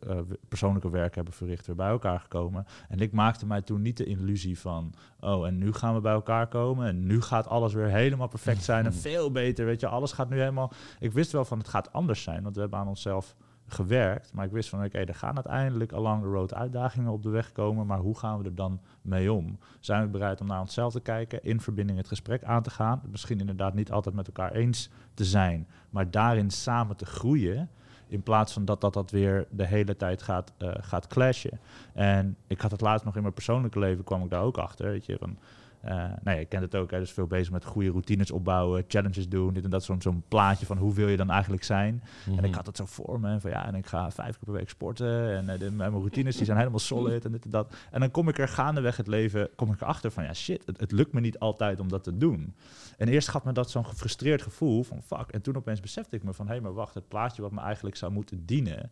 persoonlijke 0.49 0.91
werk 0.91 1.15
hebben 1.15 1.35
verricht, 1.35 1.67
weer 1.67 1.77
bij 1.77 1.89
elkaar 1.89 2.21
gekomen. 2.21 2.67
En 2.89 2.99
ik 3.01 3.13
maakte 3.13 3.47
mij 3.47 3.63
toen 3.63 3.83
niet 3.83 3.97
de 3.97 4.05
illusie 4.05 4.59
van, 4.59 4.95
oh, 5.21 5.47
en 5.47 5.59
nu 5.59 5.73
gaan 5.73 5.95
we 5.95 6.01
bij 6.01 6.13
elkaar 6.13 6.47
komen. 6.47 6.87
En 6.87 7.07
nu 7.07 7.21
gaat 7.21 7.47
alles 7.47 7.73
weer 7.73 7.89
helemaal 7.89 8.29
perfect 8.29 8.63
zijn 8.63 8.85
en 8.85 8.95
veel 9.09 9.31
beter. 9.31 9.65
Weet 9.65 9.81
je, 9.81 9.87
alles 9.87 10.13
gaat 10.13 10.29
nu 10.29 10.39
helemaal. 10.39 10.73
Ik 10.99 11.13
wist 11.13 11.33
wel 11.33 11.45
van, 11.45 11.59
het 11.59 11.69
gaat 11.69 11.93
anders 11.93 12.23
zijn, 12.23 12.43
want 12.43 12.55
we 12.55 12.61
hebben 12.61 12.79
aan 12.79 12.89
onszelf 12.89 13.37
gewerkt. 13.69 14.33
Maar 14.33 14.45
ik 14.45 14.53
wist 14.53 14.69
van, 14.69 14.85
oké, 14.85 14.99
er 14.99 15.15
gaan 15.15 15.35
uiteindelijk 15.35 15.93
along 15.93 16.23
the 16.23 16.29
road 16.29 16.55
uitdagingen 16.55 17.13
op 17.13 17.23
de 17.23 17.29
weg 17.29 17.53
komen. 17.53 17.87
Maar 17.87 17.99
hoe 17.99 18.19
gaan 18.19 18.39
we 18.39 18.45
er 18.45 18.55
dan 18.55 18.81
mee 19.03 19.33
om? 19.33 19.59
Zijn 19.81 20.03
we 20.03 20.09
bereid 20.09 20.41
om 20.41 20.47
naar 20.47 20.61
onszelf 20.61 20.93
te 20.93 21.01
kijken, 21.01 21.43
in 21.43 21.61
verbinding 21.61 21.99
het 21.99 22.09
gesprek 22.09 22.45
aan 22.45 22.63
te 22.63 22.71
gaan? 22.71 23.03
Misschien 23.11 23.41
inderdaad 23.41 23.75
niet 23.75 23.93
altijd 23.93 24.15
met 24.15 24.27
elkaar 24.27 24.53
eens 24.53 24.91
te 25.15 25.25
zijn, 25.25 25.69
maar 25.91 26.11
daarin 26.11 26.51
samen 26.51 26.97
te 26.97 27.07
groeien. 27.07 27.71
In 28.07 28.23
plaats 28.23 28.53
van 28.53 28.65
dat 28.65 28.81
dat, 28.81 28.93
dat 28.93 29.11
weer 29.11 29.47
de 29.51 29.67
hele 29.67 29.97
tijd 29.97 30.23
gaat, 30.23 30.53
uh, 30.59 30.71
gaat 30.81 31.07
clashen. 31.07 31.61
En 31.93 32.37
ik 32.47 32.61
had 32.61 32.71
het 32.71 32.81
laatst 32.81 33.05
nog 33.05 33.17
in 33.17 33.23
mijn 33.23 33.35
persoonlijke 33.35 33.79
leven, 33.79 34.05
kwam 34.05 34.23
ik 34.23 34.31
daar 34.31 34.43
ook 34.43 34.59
achter. 34.59 34.87
Weet 34.87 35.07
je, 35.07 35.17
van, 35.19 35.39
uh, 35.85 35.91
nou 35.91 36.19
ja, 36.23 36.33
je 36.33 36.45
kent 36.45 36.63
het 36.63 36.75
ook, 36.75 36.91
hè, 36.91 36.99
dus 36.99 37.13
veel 37.13 37.27
bezig 37.27 37.53
met 37.53 37.65
goede 37.65 37.91
routines 37.91 38.31
opbouwen, 38.31 38.85
challenges 38.89 39.29
doen, 39.29 39.55
dit 39.55 39.65
en 39.65 39.71
dat, 39.71 39.85
zo'n 39.85 40.03
zo'n 40.03 40.23
plaatje 40.29 40.67
van 40.67 40.79
hoe 40.79 40.95
wil 40.95 41.09
je 41.09 41.17
dan 41.17 41.31
eigenlijk 41.31 41.65
zijn. 41.65 42.03
En 42.27 42.33
ik 42.33 42.41
mhm. 42.41 42.55
had 42.55 42.67
het 42.67 42.77
zo 42.77 42.85
voor 42.87 43.21
me, 43.21 43.41
van 43.41 43.51
ja, 43.51 43.67
en 43.67 43.75
ik 43.75 43.87
ga 43.87 44.11
vijf 44.11 44.37
keer 44.37 44.45
per 44.45 44.53
week 44.53 44.69
sporten 44.69 45.37
en 45.37 45.45
uh, 45.45 45.59
de, 45.59 45.71
mijn 45.71 45.91
routines 45.91 46.37
die 46.37 46.45
zijn 46.45 46.59
helemaal 46.59 46.79
solid 46.79 47.25
en 47.25 47.33
dit 47.33 47.45
en 47.45 47.51
dat. 47.51 47.75
En 47.91 48.01
dan 48.01 48.11
kom 48.11 48.29
ik 48.29 48.39
er 48.39 48.49
gaandeweg 48.49 48.97
het 48.97 49.07
leven, 49.07 49.49
kom 49.55 49.73
ik 49.73 49.81
erachter 49.81 50.11
van 50.11 50.25
ja, 50.25 50.35
shit, 50.35 50.67
het, 50.67 50.81
het 50.81 50.93
lukt 50.93 51.13
me 51.13 51.21
niet 51.21 51.39
altijd 51.39 51.81
om 51.81 51.89
dat 51.89 52.05
te 52.05 52.17
doen. 52.17 52.55
En 52.97 53.09
eerst 53.09 53.29
gaf 53.29 53.45
me 53.45 53.53
dat 53.53 53.71
zo'n 53.71 53.87
gefrustreerd 53.87 54.43
gevoel 54.43 54.83
van 54.83 55.03
fuck, 55.03 55.31
en 55.31 55.43
toen 55.43 55.57
opeens 55.57 55.81
besefte 55.81 56.17
ik 56.17 56.23
me 56.23 56.33
van 56.33 56.47
hé, 56.47 56.53
hey, 56.53 56.61
maar 56.61 56.75
wacht, 56.75 56.95
het 56.95 57.09
plaatje 57.09 57.43
wat 57.43 57.53
me 57.53 57.61
eigenlijk 57.61 57.97
zou 57.97 58.13
moeten 58.13 58.47
dienen, 58.47 58.91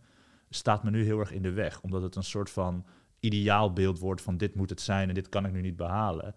staat 0.50 0.82
me 0.82 0.90
nu 0.90 1.04
heel 1.04 1.18
erg 1.18 1.32
in 1.32 1.42
de 1.42 1.52
weg, 1.52 1.80
omdat 1.80 2.02
het 2.02 2.16
een 2.16 2.24
soort 2.24 2.50
van 2.50 2.84
ideaalbeeld 3.20 3.98
wordt 3.98 4.22
van 4.22 4.36
dit 4.36 4.54
moet 4.54 4.70
het 4.70 4.80
zijn 4.80 5.08
en 5.08 5.14
dit 5.14 5.28
kan 5.28 5.46
ik 5.46 5.52
nu 5.52 5.60
niet 5.60 5.76
behalen 5.76 6.34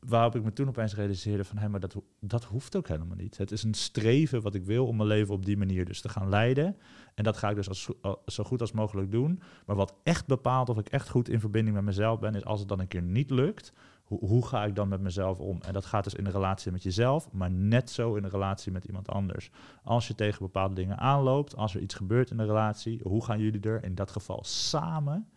waarop 0.00 0.34
ik 0.34 0.42
me 0.42 0.52
toen 0.52 0.68
opeens 0.68 0.94
realiseerde 0.94 1.44
van... 1.44 1.58
hé, 1.58 1.68
maar 1.68 1.80
dat, 1.80 1.96
dat 2.20 2.44
hoeft 2.44 2.76
ook 2.76 2.88
helemaal 2.88 3.16
niet. 3.16 3.38
Het 3.38 3.50
is 3.50 3.62
een 3.62 3.74
streven 3.74 4.42
wat 4.42 4.54
ik 4.54 4.64
wil 4.64 4.86
om 4.86 4.96
mijn 4.96 5.08
leven 5.08 5.34
op 5.34 5.44
die 5.44 5.56
manier 5.56 5.84
dus 5.84 6.00
te 6.00 6.08
gaan 6.08 6.28
leiden. 6.28 6.76
En 7.14 7.24
dat 7.24 7.36
ga 7.36 7.50
ik 7.50 7.56
dus 7.56 7.88
zo 8.26 8.44
goed 8.44 8.60
als 8.60 8.72
mogelijk 8.72 9.10
doen. 9.10 9.40
Maar 9.66 9.76
wat 9.76 9.94
echt 10.02 10.26
bepaalt 10.26 10.68
of 10.68 10.78
ik 10.78 10.88
echt 10.88 11.08
goed 11.08 11.28
in 11.28 11.40
verbinding 11.40 11.76
met 11.76 11.84
mezelf 11.84 12.18
ben... 12.18 12.34
is 12.34 12.44
als 12.44 12.60
het 12.60 12.68
dan 12.68 12.80
een 12.80 12.88
keer 12.88 13.02
niet 13.02 13.30
lukt, 13.30 13.72
hoe 14.04 14.46
ga 14.46 14.64
ik 14.64 14.74
dan 14.74 14.88
met 14.88 15.00
mezelf 15.00 15.40
om? 15.40 15.58
En 15.62 15.72
dat 15.72 15.86
gaat 15.86 16.04
dus 16.04 16.14
in 16.14 16.24
de 16.24 16.30
relatie 16.30 16.72
met 16.72 16.82
jezelf, 16.82 17.32
maar 17.32 17.50
net 17.50 17.90
zo 17.90 18.14
in 18.14 18.22
de 18.22 18.28
relatie 18.28 18.72
met 18.72 18.84
iemand 18.84 19.08
anders. 19.08 19.50
Als 19.82 20.08
je 20.08 20.14
tegen 20.14 20.38
bepaalde 20.42 20.74
dingen 20.74 20.98
aanloopt, 20.98 21.56
als 21.56 21.74
er 21.74 21.80
iets 21.80 21.94
gebeurt 21.94 22.30
in 22.30 22.36
de 22.36 22.44
relatie... 22.44 23.00
hoe 23.02 23.24
gaan 23.24 23.38
jullie 23.38 23.60
er 23.60 23.84
in 23.84 23.94
dat 23.94 24.10
geval 24.10 24.44
samen 24.44 25.28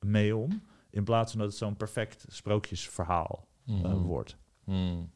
mee 0.00 0.36
om... 0.36 0.62
in 0.90 1.04
plaats 1.04 1.30
van 1.30 1.40
dat 1.40 1.48
het 1.48 1.58
zo'n 1.58 1.76
perfect 1.76 2.24
sprookjesverhaal 2.28 3.52
mm. 3.64 4.02
wordt. 4.02 4.36
Mm. 4.64 5.10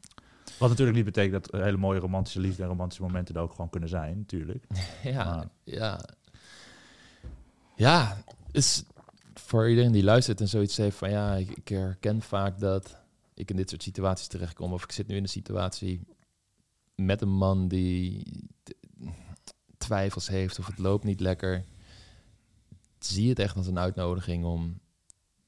Wat 0.59 0.69
natuurlijk 0.69 0.97
niet 0.97 1.05
betekent 1.05 1.51
dat 1.51 1.61
hele 1.61 1.77
mooie 1.77 1.99
romantische 1.99 2.39
liefde 2.39 2.63
en 2.63 2.69
romantische 2.69 3.03
momenten 3.03 3.35
er 3.35 3.41
ook 3.41 3.51
gewoon 3.51 3.69
kunnen 3.69 3.89
zijn, 3.89 4.17
natuurlijk. 4.17 4.65
ja, 5.03 5.51
ja. 5.63 5.99
Ja, 7.75 8.23
is 8.51 8.83
voor 9.33 9.69
iedereen 9.69 9.91
die 9.91 10.03
luistert 10.03 10.41
en 10.41 10.47
zoiets 10.47 10.77
heeft 10.77 10.97
van 10.97 11.09
ja, 11.09 11.35
ik, 11.35 11.49
ik 11.49 11.67
herken 11.67 12.21
vaak 12.21 12.59
dat 12.59 12.97
ik 13.33 13.49
in 13.49 13.55
dit 13.55 13.69
soort 13.69 13.83
situaties 13.83 14.27
terechtkom. 14.27 14.73
Of 14.73 14.83
ik 14.83 14.91
zit 14.91 15.07
nu 15.07 15.15
in 15.15 15.23
een 15.23 15.29
situatie 15.29 16.01
met 16.95 17.21
een 17.21 17.35
man 17.37 17.67
die 17.67 18.23
twijfels 19.77 20.27
heeft 20.27 20.59
of 20.59 20.67
het 20.67 20.77
loopt 20.77 21.03
niet 21.03 21.19
lekker. 21.19 21.65
Zie 22.99 23.29
het 23.29 23.39
echt 23.39 23.55
als 23.55 23.67
een 23.67 23.79
uitnodiging 23.79 24.45
om 24.45 24.79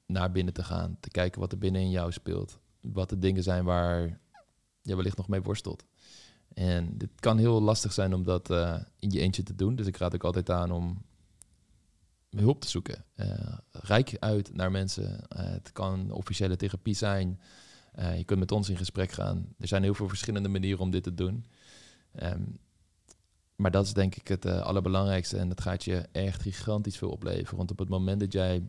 naar 0.06 0.32
binnen 0.32 0.54
te 0.54 0.64
gaan. 0.64 0.97
Te 0.99 1.10
kijken 1.10 1.39
wat 1.39 1.52
er 1.52 1.58
binnen 1.58 1.82
in 1.82 1.89
jou 1.89 2.12
speelt 2.12 2.61
wat 2.82 3.10
de 3.10 3.20
dingen 3.20 3.44
zijn 3.44 3.64
waar 3.64 4.20
je 4.82 4.96
wellicht 4.96 5.18
nog 5.18 5.28
mee 5.28 5.42
worstelt. 5.42 5.86
En 6.54 6.98
dit 6.98 7.10
kan 7.20 7.38
heel 7.38 7.62
lastig 7.62 7.94
zijn 7.94 8.14
om 8.14 8.24
dat 8.24 8.50
uh, 8.50 8.80
in 9.00 9.10
je 9.10 9.20
eentje 9.20 9.44
te 9.44 9.56
doen. 9.56 9.76
Dus 9.76 9.88
ik 9.88 9.98
raad 9.98 10.14
ook 10.14 10.24
altijd 10.24 10.50
aan 10.50 10.72
om 10.72 11.02
hulp 12.30 12.62
te 12.62 12.70
zoeken. 12.70 13.06
Uh, 13.16 13.58
rijk 13.72 14.18
uit 14.20 14.54
naar 14.54 14.72
mensen. 14.72 15.12
Uh, 15.12 15.18
het 15.30 15.72
kan 15.72 16.12
officiële 16.12 16.56
therapie 16.56 16.94
zijn. 16.94 17.40
je 18.16 18.24
kunt 18.26 18.40
met 18.40 18.52
ons 18.52 18.70
in 18.70 18.78
gesprek 18.78 19.12
gaan. 19.12 19.54
Er 19.60 19.68
zijn 19.68 19.84
heel 19.84 19.94
veel 19.94 20.08
verschillende 20.08 20.50
manieren 20.50 20.80
om 20.80 20.92
dit 20.92 21.04
te 21.04 21.14
doen. 21.14 21.46
Um, 22.24 22.60
maar 23.56 23.72
dat 23.72 23.86
is 23.86 23.94
denk 23.94 24.16
ik 24.16 24.28
het 24.28 24.46
allerbelangrijkste. 24.46 25.38
En 25.38 25.50
dat 25.50 25.62
gaat 25.62 25.84
je 25.84 26.08
echt 26.12 26.42
gigantisch 26.42 26.98
veel 26.98 27.10
opleveren. 27.10 27.58
Want 27.58 27.72
op 27.72 27.80
het 27.80 27.90
moment 27.90 28.20
dat 28.20 28.34
jij 28.34 28.64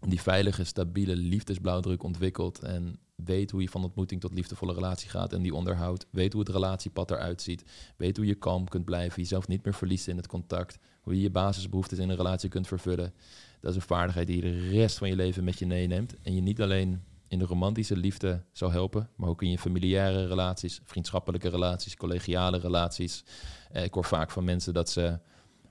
die 0.00 0.20
veilige, 0.20 0.64
stabiele 0.64 1.16
liefdesblauwdruk 1.16 2.02
ontwikkelt 2.02 2.58
en 2.58 2.98
weet 3.16 3.50
hoe 3.50 3.62
je 3.62 3.68
van 3.68 3.84
ontmoeting 3.84 4.20
tot 4.20 4.34
liefdevolle 4.34 4.74
relatie 4.74 5.10
gaat 5.10 5.32
en 5.32 5.42
die 5.42 5.54
onderhoudt, 5.54 6.06
weet 6.10 6.32
hoe 6.32 6.42
het 6.42 6.50
relatiepad 6.50 7.10
eruit 7.10 7.42
ziet, 7.42 7.64
weet 7.96 8.16
hoe 8.16 8.26
je 8.26 8.34
kalm 8.34 8.68
kunt 8.68 8.84
blijven, 8.84 9.22
jezelf 9.22 9.48
niet 9.48 9.64
meer 9.64 9.74
verliezen 9.74 10.10
in 10.10 10.16
het 10.16 10.26
contact, 10.26 10.78
hoe 11.00 11.14
je 11.14 11.20
je 11.20 11.30
basisbehoeftes 11.30 11.98
in 11.98 12.08
een 12.08 12.16
relatie 12.16 12.48
kunt 12.48 12.66
vervullen. 12.66 13.14
Dat 13.60 13.70
is 13.70 13.76
een 13.76 13.86
vaardigheid 13.86 14.26
die 14.26 14.36
je 14.36 14.42
de 14.42 14.68
rest 14.68 14.98
van 14.98 15.08
je 15.08 15.16
leven 15.16 15.44
met 15.44 15.58
je 15.58 15.66
meeneemt 15.66 16.14
en 16.22 16.34
je 16.34 16.40
niet 16.40 16.60
alleen 16.60 17.02
in 17.28 17.38
de 17.38 17.44
romantische 17.44 17.96
liefde 17.96 18.44
zal 18.52 18.70
helpen, 18.70 19.10
maar 19.16 19.28
ook 19.28 19.42
in 19.42 19.50
je 19.50 19.58
familiaire 19.58 20.26
relaties, 20.26 20.80
vriendschappelijke 20.84 21.48
relaties, 21.48 21.96
collegiale 21.96 22.58
relaties. 22.58 23.24
Eh, 23.70 23.84
ik 23.84 23.94
hoor 23.94 24.04
vaak 24.04 24.30
van 24.30 24.44
mensen 24.44 24.74
dat 24.74 24.90
ze 24.90 25.18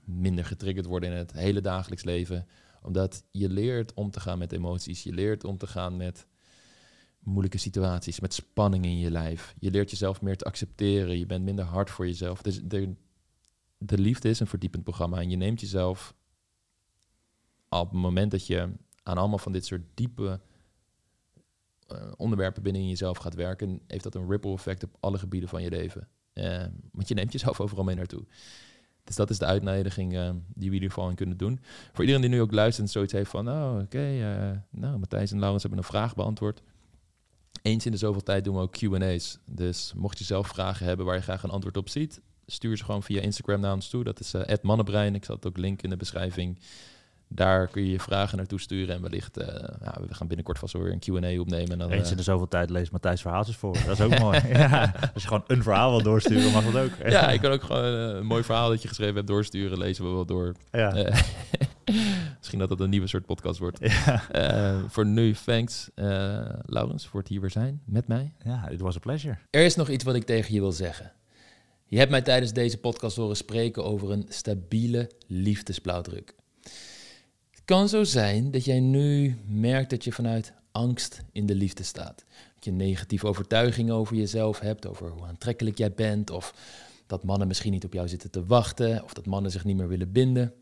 minder 0.04 0.44
getriggerd 0.44 0.86
worden 0.86 1.10
in 1.10 1.16
het 1.16 1.32
hele 1.32 1.60
dagelijks 1.60 2.04
leven 2.04 2.46
omdat 2.86 3.24
je 3.30 3.48
leert 3.48 3.94
om 3.94 4.10
te 4.10 4.20
gaan 4.20 4.38
met 4.38 4.52
emoties. 4.52 5.02
Je 5.02 5.12
leert 5.12 5.44
om 5.44 5.58
te 5.58 5.66
gaan 5.66 5.96
met 5.96 6.26
moeilijke 7.26 7.58
situaties, 7.58 8.20
met 8.20 8.34
spanning 8.34 8.84
in 8.84 8.98
je 8.98 9.10
lijf. 9.10 9.54
Je 9.58 9.70
leert 9.70 9.90
jezelf 9.90 10.22
meer 10.22 10.36
te 10.36 10.44
accepteren. 10.44 11.18
Je 11.18 11.26
bent 11.26 11.44
minder 11.44 11.64
hard 11.64 11.90
voor 11.90 12.06
jezelf. 12.06 12.42
Dus 12.42 12.60
de, 12.62 12.94
de 13.78 13.98
liefde 13.98 14.28
is 14.28 14.40
een 14.40 14.46
verdiepend 14.46 14.82
programma. 14.82 15.20
En 15.20 15.30
je 15.30 15.36
neemt 15.36 15.60
jezelf 15.60 16.14
op 17.68 17.90
het 17.90 18.00
moment 18.00 18.30
dat 18.30 18.46
je 18.46 18.70
aan 19.02 19.18
allemaal 19.18 19.38
van 19.38 19.52
dit 19.52 19.66
soort 19.66 19.82
diepe 19.94 20.40
uh, 21.92 22.12
onderwerpen 22.16 22.62
binnen 22.62 22.88
jezelf 22.88 23.18
gaat 23.18 23.34
werken, 23.34 23.80
heeft 23.86 24.02
dat 24.02 24.14
een 24.14 24.28
ripple 24.28 24.52
effect 24.52 24.84
op 24.84 24.96
alle 25.00 25.18
gebieden 25.18 25.48
van 25.48 25.62
je 25.62 25.70
leven. 25.70 26.08
Uh, 26.34 26.64
want 26.92 27.08
je 27.08 27.14
neemt 27.14 27.32
jezelf 27.32 27.60
overal 27.60 27.84
mee 27.84 27.96
naartoe. 27.96 28.24
Dus 29.04 29.16
dat 29.16 29.30
is 29.30 29.38
de 29.38 29.44
uitnodiging 29.44 30.12
uh, 30.12 30.30
die 30.30 30.40
we 30.54 30.64
in 30.66 30.72
ieder 30.72 30.88
geval 30.88 31.08
in 31.08 31.14
kunnen 31.14 31.36
doen. 31.36 31.60
Voor 31.92 32.04
iedereen 32.04 32.20
die 32.20 32.30
nu 32.30 32.40
ook 32.40 32.52
luistert 32.52 32.86
en 32.86 32.92
zoiets 32.92 33.12
heeft 33.12 33.30
van, 33.30 33.48
oh 33.48 33.78
oké, 33.82 34.64
nou 34.70 34.98
Matthijs 34.98 35.30
en 35.30 35.38
Laurens 35.38 35.62
hebben 35.62 35.80
een 35.80 35.88
vraag 35.88 36.14
beantwoord 36.14 36.62
Eens 37.66 37.86
in 37.86 37.92
de 37.92 37.98
zoveel 37.98 38.22
tijd 38.22 38.44
doen 38.44 38.54
we 38.54 38.60
ook 38.60 38.72
Q&A's. 38.72 39.38
Dus 39.44 39.92
mocht 39.96 40.18
je 40.18 40.24
zelf 40.24 40.46
vragen 40.46 40.86
hebben 40.86 41.06
waar 41.06 41.14
je 41.14 41.22
graag 41.22 41.42
een 41.42 41.50
antwoord 41.50 41.76
op 41.76 41.88
ziet, 41.88 42.20
stuur 42.46 42.76
ze 42.76 42.84
gewoon 42.84 43.02
via 43.02 43.20
Instagram 43.20 43.60
naar 43.60 43.72
ons 43.72 43.88
toe. 43.88 44.04
Dat 44.04 44.20
is 44.20 44.34
uh, 44.34 44.42
@mannenbrein. 44.62 45.14
Ik 45.14 45.24
zal 45.24 45.34
het 45.34 45.46
ook 45.46 45.56
linken 45.56 45.84
in 45.84 45.90
de 45.90 45.96
beschrijving. 45.96 46.58
Daar 47.28 47.68
kun 47.68 47.82
je 47.82 47.90
je 47.90 48.00
vragen 48.00 48.36
naartoe 48.36 48.60
sturen. 48.60 48.94
En 48.94 49.02
wellicht, 49.02 49.38
uh, 49.38 49.46
ja, 49.84 49.94
we 50.08 50.14
gaan 50.14 50.26
binnenkort 50.26 50.58
vast 50.58 50.72
weer 50.72 50.92
een 50.92 50.98
Q&A 50.98 51.40
opnemen. 51.40 51.70
En 51.70 51.78
dan, 51.78 51.90
Eens 51.90 52.10
in 52.10 52.16
de 52.16 52.22
zoveel 52.22 52.48
tijd 52.48 52.70
leest 52.70 52.92
Matthijs 52.92 53.20
verhaaltjes 53.20 53.56
voor. 53.56 53.72
Dat 53.86 53.98
is 53.98 54.00
ook 54.00 54.18
mooi. 54.18 54.40
Ja, 54.52 54.94
als 55.14 55.22
je 55.22 55.28
gewoon 55.28 55.44
een 55.46 55.62
verhaal 55.62 55.90
wil 55.90 56.02
doorsturen, 56.02 56.52
mag 56.52 56.64
dat 56.64 56.82
ook. 56.82 57.10
Ja, 57.10 57.30
ik 57.30 57.40
kan 57.40 57.52
ook 57.52 57.62
gewoon 57.62 57.84
een 57.84 58.26
mooi 58.26 58.42
verhaal 58.42 58.68
dat 58.68 58.82
je 58.82 58.88
geschreven 58.88 59.14
hebt 59.14 59.26
doorsturen. 59.26 59.78
Lezen 59.78 60.04
we 60.04 60.10
wel 60.10 60.26
door. 60.26 60.54
Ja. 60.70 60.94
misschien 62.38 62.58
dat 62.58 62.70
het 62.70 62.80
een 62.80 62.90
nieuwe 62.90 63.06
soort 63.06 63.26
podcast 63.26 63.58
wordt. 63.58 63.78
Ja. 64.30 64.88
voor 64.88 65.06
nu, 65.06 65.34
thanks 65.44 65.90
Laurens 66.64 67.06
voor 67.06 67.20
het 67.20 67.28
hier 67.28 67.40
weer 67.40 67.50
zijn 67.50 67.82
met 67.84 68.06
mij. 68.06 68.32
Ja, 68.44 68.68
it 68.68 68.80
was 68.80 68.96
a 68.96 68.98
pleasure. 68.98 69.38
Er 69.50 69.64
is 69.64 69.76
nog 69.76 69.88
iets 69.88 70.04
wat 70.04 70.14
ik 70.14 70.24
tegen 70.24 70.54
je 70.54 70.60
wil 70.60 70.72
zeggen. 70.72 71.12
Je 71.88 71.98
hebt 71.98 72.10
mij 72.10 72.22
tijdens 72.22 72.52
deze 72.52 72.78
podcast 72.78 73.16
horen 73.16 73.36
spreken 73.36 73.84
over 73.84 74.10
een 74.10 74.26
stabiele 74.28 75.10
liefdesblauwdruk. 75.26 76.34
Het 77.50 77.62
kan 77.64 77.88
zo 77.88 78.04
zijn 78.04 78.50
dat 78.50 78.64
jij 78.64 78.80
nu 78.80 79.36
merkt 79.46 79.90
dat 79.90 80.04
je 80.04 80.12
vanuit 80.12 80.52
angst 80.72 81.22
in 81.32 81.46
de 81.46 81.54
liefde 81.54 81.82
staat. 81.82 82.24
Dat 82.54 82.64
je 82.64 82.72
negatieve 82.72 83.26
overtuigingen 83.26 83.94
over 83.94 84.16
jezelf 84.16 84.60
hebt, 84.60 84.86
over 84.86 85.10
hoe 85.10 85.26
aantrekkelijk 85.26 85.78
jij 85.78 85.92
bent, 85.92 86.30
of 86.30 86.54
dat 87.06 87.24
mannen 87.24 87.48
misschien 87.48 87.72
niet 87.72 87.84
op 87.84 87.92
jou 87.92 88.08
zitten 88.08 88.30
te 88.30 88.44
wachten, 88.44 89.04
of 89.04 89.12
dat 89.12 89.26
mannen 89.26 89.50
zich 89.50 89.64
niet 89.64 89.76
meer 89.76 89.88
willen 89.88 90.12
binden. 90.12 90.52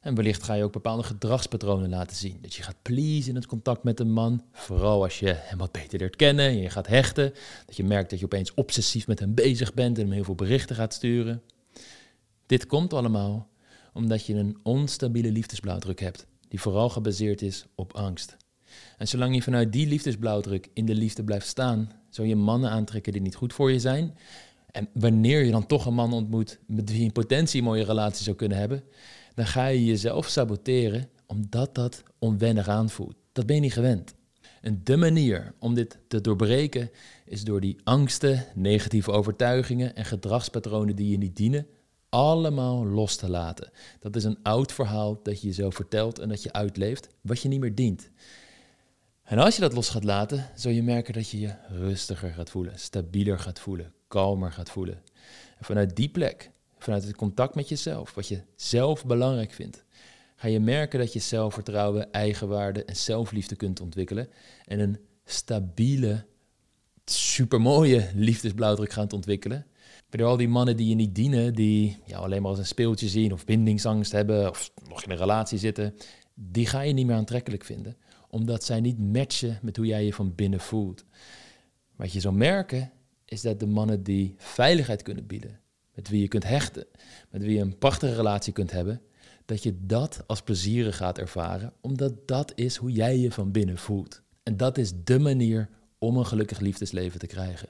En 0.00 0.14
wellicht 0.14 0.42
ga 0.42 0.54
je 0.54 0.64
ook 0.64 0.72
bepaalde 0.72 1.02
gedragspatronen 1.02 1.88
laten 1.88 2.16
zien. 2.16 2.38
Dat 2.40 2.54
je 2.54 2.62
gaat 2.62 2.82
please 2.82 3.28
in 3.28 3.34
het 3.34 3.46
contact 3.46 3.82
met 3.82 4.00
een 4.00 4.12
man. 4.12 4.42
Vooral 4.52 5.02
als 5.02 5.18
je 5.18 5.32
hem 5.36 5.58
wat 5.58 5.72
beter 5.72 5.98
leert 5.98 6.16
kennen 6.16 6.46
en 6.46 6.56
je 6.56 6.70
gaat 6.70 6.86
hechten. 6.86 7.32
Dat 7.66 7.76
je 7.76 7.84
merkt 7.84 8.10
dat 8.10 8.18
je 8.18 8.24
opeens 8.24 8.54
obsessief 8.54 9.06
met 9.06 9.18
hem 9.18 9.34
bezig 9.34 9.74
bent 9.74 9.98
en 9.98 10.04
hem 10.04 10.12
heel 10.12 10.24
veel 10.24 10.34
berichten 10.34 10.76
gaat 10.76 10.94
sturen. 10.94 11.42
Dit 12.46 12.66
komt 12.66 12.92
allemaal 12.92 13.48
omdat 13.92 14.26
je 14.26 14.34
een 14.34 14.58
onstabiele 14.62 15.30
liefdesblauwdruk 15.30 16.00
hebt. 16.00 16.26
Die 16.48 16.60
vooral 16.60 16.88
gebaseerd 16.88 17.42
is 17.42 17.66
op 17.74 17.92
angst. 17.92 18.36
En 18.98 19.08
zolang 19.08 19.34
je 19.34 19.42
vanuit 19.42 19.72
die 19.72 19.86
liefdesblauwdruk 19.86 20.68
in 20.72 20.86
de 20.86 20.94
liefde 20.94 21.24
blijft 21.24 21.46
staan, 21.46 21.92
zul 22.10 22.24
je 22.24 22.36
mannen 22.36 22.70
aantrekken 22.70 23.12
die 23.12 23.22
niet 23.22 23.34
goed 23.34 23.52
voor 23.52 23.72
je 23.72 23.80
zijn. 23.80 24.16
En 24.70 24.88
wanneer 24.92 25.44
je 25.44 25.50
dan 25.50 25.66
toch 25.66 25.86
een 25.86 25.94
man 25.94 26.12
ontmoet 26.12 26.58
met 26.66 26.88
wie 26.90 26.98
je 26.98 27.04
in 27.04 27.12
potentie 27.12 27.62
mooie 27.62 27.84
relatie 27.84 28.24
zou 28.24 28.36
kunnen 28.36 28.58
hebben, 28.58 28.82
dan 29.36 29.46
ga 29.46 29.66
je 29.66 29.84
jezelf 29.84 30.28
saboteren 30.28 31.08
omdat 31.26 31.74
dat 31.74 32.02
onwennig 32.18 32.68
aanvoelt. 32.68 33.16
Dat 33.32 33.46
ben 33.46 33.54
je 33.54 33.60
niet 33.60 33.72
gewend. 33.72 34.14
En 34.60 34.80
de 34.84 34.96
manier 34.96 35.54
om 35.58 35.74
dit 35.74 35.98
te 36.08 36.20
doorbreken 36.20 36.90
is 37.24 37.44
door 37.44 37.60
die 37.60 37.76
angsten, 37.84 38.46
negatieve 38.54 39.10
overtuigingen 39.10 39.96
en 39.96 40.04
gedragspatronen 40.04 40.96
die 40.96 41.10
je 41.10 41.18
niet 41.18 41.36
dienen, 41.36 41.66
allemaal 42.08 42.86
los 42.86 43.16
te 43.16 43.30
laten. 43.30 43.70
Dat 44.00 44.16
is 44.16 44.24
een 44.24 44.38
oud 44.42 44.72
verhaal 44.72 45.22
dat 45.22 45.40
je 45.40 45.46
jezelf 45.46 45.74
vertelt 45.74 46.18
en 46.18 46.28
dat 46.28 46.42
je 46.42 46.52
uitleeft, 46.52 47.08
wat 47.20 47.40
je 47.40 47.48
niet 47.48 47.60
meer 47.60 47.74
dient. 47.74 48.10
En 49.22 49.38
als 49.38 49.54
je 49.54 49.60
dat 49.60 49.72
los 49.72 49.88
gaat 49.88 50.04
laten, 50.04 50.50
zul 50.54 50.70
je 50.70 50.82
merken 50.82 51.14
dat 51.14 51.30
je 51.30 51.40
je 51.40 51.54
rustiger 51.68 52.32
gaat 52.32 52.50
voelen, 52.50 52.78
stabieler 52.78 53.38
gaat 53.38 53.60
voelen, 53.60 53.92
kalmer 54.08 54.52
gaat 54.52 54.70
voelen. 54.70 55.02
En 55.58 55.64
vanuit 55.64 55.96
die 55.96 56.08
plek 56.08 56.50
vanuit 56.86 57.04
het 57.04 57.16
contact 57.16 57.54
met 57.54 57.68
jezelf, 57.68 58.14
wat 58.14 58.28
je 58.28 58.40
zelf 58.56 59.06
belangrijk 59.06 59.52
vindt, 59.52 59.84
ga 60.36 60.48
je 60.48 60.60
merken 60.60 60.98
dat 60.98 61.12
je 61.12 61.18
zelfvertrouwen, 61.18 62.12
eigenwaarde 62.12 62.84
en 62.84 62.96
zelfliefde 62.96 63.56
kunt 63.56 63.80
ontwikkelen 63.80 64.28
en 64.64 64.80
een 64.80 64.98
stabiele, 65.24 66.24
supermooie 67.04 68.10
liefdesblauwdruk 68.14 68.92
gaat 68.92 69.12
ontwikkelen. 69.12 69.66
Waardoor 70.08 70.28
al 70.28 70.36
die 70.36 70.48
mannen 70.48 70.76
die 70.76 70.88
je 70.88 70.94
niet 70.94 71.14
dienen, 71.14 71.54
die 71.54 71.98
jou 72.04 72.24
alleen 72.24 72.42
maar 72.42 72.50
als 72.50 72.58
een 72.58 72.66
speeltje 72.66 73.08
zien 73.08 73.32
of 73.32 73.44
bindingsangst 73.44 74.12
hebben 74.12 74.50
of 74.50 74.72
nog 74.88 75.04
in 75.04 75.10
een 75.10 75.16
relatie 75.16 75.58
zitten, 75.58 75.94
die 76.34 76.66
ga 76.66 76.80
je 76.80 76.92
niet 76.92 77.06
meer 77.06 77.16
aantrekkelijk 77.16 77.64
vinden, 77.64 77.96
omdat 78.28 78.64
zij 78.64 78.80
niet 78.80 78.98
matchen 78.98 79.58
met 79.62 79.76
hoe 79.76 79.86
jij 79.86 80.04
je 80.04 80.14
van 80.14 80.34
binnen 80.34 80.60
voelt. 80.60 81.04
Wat 81.96 82.12
je 82.12 82.20
zal 82.20 82.32
merken 82.32 82.92
is 83.24 83.40
dat 83.40 83.60
de 83.60 83.66
mannen 83.66 84.02
die 84.02 84.34
veiligheid 84.38 85.02
kunnen 85.02 85.26
bieden, 85.26 85.60
met 85.96 86.08
wie 86.08 86.20
je 86.20 86.28
kunt 86.28 86.44
hechten, 86.44 86.86
met 87.30 87.42
wie 87.42 87.54
je 87.54 87.60
een 87.60 87.78
prachtige 87.78 88.14
relatie 88.14 88.52
kunt 88.52 88.70
hebben, 88.70 89.00
dat 89.44 89.62
je 89.62 89.74
dat 89.80 90.22
als 90.26 90.42
plezierig 90.42 90.96
gaat 90.96 91.18
ervaren, 91.18 91.72
omdat 91.80 92.28
dat 92.28 92.52
is 92.54 92.76
hoe 92.76 92.90
jij 92.90 93.18
je 93.18 93.32
van 93.32 93.50
binnen 93.50 93.78
voelt. 93.78 94.22
En 94.42 94.56
dat 94.56 94.78
is 94.78 94.92
de 95.04 95.18
manier 95.18 95.68
om 95.98 96.16
een 96.16 96.26
gelukkig 96.26 96.58
liefdesleven 96.58 97.18
te 97.18 97.26
krijgen. 97.26 97.68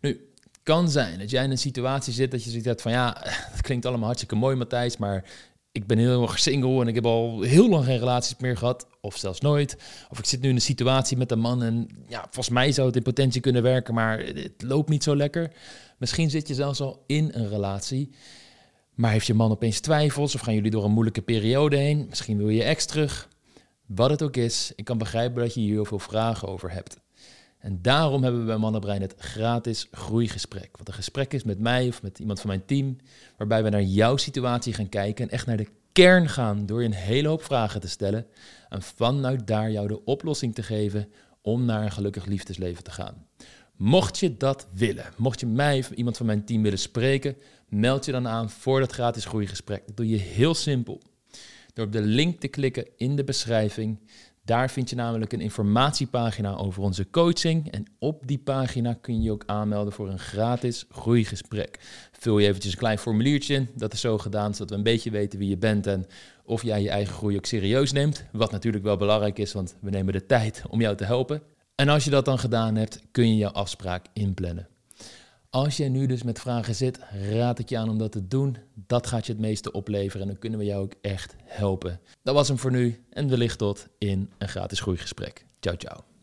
Nu, 0.00 0.30
kan 0.62 0.90
zijn 0.90 1.18
dat 1.18 1.30
jij 1.30 1.44
in 1.44 1.50
een 1.50 1.58
situatie 1.58 2.12
zit 2.12 2.30
dat 2.30 2.44
je 2.44 2.48
zoiets 2.48 2.66
hebt 2.66 2.82
van 2.82 2.92
ja, 2.92 3.16
het 3.52 3.60
klinkt 3.60 3.86
allemaal 3.86 4.06
hartstikke 4.06 4.34
mooi 4.34 4.56
Matthijs, 4.56 4.96
maar 4.96 5.24
ik 5.72 5.86
ben 5.86 5.98
heel 5.98 6.22
erg 6.22 6.38
single 6.38 6.80
en 6.80 6.88
ik 6.88 6.94
heb 6.94 7.06
al 7.06 7.42
heel 7.42 7.68
lang 7.68 7.84
geen 7.84 7.98
relaties 7.98 8.36
meer 8.36 8.56
gehad, 8.56 8.86
of 9.06 9.16
zelfs 9.16 9.40
nooit. 9.40 9.76
Of 10.10 10.18
ik 10.18 10.24
zit 10.24 10.40
nu 10.40 10.48
in 10.48 10.54
een 10.54 10.60
situatie 10.60 11.16
met 11.16 11.30
een 11.30 11.38
man 11.38 11.62
en 11.62 11.88
ja, 12.08 12.20
volgens 12.20 12.48
mij 12.48 12.72
zou 12.72 12.86
het 12.86 12.96
in 12.96 13.02
potentie 13.02 13.40
kunnen 13.40 13.62
werken, 13.62 13.94
maar 13.94 14.18
het 14.18 14.62
loopt 14.62 14.88
niet 14.88 15.02
zo 15.02 15.16
lekker. 15.16 15.52
Misschien 15.98 16.30
zit 16.30 16.48
je 16.48 16.54
zelfs 16.54 16.80
al 16.80 17.04
in 17.06 17.30
een 17.32 17.48
relatie, 17.48 18.10
maar 18.94 19.10
heeft 19.10 19.26
je 19.26 19.34
man 19.34 19.50
opeens 19.50 19.80
twijfels 19.80 20.34
of 20.34 20.40
gaan 20.40 20.54
jullie 20.54 20.70
door 20.70 20.84
een 20.84 20.90
moeilijke 20.90 21.22
periode 21.22 21.76
heen? 21.76 22.06
Misschien 22.08 22.36
wil 22.36 22.48
je 22.48 22.62
ex 22.62 22.86
terug. 22.86 23.28
Wat 23.86 24.10
het 24.10 24.22
ook 24.22 24.36
is, 24.36 24.72
ik 24.76 24.84
kan 24.84 24.98
begrijpen 24.98 25.42
dat 25.42 25.54
je 25.54 25.60
hier 25.60 25.72
heel 25.72 25.84
veel 25.84 25.98
vragen 25.98 26.48
over 26.48 26.70
hebt. 26.70 26.96
En 27.58 27.82
daarom 27.82 28.22
hebben 28.22 28.40
we 28.40 28.46
bij 28.46 28.56
Mannenbrein 28.56 29.00
het 29.00 29.14
gratis 29.18 29.86
groeigesprek. 29.90 30.76
Wat 30.76 30.88
een 30.88 30.94
gesprek 30.94 31.32
is 31.32 31.44
met 31.44 31.58
mij 31.58 31.88
of 31.88 32.02
met 32.02 32.18
iemand 32.18 32.40
van 32.40 32.48
mijn 32.48 32.64
team, 32.64 32.96
waarbij 33.36 33.62
we 33.62 33.68
naar 33.68 33.82
jouw 33.82 34.16
situatie 34.16 34.72
gaan 34.72 34.88
kijken 34.88 35.24
en 35.24 35.30
echt 35.30 35.46
naar 35.46 35.56
de 35.56 35.68
kern 35.96 36.28
gaan 36.28 36.66
door 36.66 36.80
je 36.80 36.86
een 36.86 36.94
hele 36.94 37.28
hoop 37.28 37.42
vragen 37.42 37.80
te 37.80 37.88
stellen 37.88 38.26
en 38.68 38.82
vanuit 38.82 39.46
daar 39.46 39.70
jou 39.70 39.88
de 39.88 40.04
oplossing 40.04 40.54
te 40.54 40.62
geven 40.62 41.08
om 41.42 41.64
naar 41.64 41.82
een 41.82 41.92
gelukkig 41.92 42.24
liefdesleven 42.24 42.84
te 42.84 42.90
gaan. 42.90 43.26
Mocht 43.76 44.18
je 44.18 44.36
dat 44.36 44.66
willen, 44.72 45.04
mocht 45.16 45.40
je 45.40 45.46
mij 45.46 45.78
of 45.78 45.90
iemand 45.90 46.16
van 46.16 46.26
mijn 46.26 46.44
team 46.44 46.62
willen 46.62 46.78
spreken, 46.78 47.36
meld 47.68 48.04
je 48.04 48.12
dan 48.12 48.28
aan 48.28 48.50
voor 48.50 48.80
dat 48.80 48.92
gratis 48.92 49.24
groeigesprek. 49.24 49.86
Dat 49.86 49.96
doe 49.96 50.08
je 50.08 50.16
heel 50.16 50.54
simpel. 50.54 51.02
Door 51.72 51.86
op 51.86 51.92
de 51.92 52.02
link 52.02 52.40
te 52.40 52.48
klikken 52.48 52.86
in 52.96 53.16
de 53.16 53.24
beschrijving. 53.24 53.98
Daar 54.46 54.70
vind 54.70 54.90
je 54.90 54.96
namelijk 54.96 55.32
een 55.32 55.40
informatiepagina 55.40 56.56
over 56.56 56.82
onze 56.82 57.10
coaching. 57.10 57.70
En 57.70 57.84
op 57.98 58.26
die 58.26 58.38
pagina 58.38 58.94
kun 59.00 59.14
je 59.14 59.22
je 59.22 59.32
ook 59.32 59.42
aanmelden 59.46 59.92
voor 59.92 60.08
een 60.08 60.18
gratis 60.18 60.84
groeigesprek. 60.90 61.78
Vul 62.12 62.38
je 62.38 62.48
eventjes 62.48 62.72
een 62.72 62.78
klein 62.78 62.98
formuliertje 62.98 63.54
in. 63.54 63.68
Dat 63.74 63.92
is 63.92 64.00
zo 64.00 64.18
gedaan 64.18 64.54
zodat 64.54 64.70
we 64.70 64.76
een 64.76 64.82
beetje 64.82 65.10
weten 65.10 65.38
wie 65.38 65.48
je 65.48 65.56
bent 65.56 65.86
en 65.86 66.06
of 66.44 66.62
jij 66.62 66.82
je 66.82 66.90
eigen 66.90 67.14
groei 67.14 67.36
ook 67.36 67.46
serieus 67.46 67.92
neemt. 67.92 68.24
Wat 68.32 68.50
natuurlijk 68.50 68.84
wel 68.84 68.96
belangrijk 68.96 69.38
is, 69.38 69.52
want 69.52 69.76
we 69.80 69.90
nemen 69.90 70.12
de 70.12 70.26
tijd 70.26 70.62
om 70.68 70.80
jou 70.80 70.96
te 70.96 71.04
helpen. 71.04 71.42
En 71.74 71.88
als 71.88 72.04
je 72.04 72.10
dat 72.10 72.24
dan 72.24 72.38
gedaan 72.38 72.76
hebt, 72.76 73.00
kun 73.10 73.28
je 73.28 73.36
jouw 73.36 73.50
afspraak 73.50 74.06
inplannen. 74.12 74.68
Als 75.50 75.76
je 75.76 75.88
nu 75.88 76.06
dus 76.06 76.22
met 76.22 76.40
vragen 76.40 76.74
zit, 76.74 76.98
raad 77.30 77.58
ik 77.58 77.68
je 77.68 77.78
aan 77.78 77.88
om 77.88 77.98
dat 77.98 78.12
te 78.12 78.26
doen. 78.26 78.56
Dat 78.74 79.06
gaat 79.06 79.26
je 79.26 79.32
het 79.32 79.40
meeste 79.40 79.72
opleveren 79.72 80.22
en 80.22 80.28
dan 80.28 80.38
kunnen 80.38 80.58
we 80.58 80.64
jou 80.64 80.82
ook 80.82 80.94
echt 81.00 81.34
helpen. 81.44 82.00
Dat 82.22 82.34
was 82.34 82.48
hem 82.48 82.58
voor 82.58 82.70
nu 82.70 83.04
en 83.10 83.28
wellicht 83.28 83.58
tot 83.58 83.88
in 83.98 84.30
een 84.38 84.48
gratis 84.48 84.80
groeigesprek. 84.80 85.46
Ciao, 85.60 85.76
ciao. 85.76 86.06